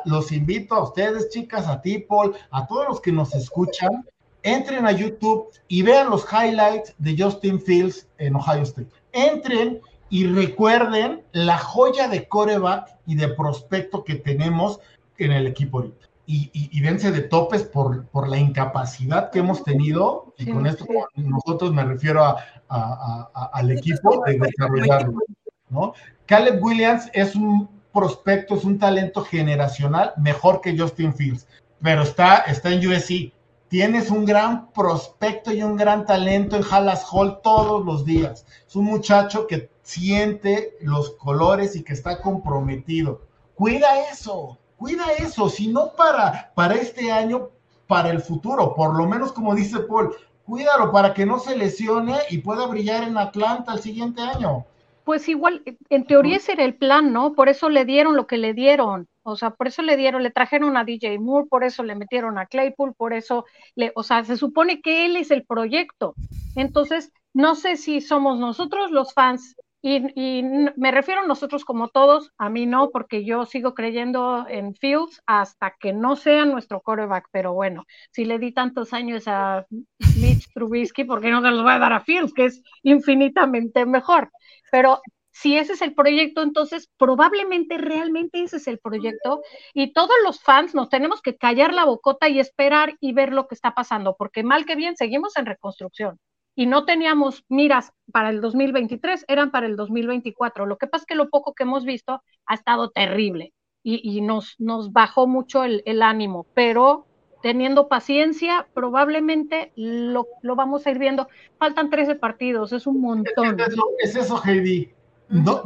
los 0.05 0.31
invito 0.31 0.75
a 0.75 0.83
ustedes, 0.83 1.29
chicas, 1.29 1.67
a 1.67 1.81
ti, 1.81 1.99
Paul, 1.99 2.35
a 2.51 2.65
todos 2.67 2.87
los 2.87 3.01
que 3.01 3.11
nos 3.11 3.33
escuchan, 3.33 4.05
entren 4.43 4.85
a 4.85 4.91
YouTube 4.91 5.47
y 5.67 5.81
vean 5.81 6.09
los 6.09 6.25
highlights 6.31 6.93
de 6.97 7.15
Justin 7.17 7.59
Fields 7.59 8.07
en 8.19 8.35
Ohio 8.35 8.61
State. 8.61 8.89
Entren 9.11 9.81
y 10.09 10.27
recuerden 10.27 11.23
la 11.31 11.57
joya 11.57 12.07
de 12.07 12.27
coreback 12.27 12.95
y 13.05 13.15
de 13.15 13.29
prospecto 13.29 14.03
que 14.03 14.15
tenemos 14.15 14.79
en 15.17 15.31
el 15.31 15.47
equipo 15.47 15.79
ahorita. 15.79 16.05
Y, 16.27 16.49
y, 16.53 16.81
dense 16.81 17.11
de 17.11 17.21
topes 17.21 17.61
por, 17.63 18.07
por, 18.07 18.27
la 18.27 18.39
incapacidad 18.39 19.29
que 19.29 19.39
hemos 19.39 19.63
tenido, 19.63 20.33
y 20.39 20.49
con 20.49 20.65
esto 20.65 20.83
nosotros 21.13 21.71
me 21.71 21.83
refiero 21.83 22.23
a, 22.23 23.29
al 23.53 23.69
equipo 23.69 24.23
de 24.25 24.39
desarrollarlo. 24.39 25.19
¿no? 25.69 25.93
Caleb 26.25 26.63
Williams 26.63 27.11
es 27.13 27.35
un 27.35 27.69
prospecto, 27.93 28.55
es 28.55 28.63
un 28.63 28.79
talento 28.79 29.23
generacional 29.23 30.13
mejor 30.17 30.61
que 30.61 30.75
Justin 30.75 31.13
Fields, 31.13 31.47
pero 31.79 32.01
está, 32.01 32.37
está 32.37 32.71
en 32.71 32.87
USC. 32.87 33.31
Tienes 33.67 34.09
un 34.09 34.25
gran 34.25 34.71
prospecto 34.71 35.51
y 35.51 35.61
un 35.61 35.75
gran 35.75 36.05
talento 36.05 36.55
en 36.55 36.63
Hallas 36.63 37.05
Hall 37.11 37.39
todos 37.43 37.85
los 37.85 38.03
días. 38.03 38.45
Es 38.67 38.75
un 38.75 38.85
muchacho 38.85 39.45
que 39.45 39.69
siente 39.85 40.75
los 40.81 41.11
colores 41.11 41.75
y 41.75 41.83
que 41.83 41.93
está 41.93 42.19
comprometido. 42.19 43.21
Cuida 43.53 44.09
eso, 44.11 44.57
cuida 44.77 45.05
eso, 45.19 45.47
si 45.47 45.67
no 45.67 45.91
para, 45.95 46.51
para 46.55 46.73
este 46.73 47.11
año, 47.11 47.49
para 47.85 48.09
el 48.09 48.19
futuro, 48.19 48.73
por 48.73 48.97
lo 48.97 49.05
menos 49.05 49.31
como 49.31 49.53
dice 49.53 49.79
Paul, 49.81 50.15
cuídalo 50.43 50.91
para 50.91 51.13
que 51.13 51.27
no 51.27 51.37
se 51.37 51.55
lesione 51.55 52.15
y 52.31 52.39
pueda 52.39 52.65
brillar 52.65 53.03
en 53.03 53.15
Atlanta 53.15 53.73
el 53.73 53.79
siguiente 53.79 54.21
año. 54.23 54.65
Pues 55.03 55.29
igual, 55.29 55.61
en 55.89 56.07
teoría 56.07 56.37
ese 56.37 56.53
era 56.53 56.65
el 56.65 56.73
plan, 56.73 57.13
¿no? 57.13 57.33
Por 57.33 57.47
eso 57.47 57.69
le 57.69 57.85
dieron 57.85 58.15
lo 58.15 58.25
que 58.25 58.37
le 58.37 58.55
dieron. 58.55 59.07
O 59.21 59.35
sea, 59.35 59.51
por 59.51 59.67
eso 59.67 59.83
le 59.83 59.97
dieron, 59.97 60.23
le 60.23 60.31
trajeron 60.31 60.77
a 60.77 60.83
DJ 60.83 61.19
Moore, 61.19 61.47
por 61.47 61.63
eso 61.63 61.83
le 61.83 61.93
metieron 61.93 62.39
a 62.39 62.47
Claypool, 62.47 62.95
por 62.95 63.13
eso 63.13 63.45
le, 63.75 63.91
o 63.95 64.01
sea, 64.01 64.23
se 64.23 64.35
supone 64.35 64.81
que 64.81 65.05
él 65.05 65.15
es 65.15 65.29
el 65.29 65.45
proyecto. 65.45 66.15
Entonces, 66.55 67.11
no 67.35 67.53
sé 67.53 67.75
si 67.75 68.01
somos 68.01 68.39
nosotros 68.39 68.91
los 68.91 69.13
fans 69.13 69.55
y, 69.87 70.41
me 70.75 70.89
refiero 70.89 71.21
a 71.21 71.27
nosotros 71.27 71.63
como 71.63 71.89
todos, 71.89 72.31
a 72.39 72.49
mí 72.49 72.65
no, 72.65 72.89
porque 72.89 73.23
yo 73.23 73.45
sigo 73.45 73.75
creyendo 73.75 74.47
en 74.49 74.73
Fields 74.73 75.21
hasta 75.27 75.75
que 75.79 75.93
no 75.93 76.15
sea 76.15 76.45
nuestro 76.45 76.81
coreback, 76.81 77.27
pero 77.31 77.53
bueno, 77.53 77.83
si 78.09 78.25
le 78.25 78.39
di 78.39 78.51
tantos 78.51 78.93
años 78.93 79.27
a 79.27 79.67
Mitch 80.19 80.51
Trubisky, 80.55 81.03
¿por 81.03 81.21
qué 81.21 81.29
no 81.29 81.43
se 81.43 81.51
los 81.51 81.61
voy 81.61 81.73
a 81.73 81.77
dar 81.77 81.93
a 81.93 82.01
Fields, 82.01 82.33
que 82.33 82.45
es 82.45 82.63
infinitamente 82.81 83.85
mejor? 83.85 84.31
Pero 84.71 85.01
si 85.29 85.55
ese 85.55 85.73
es 85.73 85.83
el 85.83 85.93
proyecto, 85.93 86.41
entonces 86.41 86.89
probablemente 86.97 87.77
realmente 87.77 88.41
ese 88.41 88.57
es 88.57 88.67
el 88.67 88.79
proyecto 88.79 89.43
y 89.75 89.93
todos 89.93 90.15
los 90.23 90.41
fans 90.41 90.73
nos 90.73 90.89
tenemos 90.89 91.21
que 91.21 91.37
callar 91.37 91.75
la 91.75 91.85
bocota 91.85 92.27
y 92.27 92.39
esperar 92.39 92.95
y 93.01 93.13
ver 93.13 93.33
lo 93.33 93.47
que 93.47 93.53
está 93.53 93.75
pasando, 93.75 94.15
porque 94.17 94.41
mal 94.41 94.65
que 94.65 94.75
bien 94.75 94.97
seguimos 94.97 95.37
en 95.37 95.45
reconstrucción 95.45 96.19
y 96.55 96.65
no 96.65 96.85
teníamos 96.85 97.43
miras 97.49 97.91
para 98.11 98.29
el 98.29 98.39
2023, 98.41 99.25
eran 99.27 99.51
para 99.51 99.67
el 99.67 99.75
2024. 99.75 100.65
Lo 100.65 100.77
que 100.77 100.87
pasa 100.87 101.03
es 101.03 101.05
que 101.05 101.15
lo 101.15 101.29
poco 101.29 101.53
que 101.53 101.63
hemos 101.63 101.83
visto 101.83 102.23
ha 102.45 102.53
estado 102.53 102.89
terrible 102.89 103.53
y, 103.87 104.21
nos, 104.21 104.55
nos 104.57 104.91
bajó 104.93 105.27
mucho 105.27 105.63
el, 105.63 106.01
ánimo, 106.01 106.47
pero 106.55 107.05
teniendo 107.43 107.87
paciencia, 107.87 108.67
probablemente 108.73 109.71
lo, 109.75 110.27
vamos 110.41 110.87
a 110.87 110.91
ir 110.91 110.97
viendo. 110.97 111.27
Faltan 111.59 111.91
13 111.91 112.15
partidos, 112.15 112.73
es 112.73 112.87
un 112.87 112.99
montón. 113.01 113.57
Es 113.99 114.15
eso, 114.15 114.41
Heidi. 114.43 114.91
No, 115.29 115.61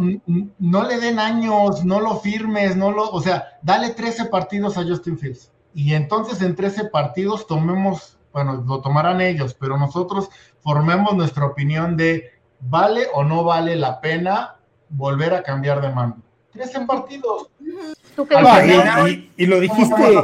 no 0.57 0.87
le 0.87 0.99
den 0.99 1.19
años, 1.19 1.85
no 1.85 2.01
lo 2.01 2.17
firmes, 2.19 2.75
no 2.75 2.91
lo, 2.91 3.09
o 3.09 3.21
sea, 3.21 3.59
dale 3.61 3.91
13 3.91 4.25
partidos 4.25 4.77
a 4.77 4.83
Justin 4.83 5.17
Fields. 5.17 5.51
Y 5.73 5.93
entonces 5.93 6.41
en 6.41 6.55
13 6.55 6.85
partidos 6.85 7.47
tomemos 7.47 8.18
bueno, 8.31 8.63
lo 8.67 8.81
tomarán 8.81 9.21
ellos, 9.21 9.55
pero 9.59 9.77
nosotros 9.77 10.29
formemos 10.61 11.15
nuestra 11.15 11.45
opinión 11.45 11.97
de 11.97 12.31
vale 12.59 13.07
o 13.13 13.23
no 13.23 13.43
vale 13.43 13.75
la 13.75 14.01
pena 14.01 14.55
volver 14.89 15.33
a 15.33 15.43
cambiar 15.43 15.81
de 15.81 15.89
mano. 15.89 16.17
en 16.53 16.87
partidos. 16.87 17.49
y, 19.37 19.45
lo 19.45 19.59
dijiste. 19.59 20.23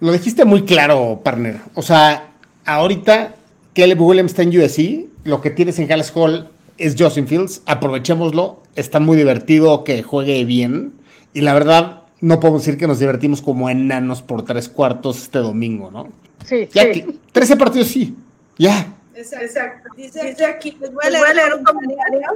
Lo 0.00 0.12
dijiste 0.12 0.44
muy 0.44 0.64
claro, 0.64 1.20
partner. 1.22 1.60
O 1.74 1.82
sea, 1.82 2.32
ahorita 2.64 3.34
Caleb 3.74 4.00
Williams 4.00 4.32
está 4.32 4.42
en 4.42 4.60
USC, 4.60 5.08
lo 5.24 5.40
que 5.40 5.50
tienes 5.50 5.78
en 5.78 5.86
Galles 5.86 6.12
Hall 6.14 6.50
es 6.78 6.94
Justin 6.98 7.26
Fields, 7.26 7.62
aprovechémoslo, 7.66 8.62
está 8.74 9.00
muy 9.00 9.16
divertido 9.16 9.84
que 9.84 10.02
juegue 10.02 10.44
bien 10.44 10.92
y 11.32 11.40
la 11.40 11.54
verdad 11.54 12.03
no 12.20 12.40
podemos 12.40 12.64
decir 12.64 12.78
que 12.78 12.86
nos 12.86 12.98
divertimos 12.98 13.42
como 13.42 13.68
enanos 13.68 14.22
por 14.22 14.44
tres 14.44 14.68
cuartos 14.68 15.22
este 15.22 15.38
domingo, 15.38 15.90
¿no? 15.90 16.10
Sí, 16.44 16.68
sí. 16.70 17.20
13 17.32 17.56
partidos 17.56 17.88
sí, 17.88 18.16
ya. 18.58 18.94
Exacto. 19.14 19.90
Dice, 19.96 20.24
dice 20.24 20.44
aquí, 20.46 20.76
les 20.80 20.92
voy 20.92 21.04
a 21.06 21.10
leer, 21.10 21.36
leer 21.36 21.54
un 21.54 21.64
comentario. 21.64 22.28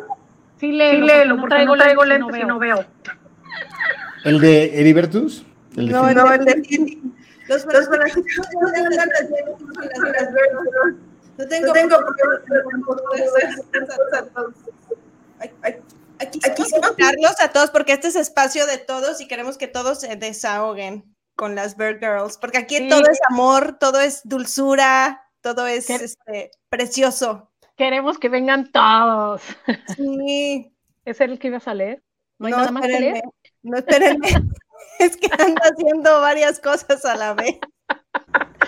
Sí, 0.60 0.72
léelo, 0.72 1.06
sí, 1.06 1.12
léelo 1.12 1.36
porque 1.36 1.54
traigo, 1.54 1.76
no 1.76 1.82
traigo 1.82 2.04
lentes 2.04 2.36
y 2.40 2.44
no 2.44 2.58
veo. 2.58 2.84
¿El 4.24 4.40
de 4.40 4.80
Heribertus? 4.80 5.44
El 5.76 5.86
de 5.86 5.92
no, 5.92 6.12
no, 6.12 6.32
el 6.32 6.44
de 6.44 6.98
Los 7.48 7.64
fanáticos 7.64 8.26
no 11.38 11.46
tengo, 11.46 11.60
no 11.62 11.72
tengo 11.72 11.96
Aquí, 16.20 16.40
aquí 16.44 16.62
invitarlos 16.62 17.40
a 17.40 17.52
todos 17.52 17.70
porque 17.70 17.92
este 17.92 18.08
es 18.08 18.16
espacio 18.16 18.66
de 18.66 18.78
todos 18.78 19.20
y 19.20 19.28
queremos 19.28 19.56
que 19.58 19.68
todos 19.68 20.00
se 20.00 20.16
desahoguen 20.16 21.14
con 21.38 21.54
las 21.54 21.76
Bird 21.76 22.00
Girls, 22.00 22.36
porque 22.36 22.58
aquí 22.58 22.88
todo 22.88 23.02
es 23.08 23.20
amor, 23.30 23.78
todo 23.78 24.00
es 24.00 24.22
dulzura, 24.24 25.22
todo 25.40 25.68
es 25.68 25.88
este, 25.88 26.50
precioso. 26.68 27.52
Queremos 27.76 28.18
que 28.18 28.28
vengan 28.28 28.72
todos. 28.72 29.42
Sí. 29.96 30.72
¿Es 31.04 31.20
el 31.20 31.38
que 31.38 31.46
ibas 31.46 31.68
a 31.68 31.74
leer? 31.74 32.02
¿No 32.38 32.48
hay 32.48 32.52
nada 32.52 32.72
más 32.72 32.82
que 32.82 32.88
leer? 32.88 33.22
No, 33.62 33.78
espérenme. 33.78 34.28
es 34.98 35.16
que 35.16 35.30
anda 35.32 35.62
haciendo 35.62 36.20
varias 36.20 36.58
cosas 36.58 37.04
a 37.04 37.14
la 37.14 37.34
vez. 37.34 37.58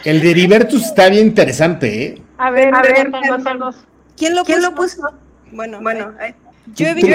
El 0.04 0.22
de 0.22 0.30
Heribertus 0.30 0.86
está 0.86 1.08
bien 1.08 1.26
interesante, 1.26 2.04
¿eh? 2.04 2.22
A 2.38 2.50
ver, 2.50 2.74
a 2.74 2.82
ver, 2.82 3.10
¿Quién 4.16 4.34
lo 4.34 4.44
¿Quién 4.44 4.58
puso? 4.58 4.70
Lo 4.70 4.74
puso? 4.76 5.18
Bueno, 5.50 5.80
bueno. 5.82 6.14
Yo 6.74 6.86
he 6.86 6.94
visto, 6.94 7.10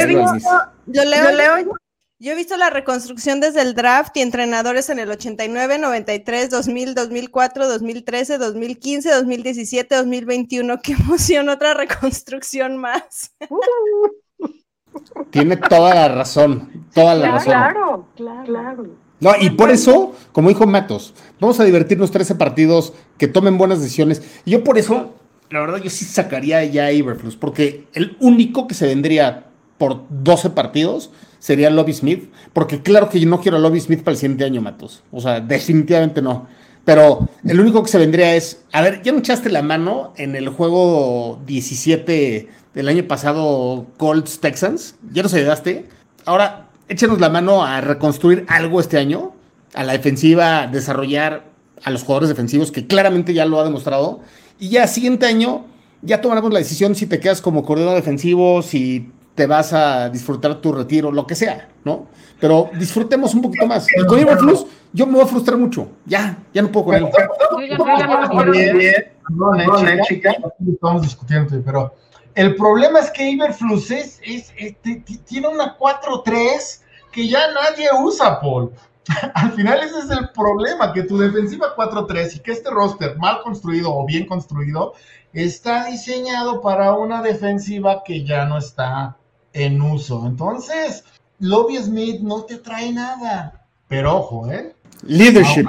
yo 0.88 1.06
leo, 1.06 1.32
leo 1.32 1.78
yo 2.18 2.32
he 2.32 2.36
visto 2.36 2.56
la 2.56 2.70
reconstrucción 2.70 3.41
desde 3.41 3.62
el 3.62 3.76
draft 3.76 4.16
y 4.16 4.22
entrenadores 4.22 4.89
en 4.89 4.99
el 4.99 5.12
89, 5.12 5.80
93, 5.80 6.49
2000, 6.49 6.95
2004, 6.95 7.68
2013, 7.68 8.38
2015, 8.38 9.12
2017, 9.12 9.95
2021. 9.95 10.80
Qué 10.82 10.93
emoción, 10.93 11.49
otra 11.49 11.74
reconstrucción 11.74 12.78
más. 12.78 13.36
Tiene 15.30 15.58
toda 15.58 15.93
la 15.93 16.08
razón, 16.08 16.88
toda 16.93 17.16
la 17.16 17.32
razón. 17.32 17.51
Claro, 17.51 18.08
claro, 18.16 18.43
claro. 18.45 18.86
No, 19.20 19.32
y 19.39 19.49
por 19.49 19.70
eso, 19.70 20.14
como 20.32 20.47
dijo 20.49 20.66
Matos, 20.66 21.14
vamos 21.41 21.60
a 21.60 21.66
divertirnos 21.66 22.12
13 22.12 22.36
partidos, 22.36 22.93
que 23.18 23.28
tomen 23.28 23.58
buenas 23.58 23.82
decisiones. 23.82 24.22
Y 24.45 24.51
yo 24.51 24.64
por 24.64 24.78
eso, 24.78 25.16
la 25.56 25.62
verdad, 25.62 25.82
yo 25.82 25.89
sí 25.89 26.03
sacaría 26.03 26.64
ya 26.66 26.86
a 26.86 26.91
Iberflux, 26.91 27.38
porque 27.38 27.88
el 27.93 28.18
único 28.20 28.68
que 28.68 28.74
se 28.74 28.88
vendría 28.88 29.45
por 29.78 30.03
12 30.10 30.49
partidos 30.49 31.12
sería 31.39 31.70
Lobby 31.70 31.93
Smith, 31.93 32.30
porque 32.51 32.82
claro 32.82 33.10
que 33.10 33.22
yo 33.22 33.30
no 33.30 33.39
quiero 33.39 33.56
a 33.58 33.62
Lobby 33.62 33.80
Smith 33.80 34.03
para 34.03 34.12
el 34.12 34.18
siguiente 34.18 34.43
año, 34.43 34.62
Matos. 34.62 35.01
O 35.12 35.22
sea, 35.22 35.39
definitivamente 35.39 36.22
no. 36.22 36.47
Pero 36.84 37.30
el 37.45 37.60
único 37.60 37.84
que 37.84 37.89
se 37.89 37.97
vendría 37.97 38.36
es, 38.36 38.66
a 38.74 38.82
ver, 38.82 39.01
¿ya 39.01 39.14
no 39.14 39.20
echaste 39.20 39.49
la 39.49 39.62
mano 39.62 40.14
en 40.18 40.36
el 40.36 40.49
juego 40.49 41.41
17 41.45 42.49
del 42.74 42.88
año 42.89 43.08
pasado 43.08 43.88
Colts 43.95 44.41
Texans? 44.41 44.95
¿Ya 45.14 45.24
nos 45.24 45.34
ayudaste? 45.34 45.88
Ahora, 46.26 46.68
échenos 46.89 47.22
la 47.22 47.30
mano 47.30 47.64
a 47.64 47.80
reconstruir 47.80 48.45
algo 48.49 48.82
este 48.82 48.97
año, 48.97 49.34
a 49.74 49.86
la 49.86 49.93
defensiva, 49.93 50.68
desarrollar 50.68 51.45
a 51.84 51.91
los 51.91 52.03
jugadores 52.03 52.28
defensivos, 52.28 52.72
que 52.72 52.88
claramente 52.88 53.34
ya 53.34 53.45
lo 53.45 53.60
ha 53.60 53.64
demostrado. 53.64 54.20
Y 54.60 54.70
ya 54.70 54.88
siguiente 54.88 55.26
año, 55.26 55.66
ya 56.01 56.22
tomaremos 56.22 56.51
la 56.51 56.60
decisión 56.60 56.95
si 56.95 57.08
te 57.08 57.20
quedas 57.20 57.41
como 57.41 57.64
coordinador 57.64 57.97
defensivo, 57.97 58.62
si 58.62 59.12
te 59.36 59.47
vas 59.47 59.74
a 59.74 60.10
disfrutar 60.10 60.56
tu 60.56 60.72
retiro, 60.72 61.12
lo 61.12 61.28
que 61.28 61.36
sea, 61.36 61.68
¿no? 61.84 62.08
Pero 62.39 62.70
disfrutemos 62.78 63.34
un 63.34 63.41
poquito 63.41 63.68
más. 63.68 63.88
Y 63.91 64.06
con 64.06 64.20
Iberflux, 64.20 64.66
yo 64.93 65.06
me 65.06 65.14
voy 65.14 65.24
a 65.24 65.28
frustrar 65.28 65.58
mucho. 65.58 65.89
Ya, 66.06 66.38
ya 66.53 66.62
no 66.62 66.72
puedo 66.72 66.86
con 66.86 66.95
él. 66.95 67.10
Estamos 70.68 71.01
discutiendo, 71.01 71.62
pero 71.64 71.93
el 72.36 72.56
problema 72.56 72.99
es 72.99 73.12
que 73.12 73.30
Iberflux 73.32 73.91
es, 73.91 74.22
es, 74.24 74.53
tiene 75.26 75.47
una 75.47 75.78
4-3 75.78 76.82
que 77.12 77.28
ya 77.28 77.39
nadie 77.51 77.88
usa, 78.03 78.39
Paul. 78.39 78.72
Al 79.34 79.51
final 79.53 79.80
ese 79.80 79.99
es 79.99 80.10
el 80.10 80.30
problema, 80.30 80.93
que 80.93 81.03
tu 81.03 81.18
defensiva 81.18 81.76
4-3 81.76 82.38
y 82.38 82.39
que 82.39 82.51
este 82.51 82.70
roster 82.70 83.18
mal 83.18 83.41
construido 83.43 83.93
o 83.93 84.06
bien 84.06 84.26
construido 84.26 84.93
está 85.34 85.86
diseñado 85.86 86.62
para 86.62 86.93
una 86.93 87.22
defensiva 87.22 88.03
que 88.03 88.24
ya 88.24 88.45
no 88.45 88.58
está 88.58 89.18
en 89.53 89.82
uso. 89.82 90.26
Entonces, 90.26 91.03
Lobby 91.39 91.78
Smith 91.78 92.22
no 92.22 92.43
te 92.43 92.58
trae 92.58 92.91
nada. 92.91 93.66
Pero 93.88 94.18
ojo, 94.18 94.51
¿eh? 94.51 94.76
Leadership. 95.03 95.66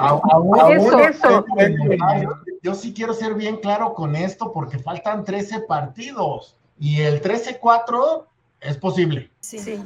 Yo 2.63 2.73
sí 2.73 2.93
quiero 2.93 3.13
ser 3.13 3.35
bien 3.35 3.57
claro 3.57 3.93
con 3.93 4.15
esto 4.15 4.51
porque 4.51 4.79
faltan 4.79 5.23
13 5.23 5.61
partidos 5.61 6.55
y 6.79 7.01
el 7.01 7.21
13-4 7.21 8.25
es 8.61 8.77
posible. 8.77 9.29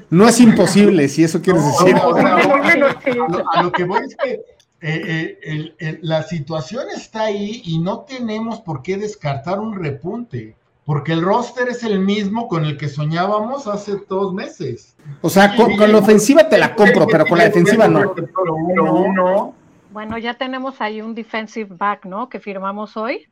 No 0.10 0.28
es 0.28 0.40
imposible, 0.40 1.08
si 1.08 1.24
eso 1.24 1.42
quieres 1.42 1.64
decir. 1.66 1.96
a, 1.96 3.64
lo, 3.64 3.72
que 3.72 3.84
voy 3.84 4.02
es 4.06 4.16
que 4.16 4.42
eh, 4.82 5.74
eh, 5.80 6.00
la 6.02 6.24
situación 6.24 6.86
está 6.96 7.24
ahí 7.24 7.62
y 7.66 7.80
no 7.80 8.02
tenemos 8.02 8.62
por 8.62 8.82
qué 8.82 8.98
descartar 8.98 9.60
un 9.60 9.76
repunte. 9.76 10.56
Porque 10.84 11.14
el 11.14 11.22
roster 11.22 11.70
es 11.70 11.84
el 11.84 12.00
mismo 12.00 12.48
con 12.48 12.66
el 12.66 12.78
que 12.78 12.90
soñábamos 12.90 13.68
hace 13.68 13.98
dos 14.10 14.34
meses. 14.34 14.96
O 15.22 15.30
sea, 15.30 15.56
con, 15.56 15.78
la 15.78 15.98
ofensiva 15.98 16.50
te 16.50 16.58
la 16.58 16.76
compro, 16.76 17.06
pero 17.08 17.26
con 17.26 17.38
la 17.38 17.46
defensiva 17.46 17.88
no. 17.88 19.54
Bueno, 19.92 20.18
ya 20.18 20.34
tenemos 20.34 20.82
ahí 20.82 21.02
un 21.02 21.14
defensive 21.14 21.76
back, 21.76 22.06
¿no? 22.06 22.30
Que 22.30 22.40
firmamos 22.40 22.98
hoy. 22.98 23.28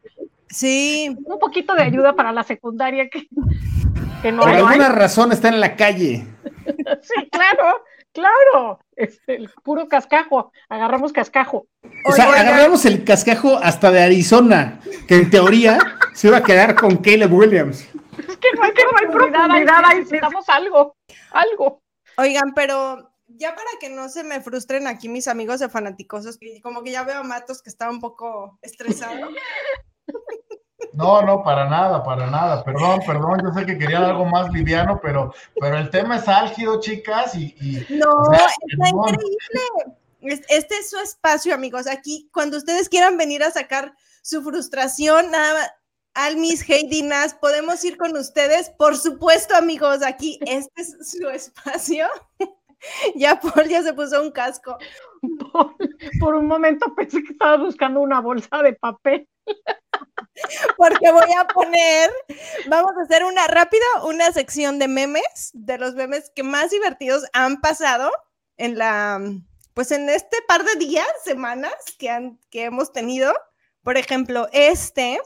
Sí. 0.50 1.16
Un 1.26 1.40
poquito 1.40 1.74
de 1.74 1.84
ayuda 1.84 2.14
para 2.14 2.32
la 2.32 2.44
secundaria 2.44 3.10
que, 3.10 3.28
no 4.32 4.42
Por 4.42 4.50
alguna 4.50 4.90
razón 4.90 5.32
está 5.32 5.50
en 5.50 5.60
la 5.60 5.76
calle. 5.76 6.28
sí, 7.02 7.30
claro, 7.32 7.84
claro. 8.14 8.80
Este, 8.96 9.36
el 9.36 9.50
puro 9.64 9.88
cascajo. 9.88 10.52
Agarramos 10.68 11.14
cascajo. 11.14 11.68
O 12.06 12.12
sea, 12.12 12.26
agarramos 12.26 12.86
el 12.86 13.04
cascajo 13.04 13.58
hasta 13.58 13.92
de 13.92 14.02
Arizona, 14.02 14.80
que 15.08 15.16
en 15.16 15.30
teoría 15.30 15.80
se 16.14 16.28
iba 16.28 16.38
a 16.38 16.44
quedar 16.44 16.76
con 16.76 16.98
Caleb 16.98 17.34
Williams. 17.34 17.82
Es 17.82 18.38
que 18.38 18.52
no 18.56 18.64
hay, 18.64 18.74
que 18.74 18.84
no 18.84 18.98
hay 19.00 19.08
profundidad, 19.08 19.86
ahí 19.86 20.00
necesitamos 20.00 20.48
algo, 20.50 20.98
algo. 21.32 21.82
Oigan, 22.18 22.54
pero 22.54 23.10
ya 23.28 23.56
para 23.56 23.70
que 23.80 23.90
no 23.90 24.10
se 24.10 24.24
me 24.24 24.42
frustren 24.42 24.88
aquí 24.88 25.08
mis 25.08 25.28
amigos 25.28 25.60
de 25.60 25.70
fanaticosos, 25.70 26.38
como 26.62 26.84
que 26.84 26.92
ya 26.92 27.04
veo 27.04 27.20
a 27.20 27.24
Matos 27.24 27.62
que 27.62 27.70
está 27.70 27.90
un 27.90 28.00
poco 28.00 28.60
estresado. 28.62 29.30
No, 31.00 31.22
no, 31.22 31.42
para 31.42 31.66
nada, 31.70 32.04
para 32.04 32.30
nada. 32.30 32.62
Perdón, 32.62 33.00
perdón, 33.08 33.40
yo 33.42 33.54
sé 33.54 33.66
que 33.66 33.78
querían 33.78 34.04
algo 34.04 34.26
más 34.26 34.52
liviano, 34.52 35.00
pero, 35.02 35.34
pero 35.58 35.78
el 35.78 35.90
tema 35.90 36.18
es 36.18 36.28
álgido, 36.28 36.82
chicas, 36.82 37.34
y... 37.36 37.56
no, 37.90 38.30
está 38.34 38.90
increíble. 38.90 40.44
Este 40.50 40.76
es 40.76 40.90
su 40.90 40.98
espacio, 40.98 41.56
amigos. 41.56 41.88
Aquí, 41.88 42.30
cuando 42.34 42.58
ustedes 42.58 42.90
quieran 42.90 43.16
venir 43.16 43.44
a 43.44 43.52
sacar 43.52 43.96
su 44.22 44.44
frustración, 44.44 45.32
nada 45.32 45.54
más, 45.54 45.72
Almis, 46.16 46.70
Heidi 46.70 47.02
Nas, 47.04 47.34
podemos 47.34 47.82
ir 47.86 47.96
con 47.96 48.18
ustedes. 48.18 48.70
Por 48.72 48.98
supuesto, 48.98 49.56
amigos, 49.56 50.04
aquí 50.04 50.38
este 50.46 50.82
es 50.82 50.98
su 51.10 51.30
espacio. 51.30 52.08
ya 53.16 53.40
Paul 53.40 53.70
ya 53.70 53.84
se 53.84 53.94
puso 53.94 54.22
un 54.22 54.32
casco. 54.32 54.78
por 56.20 56.36
un 56.36 56.46
momento 56.46 56.94
pensé 56.94 57.24
que 57.24 57.32
estaba 57.32 57.56
buscando 57.56 58.02
una 58.02 58.20
bolsa 58.20 58.62
de 58.62 58.74
papel. 58.74 59.30
Porque 60.78 61.12
voy 61.12 61.32
a 61.38 61.46
poner, 61.48 62.12
vamos 62.68 62.92
a 62.98 63.04
hacer 63.04 63.24
una 63.24 63.48
rápida, 63.48 63.86
una 64.04 64.32
sección 64.32 64.80
de 64.80 64.88
memes, 64.88 65.52
de 65.54 65.78
los 65.78 65.96
memes 65.96 66.32
que 66.36 66.44
más 66.44 66.70
divertidos 66.72 67.26
han 67.34 67.62
pasado 67.62 68.12
en 68.58 68.78
la, 68.78 69.22
pues 69.74 69.92
en 69.92 70.10
este 70.10 70.38
par 70.48 70.64
de 70.64 70.76
días, 70.76 71.08
semanas 71.24 71.74
que, 71.98 72.10
han, 72.10 72.40
que 72.50 72.66
hemos 72.66 72.92
tenido. 72.92 73.34
Por 73.84 73.98
ejemplo, 73.98 74.48
este, 74.52 75.20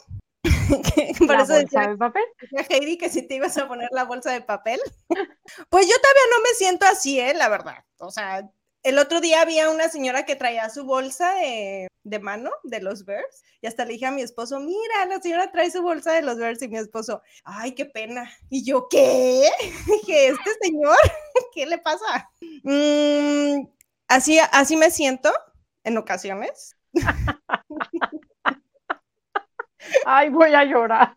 por 1.28 1.36
eso 1.36 1.53
decía, 1.53 1.88
de 1.88 1.97
papel? 1.97 2.24
Heidi 2.69 2.97
que 2.97 3.09
si 3.09 3.21
te 3.24 3.36
ibas 3.36 3.57
a 3.57 3.67
poner 3.67 3.89
la 3.91 4.05
bolsa 4.05 4.32
de 4.32 4.41
papel. 4.41 4.80
pues 5.69 5.88
yo 5.88 5.95
todavía 6.01 6.24
no 6.36 6.41
me 6.43 6.49
siento 6.55 6.86
así, 6.86 7.19
¿eh? 7.19 7.34
la 7.34 7.49
verdad. 7.49 7.84
O 7.97 8.11
sea, 8.11 8.49
el 8.84 9.00
otro 9.00 9.22
día 9.22 9.42
había 9.42 9.70
una 9.70 9.88
señora 9.88 10.26
que 10.26 10.36
traía 10.36 10.70
su 10.70 10.84
bolsa 10.84 11.34
de, 11.36 11.88
mano 12.20 12.52
de 12.64 12.82
los 12.82 13.06
Bears 13.06 13.44
y 13.62 13.68
hasta 13.68 13.86
le 13.86 13.94
dije 13.94 14.06
a 14.06 14.12
mi 14.12 14.22
esposo, 14.22 14.60
mira, 14.60 15.06
la 15.08 15.22
señora 15.22 15.52
trae 15.52 15.72
su 15.72 15.82
bolsa 15.82 16.12
de 16.12 16.22
los 16.22 16.38
Bears 16.38 16.62
y 16.62 16.68
mi 16.68 16.78
esposo, 16.78 17.22
ay, 17.46 17.74
qué 17.76 17.86
pena. 17.86 18.30
Y 18.50 18.66
yo, 18.66 18.88
¿qué? 18.90 19.50
Dije, 19.88 20.28
este 20.28 20.52
señor, 20.62 20.98
¿qué 21.56 21.66
le 21.66 21.78
pasa? 21.78 22.30
Mm, 22.64 23.68
así, 24.10 24.38
así 24.52 24.76
me 24.76 24.92
siento 24.92 25.32
en 25.86 25.98
ocasiones. 25.98 26.76
ay, 30.06 30.30
voy 30.30 30.54
a 30.54 30.66
llorar. 30.66 31.14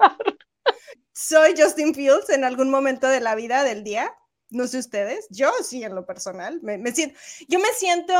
Soy 1.12 1.54
Justin 1.56 1.94
Fields 1.94 2.30
en 2.30 2.44
algún 2.44 2.70
momento 2.70 3.08
de 3.08 3.20
la 3.20 3.34
vida 3.34 3.64
del 3.64 3.82
día 3.82 4.14
no 4.50 4.66
sé 4.66 4.78
ustedes, 4.78 5.26
yo 5.30 5.50
sí 5.62 5.82
en 5.82 5.94
lo 5.94 6.06
personal, 6.06 6.60
me, 6.62 6.92
siento, 6.92 7.18
yo 7.48 7.58
me 7.58 7.68
siento, 7.76 8.14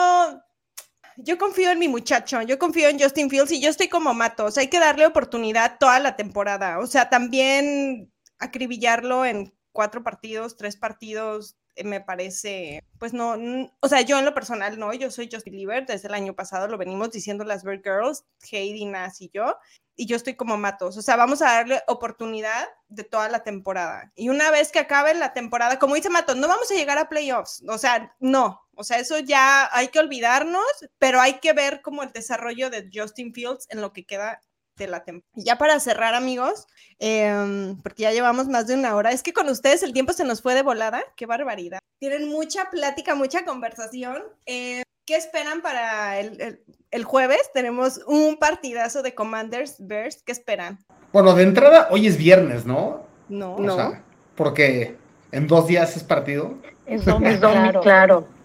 yo 1.17 1.39
confío 1.39 1.71
en 1.71 1.79
mi 1.79 1.89
muchacho, 1.89 2.43
yo 2.43 2.59
confío 2.59 2.89
en 2.89 2.99
Justin 2.99 3.31
Fields 3.31 3.53
y 3.53 3.61
yo 3.61 3.71
estoy 3.71 3.89
como 3.89 4.15
Matos, 4.15 4.59
hay 4.59 4.69
que 4.69 4.81
darle 4.81 5.07
oportunidad 5.07 5.79
toda 5.79 6.01
la 6.01 6.17
temporada, 6.17 6.79
o 6.79 6.87
sea, 6.87 7.09
también 7.09 8.13
acribillarlo 8.39 9.25
en 9.25 9.55
cuatro 9.73 10.03
partidos, 10.03 10.57
tres 10.57 10.77
partidos, 10.77 11.57
me 11.85 12.01
parece, 12.01 12.85
pues 12.99 13.13
no, 13.13 13.37
o 13.81 13.89
sea, 13.89 14.01
yo 14.01 14.19
en 14.19 14.25
lo 14.25 14.35
personal 14.35 14.79
no, 14.79 14.93
yo 14.95 15.11
soy 15.11 15.29
Justin 15.31 15.57
Lieber, 15.57 15.87
desde 15.87 16.09
el 16.09 16.15
año 16.15 16.35
pasado 16.35 16.69
lo 16.69 16.79
venimos 16.79 17.11
diciendo 17.11 17.45
las 17.45 17.65
Bird 17.65 17.83
Girls, 17.83 18.25
Heidi, 18.51 18.85
Nas 18.87 19.21
y 19.21 19.31
yo, 19.33 19.57
y 19.97 20.07
yo 20.07 20.17
estoy 20.17 20.35
como 20.35 20.57
matos. 20.57 20.97
O 20.97 21.03
sea, 21.03 21.17
vamos 21.17 21.43
a 21.43 21.47
darle 21.47 21.83
oportunidad 21.89 22.69
de 22.89 23.03
toda 23.05 23.29
la 23.29 23.43
temporada. 23.43 24.13
Y 24.15 24.29
una 24.29 24.51
vez 24.51 24.71
que 24.71 24.79
acabe 24.79 25.15
la 25.15 25.33
temporada, 25.33 25.79
como 25.79 25.95
dice 25.95 26.11
Matos, 26.11 26.37
no 26.37 26.49
vamos 26.49 26.71
a 26.71 26.75
llegar 26.75 26.99
a 26.99 27.09
playoffs. 27.09 27.63
O 27.67 27.79
sea, 27.79 28.15
no. 28.21 28.61
O 28.75 28.85
sea, 28.85 28.99
eso 28.99 29.19
ya 29.19 29.69
hay 29.73 29.89
que 29.89 29.99
olvidarnos, 29.99 30.63
pero 30.99 31.21
hay 31.21 31.41
que 31.41 31.55
ver 31.55 31.81
como 31.81 32.03
el 32.03 32.13
desarrollo 32.13 32.69
de 32.69 32.91
Justin 32.93 33.33
Fields 33.33 33.67
en 33.71 33.81
lo 33.81 33.93
que 33.95 34.05
queda 34.05 34.43
de 34.77 34.87
la 34.87 35.05
temporada. 35.05 35.33
Ya 35.35 35.59
para 35.59 35.81
cerrar, 35.81 36.15
amigos, 36.15 36.67
em, 36.99 37.77
porque 37.83 38.03
ya 38.03 38.13
llevamos 38.13 38.49
más 38.49 38.67
de 38.67 38.75
una 38.75 38.95
hora, 38.95 39.13
es 39.13 39.23
que 39.23 39.33
con 39.33 39.49
ustedes 39.49 39.83
el 39.83 39.93
tiempo 39.93 40.13
se 40.13 40.25
nos 40.25 40.43
fue 40.43 40.55
de 40.55 40.63
volada. 40.63 41.03
Qué 41.17 41.27
barbaridad. 41.27 41.79
Tienen 41.99 42.29
mucha 42.29 42.71
plática, 42.71 43.15
mucha 43.15 43.45
conversación. 43.45 44.23
Eh, 44.45 44.83
¿Qué 45.07 45.17
esperan 45.17 45.63
para 45.63 46.19
el, 46.19 47.05
jueves? 47.05 47.51
Tenemos 47.55 48.01
un 48.07 48.39
partidazo 48.39 49.03
de 49.03 49.15
Commanders 49.15 49.77
Bears. 49.79 50.23
¿Qué 50.25 50.33
esperan? 50.33 50.79
Bueno, 51.13 51.35
de 51.35 51.45
entrada, 51.45 51.89
hoy 51.91 52.09
es 52.09 52.17
viernes, 52.17 52.67
¿no? 52.67 53.07
No. 53.29 53.59
no. 53.59 54.03
porque 54.35 54.97
en 55.33 55.47
dos 55.47 55.69
días 55.69 55.97
es 55.97 56.03
partido. 56.03 56.57
Es 56.87 57.05
domingo, 57.05 57.39
claro. 57.39 57.81
claro. 57.81 58.36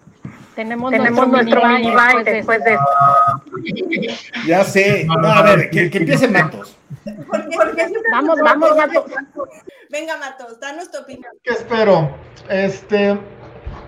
Tenemos, 0.54 0.90
Tenemos 0.90 1.28
nuestro, 1.28 1.66
mini 1.66 1.90
bye 1.90 2.24
después 2.24 2.62
de 2.64 2.78
Ya 4.46 4.64
sé. 4.64 5.06
a 5.08 5.42
ver, 5.42 5.70
que, 5.70 5.90
que 5.90 5.98
empiece 5.98 6.28
Matos. 6.28 6.76
vamos, 8.12 8.38
vamos, 8.42 8.76
Matos. 8.76 9.04
Venga, 9.90 10.16
Matos, 10.18 10.60
danos 10.60 10.90
tu 10.90 10.98
opinión. 10.98 11.32
¿Qué 11.42 11.52
espero? 11.52 12.14
Este, 12.48 13.18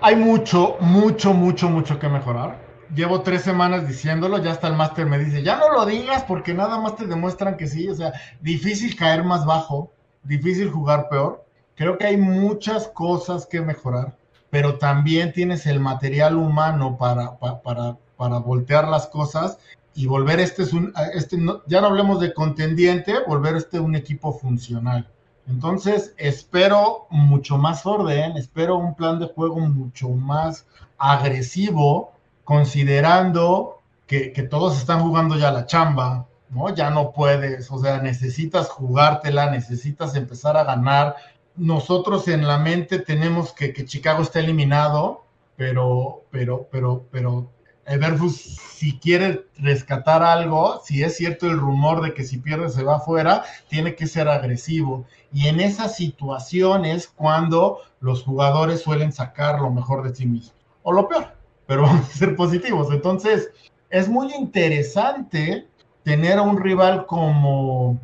hay 0.01 0.15
mucho, 0.15 0.77
mucho, 0.79 1.33
mucho, 1.33 1.69
mucho 1.69 1.99
que 1.99 2.09
mejorar 2.09 2.65
llevo 2.93 3.21
tres 3.21 3.41
semanas 3.41 3.87
diciéndolo, 3.87 4.37
ya 4.39 4.51
hasta 4.51 4.67
el 4.67 4.75
máster 4.75 5.05
me 5.05 5.19
dice, 5.19 5.43
ya 5.43 5.57
no 5.57 5.71
lo 5.71 5.85
digas 5.85 6.23
porque 6.23 6.53
nada 6.53 6.79
más 6.79 6.95
te 6.95 7.05
demuestran 7.05 7.57
que 7.57 7.67
sí, 7.67 7.87
o 7.89 7.95
sea, 7.95 8.13
difícil 8.41 8.95
caer 8.95 9.23
más 9.23 9.45
bajo, 9.45 9.91
difícil 10.23 10.69
jugar 10.69 11.09
peor. 11.09 11.45
Creo 11.75 11.97
que 11.97 12.05
hay 12.05 12.17
muchas 12.17 12.87
cosas 12.87 13.45
que 13.45 13.61
mejorar, 13.61 14.15
pero 14.55 14.77
también 14.77 15.33
tienes 15.33 15.65
el 15.65 15.81
material 15.81 16.37
humano 16.37 16.95
para, 16.97 17.37
para, 17.37 17.97
para, 18.15 18.39
voltear 18.39 18.87
las 18.87 19.05
cosas 19.07 19.57
y 19.93 20.07
volver 20.07 20.39
este 20.39 20.63
es 20.63 20.71
un, 20.71 20.93
este 21.13 21.37
ya 21.67 21.81
no 21.81 21.87
hablemos 21.87 22.21
de 22.21 22.33
contendiente, 22.33 23.15
volver 23.27 23.57
este 23.57 23.81
un 23.81 23.97
equipo 23.97 24.31
funcional. 24.31 25.09
Entonces, 25.45 26.13
espero 26.15 27.05
mucho 27.09 27.57
más 27.57 27.85
orden, 27.85 28.37
espero 28.37 28.77
un 28.77 28.95
plan 28.95 29.19
de 29.19 29.27
juego 29.27 29.59
mucho 29.59 30.07
más 30.07 30.65
agresivo, 30.97 32.13
considerando 32.45 33.81
que, 34.07 34.31
que 34.31 34.43
todos 34.43 34.77
están 34.77 35.01
jugando 35.01 35.37
ya 35.37 35.51
la 35.51 35.65
chamba, 35.65 36.27
¿no? 36.49 36.73
Ya 36.73 36.91
no 36.91 37.11
puedes, 37.11 37.69
o 37.69 37.79
sea, 37.79 38.01
necesitas 38.01 38.69
jugártela, 38.69 39.51
necesitas 39.51 40.15
empezar 40.15 40.55
a 40.55 40.63
ganar. 40.63 41.17
Nosotros 41.57 42.27
en 42.27 42.47
la 42.47 42.57
mente 42.57 42.99
tenemos 42.99 43.53
que, 43.53 43.73
que 43.73 43.85
Chicago 43.85 44.21
está 44.21 44.39
eliminado, 44.39 45.25
pero, 45.55 46.23
pero, 46.31 46.67
pero, 46.71 47.05
pero 47.11 47.49
Everfus, 47.85 48.35
si 48.35 48.97
quiere 48.97 49.45
rescatar 49.57 50.23
algo, 50.23 50.81
si 50.83 51.03
es 51.03 51.17
cierto 51.17 51.45
el 51.47 51.59
rumor 51.59 52.01
de 52.01 52.13
que 52.13 52.23
si 52.23 52.37
pierde 52.39 52.69
se 52.69 52.83
va 52.83 52.97
afuera, 52.97 53.43
tiene 53.69 53.95
que 53.95 54.07
ser 54.07 54.27
agresivo. 54.27 55.05
Y 55.31 55.47
en 55.47 55.59
esas 55.59 55.95
situaciones 55.95 57.07
cuando 57.07 57.79
los 57.99 58.23
jugadores 58.23 58.81
suelen 58.81 59.11
sacar 59.11 59.61
lo 59.61 59.69
mejor 59.69 60.03
de 60.03 60.15
sí 60.15 60.25
mismos, 60.25 60.55
o 60.83 60.91
lo 60.91 61.07
peor, 61.07 61.35
pero 61.67 61.81
vamos 61.83 62.09
a 62.09 62.17
ser 62.17 62.35
positivos. 62.35 62.91
Entonces, 62.91 63.51
es 63.89 64.09
muy 64.09 64.33
interesante 64.33 65.67
tener 66.03 66.39
a 66.39 66.41
un 66.41 66.59
rival 66.59 67.05
como, 67.05 67.99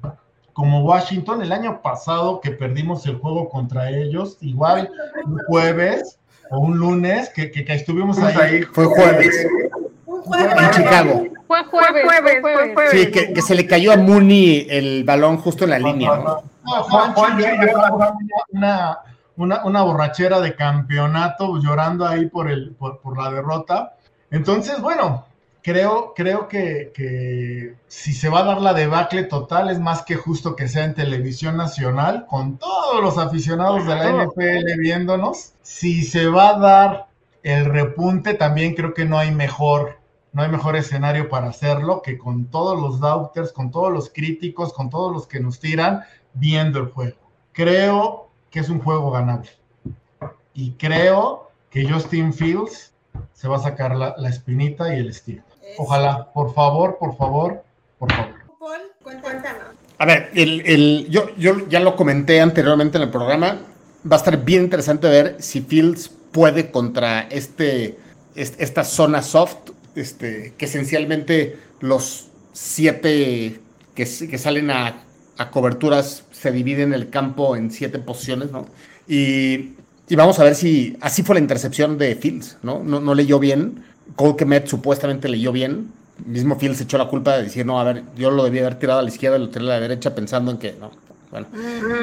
como 0.53 0.83
Washington. 0.83 1.41
El 1.41 1.51
año 1.51 1.81
pasado 1.81 2.41
que 2.41 2.51
perdimos 2.51 3.05
el 3.05 3.17
juego 3.17 3.49
contra 3.49 3.89
ellos, 3.89 4.37
igual 4.41 4.91
un 5.25 5.39
jueves 5.47 6.19
o 6.49 6.59
un 6.59 6.77
lunes 6.77 7.29
que, 7.29 7.51
que, 7.51 7.65
estuvimos 7.73 8.17
ahí. 8.19 8.63
Fue 8.63 8.85
jueves. 8.85 9.47
En 10.07 10.71
Chicago. 10.71 11.23
Fue 11.47 11.63
jueves, 11.65 12.03
fue 12.05 12.41
jueves, 12.41 12.91
Sí, 12.91 13.11
que, 13.11 13.33
que, 13.33 13.41
se 13.41 13.55
le 13.55 13.67
cayó 13.67 13.91
a 13.91 13.97
Mooney 13.97 14.67
el 14.69 15.03
balón 15.03 15.37
justo 15.37 15.65
en 15.65 15.71
la 15.71 15.79
línea. 15.79 16.15
¿no? 16.15 16.43
Juan, 16.63 17.13
una, 18.49 18.99
una, 19.35 19.65
una, 19.65 19.81
borrachera 19.81 20.39
de 20.39 20.55
campeonato 20.55 21.57
llorando 21.59 22.07
ahí 22.07 22.27
por, 22.27 22.49
el, 22.49 22.75
por, 22.75 23.01
por 23.01 23.21
la 23.21 23.31
derrota. 23.31 23.95
Entonces, 24.29 24.79
bueno, 24.81 25.25
creo, 25.61 26.13
creo 26.15 26.47
que, 26.47 26.91
que, 26.93 27.75
si 27.87 28.13
se 28.13 28.29
va 28.29 28.39
a 28.39 28.43
dar 28.43 28.61
la 28.61 28.73
debacle 28.73 29.23
total, 29.23 29.69
es 29.69 29.79
más 29.79 30.03
que 30.03 30.15
justo 30.15 30.55
que 30.55 30.67
sea 30.67 30.85
en 30.85 30.93
televisión 30.93 31.57
nacional, 31.57 32.25
con 32.27 32.57
todos 32.57 33.01
los 33.01 33.17
aficionados 33.17 33.85
de 33.85 33.95
la 33.95 34.25
NFL 34.25 34.79
viéndonos. 34.79 35.53
Si 35.61 36.03
se 36.03 36.27
va 36.27 36.49
a 36.49 36.59
dar 36.59 37.07
el 37.43 37.65
repunte, 37.65 38.33
también 38.33 38.75
creo 38.75 38.93
que 38.93 39.05
no 39.05 39.17
hay 39.17 39.31
mejor, 39.31 39.99
no 40.33 40.43
hay 40.43 40.49
mejor 40.49 40.75
escenario 40.75 41.29
para 41.29 41.49
hacerlo 41.49 42.01
que 42.01 42.17
con 42.17 42.45
todos 42.45 42.79
los 42.79 42.99
doubters, 42.99 43.51
con 43.51 43.71
todos 43.71 43.91
los 43.91 44.09
críticos, 44.09 44.73
con 44.73 44.89
todos 44.89 45.13
los 45.13 45.27
que 45.27 45.39
nos 45.39 45.59
tiran 45.59 46.01
viendo 46.33 46.79
el 46.79 46.87
juego. 46.87 47.17
Creo 47.51 48.29
que 48.49 48.59
es 48.59 48.69
un 48.69 48.79
juego 48.79 49.11
ganable. 49.11 49.49
Y 50.53 50.71
creo 50.71 51.49
que 51.69 51.89
Justin 51.89 52.33
Fields 52.33 52.93
se 53.33 53.47
va 53.47 53.57
a 53.57 53.61
sacar 53.61 53.95
la, 53.95 54.15
la 54.17 54.29
espinita 54.29 54.93
y 54.93 54.99
el 54.99 55.09
estilo. 55.09 55.43
Ojalá, 55.77 56.31
por 56.33 56.53
favor, 56.53 56.97
por 56.97 57.15
favor, 57.17 57.63
por 57.97 58.11
favor. 58.11 58.41
A 59.97 60.05
ver, 60.05 60.31
el, 60.33 60.61
el, 60.65 61.07
yo, 61.09 61.29
yo 61.37 61.67
ya 61.69 61.79
lo 61.79 61.95
comenté 61.95 62.41
anteriormente 62.41 62.97
en 62.97 63.03
el 63.03 63.11
programa. 63.11 63.59
Va 64.09 64.15
a 64.15 64.19
estar 64.19 64.43
bien 64.43 64.63
interesante 64.63 65.07
ver 65.07 65.35
si 65.39 65.61
Fields 65.61 66.09
puede 66.31 66.71
contra 66.71 67.21
este, 67.29 67.99
esta 68.35 68.83
zona 68.83 69.21
soft, 69.21 69.71
este, 69.95 70.53
que 70.57 70.65
esencialmente 70.65 71.59
los 71.81 72.29
siete 72.53 73.59
que, 73.93 74.03
que 74.05 74.37
salen 74.37 74.71
a, 74.71 75.03
a, 75.37 75.51
coberturas 75.51 76.23
se 76.31 76.51
dividen 76.51 76.93
el 76.93 77.09
campo 77.09 77.55
en 77.55 77.71
siete 77.71 77.99
posiciones, 77.99 78.51
¿no? 78.51 78.65
Y, 79.07 79.73
y, 80.07 80.15
vamos 80.15 80.39
a 80.39 80.43
ver 80.43 80.55
si 80.55 80.97
así 81.01 81.23
fue 81.23 81.35
la 81.35 81.41
intercepción 81.41 81.97
de 81.97 82.15
Fields, 82.15 82.57
¿no? 82.63 82.81
No, 82.83 82.99
no 82.99 83.13
leyó 83.13 83.39
bien 83.39 83.83
Cole 84.15 84.35
Kemet 84.35 84.67
supuestamente 84.67 85.29
leyó 85.29 85.51
bien. 85.51 85.91
Mismo 86.25 86.57
Fields 86.59 86.77
se 86.77 86.83
echó 86.83 86.97
la 86.97 87.07
culpa 87.07 87.35
de 87.35 87.43
decir, 87.43 87.65
no, 87.65 87.79
a 87.79 87.83
ver, 87.83 88.03
yo 88.15 88.29
lo 88.29 88.43
debía 88.43 88.61
haber 88.61 88.77
tirado 88.77 88.99
a 88.99 89.03
la 89.03 89.09
izquierda 89.09 89.37
y 89.37 89.39
lo 89.39 89.49
tiré 89.49 89.65
a 89.65 89.69
la 89.69 89.79
derecha 89.79 90.13
pensando 90.13 90.51
en 90.51 90.57
que, 90.57 90.75
no, 90.79 90.91
bueno. 91.31 91.47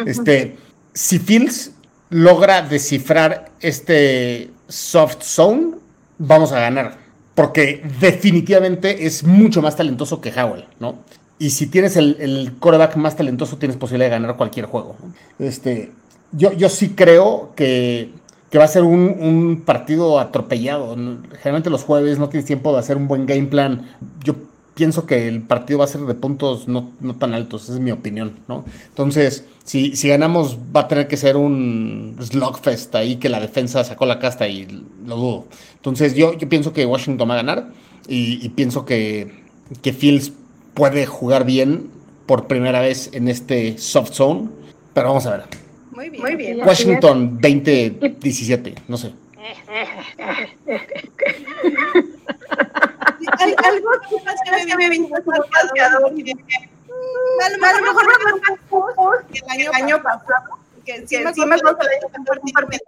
Este, 0.07 0.57
si 0.93 1.19
Fields 1.19 1.73
logra 2.11 2.63
descifrar 2.63 3.53
este 3.61 4.51
soft 4.69 5.23
zone, 5.23 5.77
vamos 6.19 6.53
a 6.53 6.61
ganar. 6.61 6.99
Porque 7.35 7.89
definitivamente 8.01 9.07
es 9.07 9.23
mucho 9.23 9.63
más 9.63 9.77
talentoso 9.77 10.21
que 10.21 10.33
Howell, 10.33 10.65
¿no? 10.81 10.99
Y 11.39 11.51
si 11.51 11.69
tienes 11.69 11.97
el, 11.97 12.17
el 12.19 12.55
coreback 12.59 12.97
más 12.97 13.15
talentoso, 13.15 13.59
tienes 13.59 13.77
posibilidad 13.77 14.07
de 14.11 14.19
ganar 14.19 14.37
cualquier 14.37 14.67
juego. 14.67 14.97
Este, 15.39 15.93
yo, 16.33 16.53
yo 16.53 16.69
sí 16.69 16.91
creo 16.91 17.53
que 17.55 18.11
que 18.51 18.59
va 18.59 18.65
a 18.65 18.69
ser 18.69 18.83
un, 18.83 19.63
partido 19.65 20.19
atropellado. 20.19 20.95
Generalmente 20.95 21.71
los 21.71 21.85
jueves 21.85 22.19
no 22.19 22.29
tienes 22.29 22.47
tiempo 22.47 22.73
de 22.73 22.79
hacer 22.79 22.97
un 22.97 23.09
buen 23.09 23.27
game 23.27 23.45
plan. 23.45 23.87
Yo 24.25 24.35
pienso 24.75 25.07
que 25.07 25.27
el 25.29 25.43
partido 25.43 25.81
va 25.81 25.87
a 25.87 25.89
ser 25.89 26.03
de 26.03 26.15
puntos 26.15 26.69
no, 26.69 26.93
tan 27.19 27.35
altos, 27.35 27.65
esa 27.65 27.75
es 27.75 27.81
mi 27.81 27.91
opinión, 27.91 28.39
¿no? 28.47 28.65
Entonces, 28.89 29.45
si, 29.65 29.97
si 29.97 30.09
ganamos, 30.09 30.57
va 30.75 30.83
a 30.83 30.89
tener 30.89 31.09
que 31.09 31.17
ser 31.17 31.37
un 31.37 32.17
slugfest 32.21 32.95
ahí 32.95 33.17
que 33.17 33.29
la 33.29 33.41
defensa 33.41 33.83
sacó 33.83 34.07
la 34.07 34.21
casta 34.21 34.47
y 34.47 34.67
lo 35.05 35.17
dudo. 35.17 35.47
Entonces, 35.75 36.15
yo, 36.15 36.39
yo 36.39 36.49
pienso 36.49 36.73
que 36.73 36.87
Washington 36.87 37.29
va 37.29 37.35
a 37.35 37.39
ganar 37.39 37.69
y, 38.07 38.49
pienso 38.51 38.85
que, 38.85 39.43
que 39.83 39.93
Fields 39.93 40.33
puede 40.75 41.07
jugar 41.07 41.45
bien 41.45 41.91
por 42.27 42.47
primera 42.47 42.81
vez 42.81 43.11
en 43.13 43.27
este 43.27 43.79
soft 43.79 44.13
zone, 44.13 44.49
pero 44.95 45.09
vamos 45.09 45.27
a 45.27 45.39
ver. 45.39 45.68
Muy 45.99 46.11
bien. 46.11 46.23
Muy 46.23 46.37
bien. 46.37 46.61
Washington 46.65 47.41
2017, 47.41 48.77
no 48.87 48.97
sé. 48.97 49.09
algo 53.65 53.91
que 54.67 54.77
me 54.77 54.91
visto 54.91 55.15
marcador 55.27 55.81
a 55.81 55.91
lo 55.91 56.11
mejor 56.11 56.37
el 59.33 59.75
año 59.75 60.01
pasado 60.03 60.59
que 60.85 61.07
sí 61.09 61.19
me 61.19 61.31
acuerdo 61.31 61.79
el 61.81 61.89
año 61.89 62.09
pasado 62.13 62.41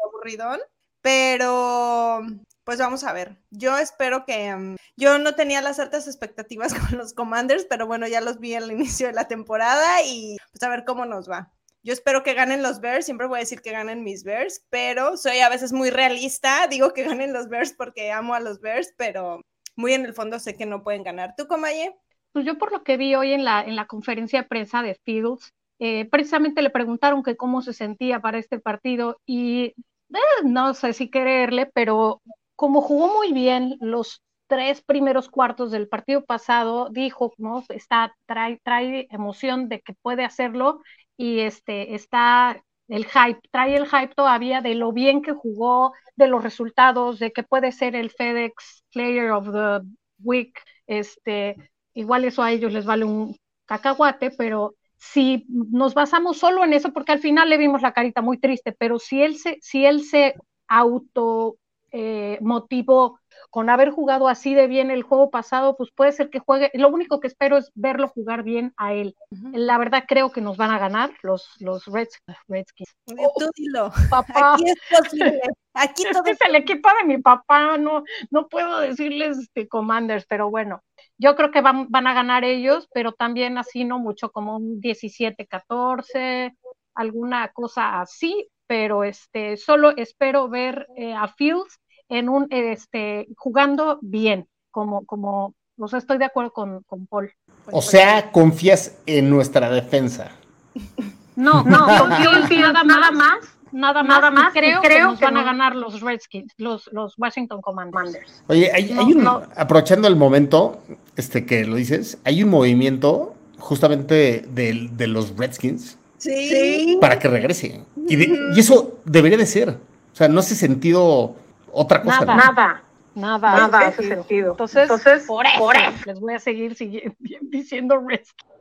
aburridón 0.07 0.61
pero 1.03 2.23
pues 2.63 2.79
vamos 2.79 3.03
a 3.03 3.13
ver. 3.13 3.37
Yo 3.51 3.77
espero 3.79 4.25
que 4.25 4.55
um, 4.55 4.77
yo 4.97 5.19
no 5.19 5.35
tenía 5.35 5.61
las 5.63 5.81
altas 5.81 6.07
expectativas 6.07 6.75
con 6.89 6.97
los 6.99 7.15
Commanders, 7.15 7.67
pero 7.69 7.87
bueno, 7.87 8.07
ya 8.07 8.21
los 8.21 8.39
vi 8.39 8.55
al 8.55 8.71
inicio 8.71 9.09
de 9.09 9.15
la 9.15 9.27
temporada 9.27 10.03
y 10.05 10.37
pues 10.53 10.63
a 10.63 10.69
ver 10.69 10.85
cómo 10.85 11.07
nos 11.07 11.29
va. 11.29 11.51
Yo 11.83 11.93
espero 11.95 12.23
que 12.23 12.35
ganen 12.35 12.63
los 12.63 12.81
Bears, 12.81 13.07
siempre 13.07 13.27
voy 13.27 13.39
a 13.39 13.41
decir 13.41 13.63
que 13.63 13.73
ganen 13.73 14.05
mis 14.05 14.23
Bears, 14.23 14.67
pero 14.69 15.17
soy 15.17 15.39
a 15.41 15.49
veces 15.49 15.73
muy 15.73 15.91
realista, 15.91 16.67
digo 16.71 16.93
que 16.93 17.05
ganen 17.05 17.33
los 17.33 17.49
Bears 17.49 17.73
porque 17.73 18.13
amo 18.13 18.35
a 18.35 18.41
los 18.41 18.61
Bears, 18.61 18.93
pero 18.97 19.41
muy 19.77 19.95
en 19.95 20.05
el 20.05 20.15
fondo 20.15 20.39
sé 20.39 20.57
que 20.57 20.67
no 20.67 20.83
pueden 20.83 21.03
ganar. 21.03 21.35
¿Tú, 21.37 21.47
Comaye? 21.47 21.97
Pues 22.33 22.45
yo 22.45 22.59
por 22.59 22.71
lo 22.71 22.85
que 22.85 22.97
vi 22.97 23.15
hoy 23.15 23.33
en 23.33 23.45
la, 23.45 23.63
en 23.63 23.77
la 23.77 23.87
conferencia 23.87 24.43
de 24.43 24.49
prensa 24.49 24.83
de 24.83 24.95
Fields, 25.05 25.53
eh, 25.79 26.05
precisamente 26.11 26.61
le 26.61 26.71
preguntaron 26.71 27.23
que 27.23 27.37
cómo 27.37 27.63
se 27.63 27.73
sentía 27.73 28.21
para 28.21 28.39
este 28.39 28.61
partido 28.61 29.19
y 29.25 29.75
eh, 30.11 30.19
no 30.45 30.75
sé 30.75 30.93
si 30.93 31.11
quererle, 31.11 31.67
pero 31.73 32.21
como 32.57 32.83
jugó 32.83 33.09
muy 33.15 33.33
bien 33.33 33.79
los 33.81 34.23
tres 34.47 34.83
primeros 34.83 35.31
cuartos 35.31 35.71
del 35.71 35.89
partido 35.89 36.25
pasado, 36.25 36.91
dijo, 36.91 37.33
¿no? 37.39 37.65
Está, 37.71 38.15
trae, 38.27 38.61
trae 38.63 39.07
emoción 39.11 39.69
de 39.69 39.81
que 39.81 39.95
puede 39.95 40.25
hacerlo 40.25 40.83
y 41.21 41.41
este, 41.41 41.95
está 41.95 42.65
el 42.89 43.05
hype, 43.05 43.43
trae 43.51 43.77
el 43.77 43.87
hype 43.87 44.15
todavía 44.15 44.63
de 44.63 44.75
lo 44.75 44.91
bien 44.91 45.21
que 45.21 45.33
jugó, 45.33 45.93
de 46.17 46.29
los 46.29 46.43
resultados, 46.43 47.19
de 47.19 47.31
que 47.31 47.43
puede 47.43 47.73
ser 47.73 47.95
el 47.95 48.09
FedEx 48.11 48.85
Player 48.91 49.31
of 49.33 49.53
the 49.53 49.87
Week, 50.21 50.59
este, 50.87 51.57
igual 51.93 52.25
eso 52.25 52.43
a 52.43 52.51
ellos 52.51 52.73
les 52.73 52.87
vale 52.87 53.05
un 53.05 53.37
cacahuate, 53.67 54.31
pero 54.31 54.77
si 54.97 55.45
nos 55.49 55.93
basamos 55.93 56.39
solo 56.39 56.65
en 56.65 56.73
eso, 56.73 56.91
porque 56.91 57.13
al 57.13 57.21
final 57.21 57.51
le 57.51 57.59
vimos 57.59 57.83
la 57.83 57.93
carita 57.93 58.23
muy 58.23 58.39
triste, 58.39 58.73
pero 58.73 58.99
si 58.99 59.23
él 59.23 59.37
se, 59.37 59.59
si 59.61 59.85
él 59.85 60.03
se 60.05 60.37
auto 60.69 61.57
eh, 61.93 62.39
motivó 62.41 63.19
con 63.51 63.69
haber 63.69 63.91
jugado 63.91 64.29
así 64.29 64.55
de 64.55 64.67
bien 64.67 64.91
el 64.91 65.03
juego 65.03 65.31
pasado, 65.31 65.77
pues 65.77 65.91
puede 65.95 66.13
ser 66.13 66.31
que 66.31 66.39
juegue. 66.39 66.71
Lo 66.75 66.89
único 66.89 67.21
que 67.21 67.27
espero 67.27 67.57
es 67.57 67.71
verlo 67.75 68.09
jugar 68.09 68.43
bien 68.43 68.73
a 68.77 68.93
él. 68.93 69.17
La 69.53 69.79
verdad 69.79 70.05
creo 70.07 70.31
que 70.31 70.41
nos 70.41 70.57
van 70.57 70.71
a 70.71 70.79
ganar 70.79 71.11
los, 71.23 71.57
los 71.59 71.87
Redskins. 71.87 72.97
Tú 73.07 73.51
dilo. 73.57 73.91
Papá. 74.09 74.55
Aquí 74.55 74.71
es 74.71 74.79
posible. 74.99 75.41
Aquí 75.75 76.03
todo 76.13 76.25
es, 76.27 76.39
el 76.47 76.57
equipo 76.57 76.89
de 77.01 77.07
mi 77.07 77.19
papá, 77.19 77.77
no, 77.79 78.03
no 78.31 78.49
puedo 78.49 78.81
decirles 78.81 79.39
este, 79.39 79.69
Commanders, 79.69 80.27
pero 80.29 80.51
bueno, 80.51 80.83
yo 81.17 81.37
creo 81.37 81.53
que 81.53 81.61
van, 81.61 81.89
van 81.91 82.09
a 82.09 82.15
ganar 82.15 82.43
ellos, 82.43 82.89
pero 82.93 83.13
también 83.13 83.57
así 83.57 83.85
no 83.85 84.01
mucho, 84.01 84.33
como 84.33 84.57
un 84.57 84.81
17-14, 84.81 86.57
alguna 86.95 87.53
cosa 87.53 88.01
así, 88.01 88.49
pero 88.71 89.03
este, 89.03 89.57
solo 89.57 89.93
espero 89.97 90.49
ver 90.49 90.87
eh, 90.97 91.13
a 91.13 91.27
Fields 91.27 91.81
en 92.09 92.29
un, 92.29 92.47
este, 92.51 93.27
jugando 93.37 93.99
bien, 94.01 94.47
como, 94.71 95.05
como, 95.07 95.57
o 95.77 95.89
sea, 95.89 95.99
estoy 95.99 96.19
de 96.19 96.27
acuerdo 96.27 96.53
con, 96.53 96.85
con 96.85 97.05
Paul. 97.09 97.33
O 97.73 97.83
sea, 97.83 98.31
confías 98.31 98.97
en 99.07 99.29
nuestra 99.29 99.69
defensa. 99.71 100.31
No, 101.37 101.65
no, 101.65 101.87
confío 101.87 102.33
en 102.33 102.61
nada, 102.61 102.85
nada 102.85 103.11
más, 103.13 103.39
nada 103.73 104.03
más, 104.03 104.21
nada 104.21 104.31
más 104.31 104.53
creo, 104.53 104.83
creo, 104.83 104.99
que 104.99 105.05
nos 105.05 105.21
van 105.21 105.37
a 105.39 105.43
ganar 105.43 105.75
los 105.75 106.03
Redskins, 106.03 106.53
los, 106.59 106.91
los 106.93 107.15
Washington 107.17 107.63
Commanders. 107.63 108.43
Oye, 108.49 108.71
hay, 108.71 108.93
hay 108.93 109.13
un, 109.15 109.27
aprovechando 109.57 110.07
el 110.07 110.17
momento 110.17 110.83
este 111.17 111.47
que 111.47 111.65
lo 111.65 111.77
dices, 111.77 112.19
hay 112.25 112.43
un 112.43 112.51
movimiento 112.51 113.35
justamente 113.59 114.45
de, 114.49 114.91
de 114.93 115.07
los 115.07 115.35
Redskins 115.35 115.97
Sí. 116.21 116.99
para 117.01 117.19
que 117.19 117.29
regrese. 117.29 117.81
Y, 118.07 118.17
de- 118.17 118.39
y 118.55 118.61
eso 118.61 119.01
debería 119.05 119.39
de 119.39 119.47
ser. 119.47 119.71
O 119.71 120.17
sea, 120.17 120.29
no 120.29 120.41
hace 120.41 120.55
sentido 120.55 121.35
otra 121.73 122.03
cosa. 122.03 122.25
Nada, 122.25 122.37
¿no? 122.37 122.43
nada, 122.45 122.83
nada, 123.15 123.57
Nada 123.69 123.87
hace 123.89 124.07
sentido. 124.07 124.53
Entonces, 124.53 124.83
Entonces, 124.83 125.25
por, 125.27 125.47
eso, 125.47 125.59
por 125.59 125.77
eso. 125.77 125.93
les 126.07 126.21
voy 126.21 126.35
a 126.35 126.39
seguir 126.39 126.77
diciendo 127.41 128.01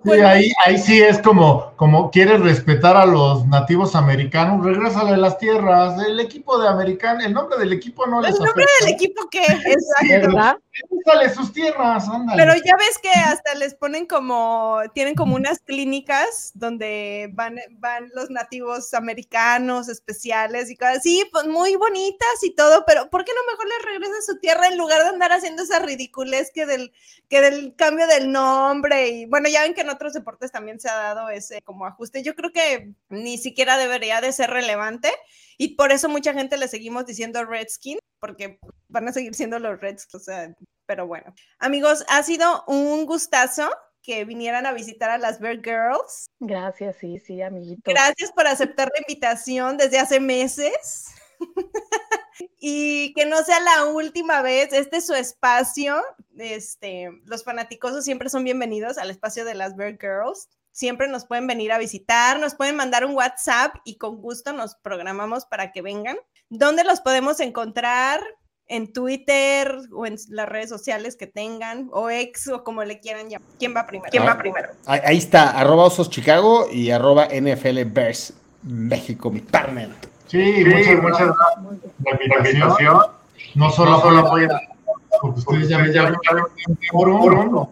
Sí, 0.02 0.12
ahí, 0.12 0.52
ahí 0.66 0.78
sí 0.78 1.02
es 1.02 1.20
como, 1.20 1.74
como 1.76 2.10
quieres 2.10 2.40
respetar 2.40 2.96
a 2.96 3.06
los 3.06 3.46
nativos 3.48 3.96
americanos, 3.96 4.66
regrésale 4.66 5.12
a 5.12 5.18
las 5.18 5.38
tierras. 5.38 6.02
El 6.02 6.22
equipo 6.22 6.58
de 6.58 6.70
americano, 6.70 7.20
el 7.20 7.34
nombre 7.34 7.58
del 7.58 7.74
equipo 7.74 8.08
no 8.08 8.22
les 8.22 8.32
¿El 8.32 8.46
nombre 8.46 8.64
afecta. 8.64 8.86
del 8.86 8.94
equipo 8.96 9.28
qué? 9.30 9.44
Exacto. 9.44 10.08
¿Verdad? 10.08 10.58
Regrésale 10.90 11.36
sus 11.36 11.52
tierras, 11.52 12.08
ándale. 12.08 12.42
Pero 12.42 12.54
ya 12.64 12.78
ves 12.78 12.98
que 13.04 13.10
hasta 13.10 13.56
les 13.56 13.76
ponen 13.76 14.06
como, 14.06 14.80
tienen 14.94 15.16
como 15.16 15.36
unas 15.36 15.60
clínicas 15.60 16.52
donde 16.54 17.30
van, 17.34 17.60
van 17.72 18.10
los 18.16 18.30
nativos 18.30 18.94
americanos 18.94 19.90
especiales 19.90 20.70
y 20.70 20.78
cosas 20.78 21.00
así, 21.00 21.28
pues 21.34 21.46
muy 21.46 21.76
bonitas 21.76 22.44
y 22.44 22.56
todo, 22.56 22.86
pero 22.88 23.10
¿por 23.10 23.26
qué 23.26 23.34
no 23.36 23.52
mejor 23.52 23.68
les 23.68 23.86
regresa 23.86 24.18
a 24.18 24.34
su 24.34 24.40
tierra 24.40 24.68
en 24.68 24.78
lugar 24.78 25.04
de 25.04 25.10
andar 25.10 25.34
haciendo 25.34 25.64
esa 25.64 25.80
ridiculez 25.80 26.52
que 26.54 26.66
del, 26.66 26.94
que 27.28 27.42
del 27.42 27.76
cambio 27.76 28.08
del 28.08 28.32
nombre? 28.32 29.10
Y 29.10 29.26
bueno, 29.26 29.50
ya 29.50 29.64
ven 29.64 29.74
que 29.74 29.89
en 29.90 29.96
otros 29.96 30.14
deportes 30.14 30.52
también 30.52 30.80
se 30.80 30.90
ha 30.90 30.96
dado 30.96 31.30
ese 31.30 31.62
como 31.62 31.86
ajuste. 31.86 32.24
Yo 32.24 32.36
creo 32.36 32.52
que 32.52 32.94
ni 33.10 33.38
siquiera 33.38 33.78
debería 33.78 34.22
de 34.22 34.32
ser 34.32 34.50
relevante 34.50 35.12
y 35.58 35.76
por 35.76 35.92
eso 35.92 36.10
mucha 36.10 36.34
gente 36.34 36.58
le 36.58 36.68
seguimos 36.68 37.06
diciendo 37.06 37.44
Redskin, 37.44 38.00
porque 38.20 38.60
van 38.88 39.08
a 39.08 39.14
seguir 39.14 39.34
siendo 39.36 39.60
los 39.60 39.80
Redskins, 39.80 40.16
o 40.16 40.20
sea, 40.20 40.56
pero 40.86 41.08
bueno. 41.08 41.34
Amigos, 41.60 42.06
ha 42.10 42.24
sido 42.24 42.64
un 42.68 43.06
gustazo 43.06 43.70
que 44.02 44.26
vinieran 44.26 44.66
a 44.66 44.74
visitar 44.74 45.10
a 45.10 45.18
las 45.18 45.40
Bear 45.40 45.62
Girls. 45.62 46.28
Gracias, 46.40 46.98
sí, 46.98 47.20
sí, 47.20 47.42
amiguitos. 47.42 47.94
Gracias 47.94 48.32
por 48.32 48.48
aceptar 48.48 48.90
la 48.94 49.02
invitación 49.02 49.78
desde 49.78 50.00
hace 50.00 50.20
meses. 50.20 51.14
y 52.60 53.14
que 53.14 53.26
no 53.26 53.42
sea 53.44 53.60
la 53.60 53.86
última 53.86 54.42
vez, 54.42 54.74
este 54.74 54.98
es 54.98 55.08
su 55.08 55.14
espacio. 55.14 56.02
Este, 56.38 57.10
los 57.26 57.44
fanáticosos 57.44 58.04
siempre 58.06 58.30
son 58.30 58.44
bienvenidos 58.44 58.98
al 58.98 59.10
espacio 59.10 59.46
de 59.46 59.56
las 59.56 59.76
Bear 59.76 59.98
Girls. 60.00 60.48
Siempre 60.72 61.08
nos 61.08 61.26
pueden 61.26 61.48
venir 61.48 61.72
a 61.72 61.78
visitar, 61.78 62.40
nos 62.40 62.56
pueden 62.56 62.76
mandar 62.76 63.04
un 63.06 63.16
WhatsApp 63.16 63.76
y 63.84 63.98
con 63.98 64.18
gusto 64.22 64.54
nos 64.54 64.76
programamos 64.76 65.46
para 65.46 65.72
que 65.72 65.82
vengan. 65.82 66.18
¿Dónde 66.50 66.84
los 66.84 67.02
podemos 67.02 67.40
encontrar? 67.40 68.22
En 68.72 68.94
Twitter 68.94 69.80
o 69.92 70.06
en 70.06 70.16
las 70.28 70.48
redes 70.48 70.70
sociales 70.70 71.16
que 71.16 71.26
tengan, 71.26 71.90
o 71.92 72.12
ex, 72.12 72.48
o 72.50 72.64
como 72.64 72.84
le 72.84 73.00
quieran 73.00 73.28
llamar. 73.28 73.50
¿Quién 73.58 73.76
va 73.76 73.88
primero? 73.88 74.12
¿Quién 74.12 74.22
Ah. 74.24 74.26
va 74.28 74.38
primero? 74.38 74.70
Ahí, 74.86 75.00
ahí 75.04 75.18
está, 75.18 75.50
arroba 75.60 75.86
osos 75.86 76.12
Chicago 76.12 76.68
y 76.72 76.92
arroba 76.92 77.26
NFL 77.32 77.84
Bears 77.86 78.34
México, 78.62 79.32
mi 79.32 79.40
partner. 79.42 79.90
Sí, 80.30 80.64
muchas, 80.64 81.02
muchas 81.02 81.28
gracias. 81.28 81.94
por 82.04 82.26
la 82.26 82.50
invitación. 82.50 83.00
No 83.56 83.72
solo, 83.72 84.02
por 84.02 84.14
la 84.14 84.62
porque 85.22 85.40
ustedes 85.40 85.70
ya 85.70 85.80
me 85.80 85.92
llaman 85.92 86.16
por 86.92 87.10
uno, 87.10 87.70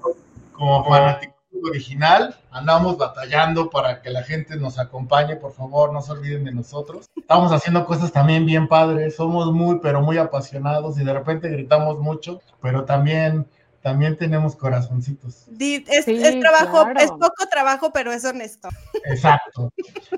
como 0.51 0.84
fanático 0.86 1.36
original, 1.64 2.36
andamos 2.51 2.97
batallando 2.97 3.70
para 3.70 4.01
que 4.01 4.10
la 4.10 4.24
gente 4.24 4.55
nos 4.55 4.80
acompañe, 4.80 5.36
por 5.36 5.53
favor, 5.53 5.93
no 5.93 6.01
se 6.01 6.12
olviden 6.12 6.45
de 6.45 6.51
nosotros. 6.51 7.10
Estamos 7.16 7.51
haciendo 7.51 7.86
cosas 7.86 8.12
también 8.12 8.45
bien 8.45 8.68
padres, 8.68 9.16
somos 9.16 9.51
muy, 9.51 9.80
pero 9.80 10.01
muy 10.01 10.18
apasionados 10.18 10.99
y 10.99 11.03
de 11.03 11.14
repente 11.14 11.49
gritamos 11.49 11.99
mucho, 11.99 12.41
pero 12.62 12.86
también, 12.86 13.47
también 13.82 14.17
tenemos 14.17 14.55
corazoncitos. 14.55 15.45
Di- 15.47 15.86
Es, 15.88 16.05
Sí, 16.05 16.15
es 16.21 16.39
trabajo, 16.39 16.84
claro. 16.84 16.99
es 16.99 17.11
poco 17.11 17.45
trabajo, 17.49 17.91
pero 17.93 18.11
es 18.11 18.25
honesto. 18.25 18.69
Exacto. 19.05 19.71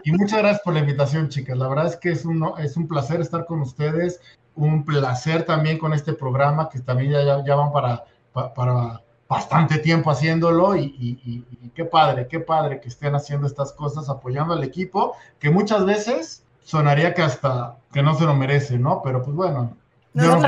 Y 0.03 0.11
muchas 0.11 0.39
gracias 0.39 0.61
por 0.63 0.73
la 0.73 0.79
invitación, 0.79 1.29
chicas. 1.29 1.57
La 1.57 1.67
verdad 1.67 1.87
es 1.87 1.95
que 1.97 2.11
es 2.11 2.25
un, 2.25 2.51
es 2.59 2.77
un 2.77 2.87
placer 2.87 3.21
estar 3.21 3.45
con 3.45 3.61
ustedes, 3.61 4.19
un 4.55 4.83
placer 4.85 5.43
también 5.43 5.77
con 5.77 5.93
este 5.93 6.13
programa, 6.13 6.69
que 6.69 6.79
también 6.79 7.11
ya, 7.11 7.23
ya, 7.23 7.43
ya 7.45 7.55
van 7.55 7.71
para, 7.71 8.03
pa- 8.33 8.53
para 8.53 9.01
bastante 9.27 9.77
tiempo 9.77 10.09
haciéndolo 10.09 10.75
y, 10.75 10.85
y- 10.85 11.21
y- 11.23 11.45
y 11.65 11.69
qué 11.69 11.85
padre, 11.85 12.27
qué 12.27 12.39
padre 12.39 12.79
que 12.81 12.87
estén 12.89 13.13
haciendo 13.13 13.45
estas 13.45 13.71
cosas, 13.73 14.09
apoyando 14.09 14.53
al 14.53 14.63
equipo, 14.63 15.15
que 15.37 15.51
muchas 15.51 15.85
veces 15.85 16.43
sonaría 16.63 17.13
que 17.13 17.21
hasta 17.21 17.75
que 17.93 18.01
no 18.01 18.15
se 18.15 18.25
lo 18.25 18.33
merece, 18.35 18.79
¿no? 18.79 19.01
Pero 19.03 19.21
pues 19.21 19.35
bueno. 19.35 19.75
No, 20.13 20.35
no 20.37 20.41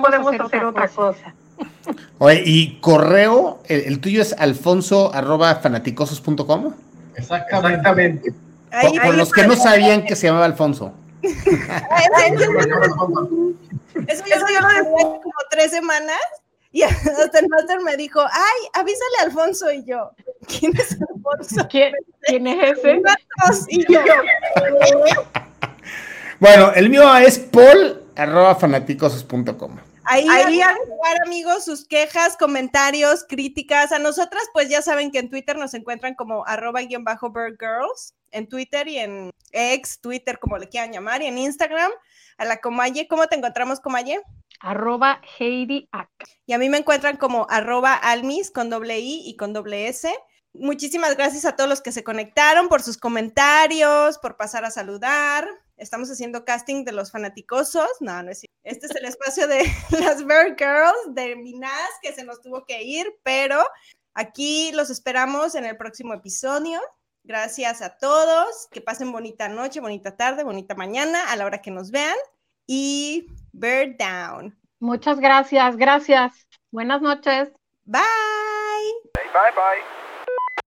podemos 0.00 0.34
hacer 0.40 0.64
otra 0.64 0.88
cosa. 0.88 1.34
Oye, 2.18 2.42
y 2.44 2.78
correo, 2.80 3.60
el, 3.66 3.80
el 3.82 4.00
tuyo 4.00 4.22
es 4.22 4.32
alfonso 4.38 5.12
arroba 5.14 5.54
fanaticosos.com. 5.56 6.74
Exactamente. 7.16 8.32
Ahí- 8.70 8.98
Por, 8.98 9.14
los 9.14 9.32
que 9.32 9.46
no 9.46 9.56
sabían 9.56 10.04
que 10.04 10.14
se 10.14 10.26
llamaba 10.26 10.44
Alfonso. 10.44 10.92
Eso 14.06 14.24
yo 14.26 14.60
lo 14.60 14.84
como 14.90 15.32
tres 15.50 15.70
semanas 15.70 16.18
y 16.70 16.82
hasta 16.82 17.38
el 17.38 17.48
máster 17.48 17.80
me 17.80 17.96
dijo, 17.96 18.20
ay, 18.20 18.68
avísale 18.74 19.16
a 19.20 19.24
Alfonso 19.24 19.70
y 19.72 19.84
yo. 19.84 20.10
¿Quién 20.46 20.72
es 20.76 20.92
Alfonso? 21.00 21.66
¿Quién, 21.68 21.92
quién 22.22 22.46
es 22.46 22.78
ese? 22.78 23.00
Matos, 23.00 23.64
Y 23.68 23.90
yo, 23.92 24.00
Bueno, 26.38 26.72
el 26.74 26.90
mío 26.90 27.16
es 27.16 27.38
paul 27.38 28.02
arroba 28.16 28.54
fanaticosos.com. 28.54 29.76
Ahí, 30.10 30.26
Ahí 30.26 30.62
hagan 30.62 30.78
llegar, 30.78 31.18
amigos, 31.26 31.66
sus 31.66 31.86
quejas, 31.86 32.38
comentarios, 32.38 33.26
críticas. 33.28 33.92
A 33.92 33.98
nosotras, 33.98 34.42
pues 34.54 34.70
ya 34.70 34.80
saben 34.80 35.10
que 35.10 35.18
en 35.18 35.28
Twitter 35.28 35.56
nos 35.56 35.74
encuentran 35.74 36.14
como 36.14 36.46
arroba 36.46 36.80
guion 36.80 37.04
bajo 37.04 37.30
birdgirls, 37.30 38.14
en 38.30 38.48
Twitter 38.48 38.88
y 38.88 38.98
en 38.98 39.30
ex, 39.52 40.00
Twitter, 40.00 40.38
como 40.38 40.56
le 40.56 40.70
quieran 40.70 40.92
llamar, 40.92 41.20
y 41.20 41.26
en 41.26 41.36
Instagram, 41.36 41.92
a 42.38 42.44
la 42.46 42.56
Comaye. 42.56 43.06
¿Cómo 43.06 43.26
te 43.26 43.36
encontramos, 43.36 43.80
Comaye? 43.80 44.22
Arroba 44.60 45.20
Heidi 45.38 45.90
Ak. 45.92 46.08
Y 46.46 46.54
a 46.54 46.58
mí 46.58 46.70
me 46.70 46.78
encuentran 46.78 47.18
como 47.18 47.46
arroba 47.50 47.92
almis 47.92 48.50
con 48.50 48.70
doble 48.70 48.98
i 49.00 49.28
y 49.28 49.36
con 49.36 49.52
doble 49.52 49.88
s. 49.88 50.10
Muchísimas 50.60 51.16
gracias 51.16 51.44
a 51.44 51.56
todos 51.56 51.68
los 51.68 51.80
que 51.80 51.92
se 51.92 52.04
conectaron 52.04 52.68
por 52.68 52.82
sus 52.82 52.96
comentarios, 52.96 54.18
por 54.18 54.36
pasar 54.36 54.64
a 54.64 54.70
saludar. 54.70 55.48
Estamos 55.76 56.10
haciendo 56.10 56.44
casting 56.44 56.84
de 56.84 56.92
los 56.92 57.12
fanaticosos. 57.12 57.88
No, 58.00 58.22
no 58.22 58.30
es 58.30 58.40
cierto. 58.40 58.56
Este 58.64 58.86
es 58.86 58.96
el 58.96 59.04
espacio 59.04 59.46
de 59.46 59.64
las 60.00 60.24
Bear 60.24 60.56
Girls, 60.58 61.14
de 61.14 61.36
Minas, 61.36 61.90
que 62.02 62.12
se 62.12 62.24
nos 62.24 62.40
tuvo 62.42 62.64
que 62.66 62.82
ir, 62.82 63.06
pero 63.22 63.64
aquí 64.14 64.72
los 64.72 64.90
esperamos 64.90 65.54
en 65.54 65.64
el 65.64 65.76
próximo 65.76 66.14
episodio. 66.14 66.80
Gracias 67.24 67.82
a 67.82 67.96
todos. 67.96 68.68
Que 68.70 68.80
pasen 68.80 69.12
bonita 69.12 69.48
noche, 69.48 69.80
bonita 69.80 70.16
tarde, 70.16 70.44
bonita 70.44 70.74
mañana, 70.74 71.30
a 71.30 71.36
la 71.36 71.46
hora 71.46 71.62
que 71.62 71.70
nos 71.70 71.90
vean. 71.90 72.16
Y 72.66 73.26
Bear 73.52 73.96
Down. 73.96 74.58
Muchas 74.80 75.20
gracias, 75.20 75.76
gracias. 75.76 76.48
Buenas 76.70 77.00
noches. 77.00 77.50
Bye. 77.84 78.02
Bye 79.14 79.52
bye. 79.54 80.07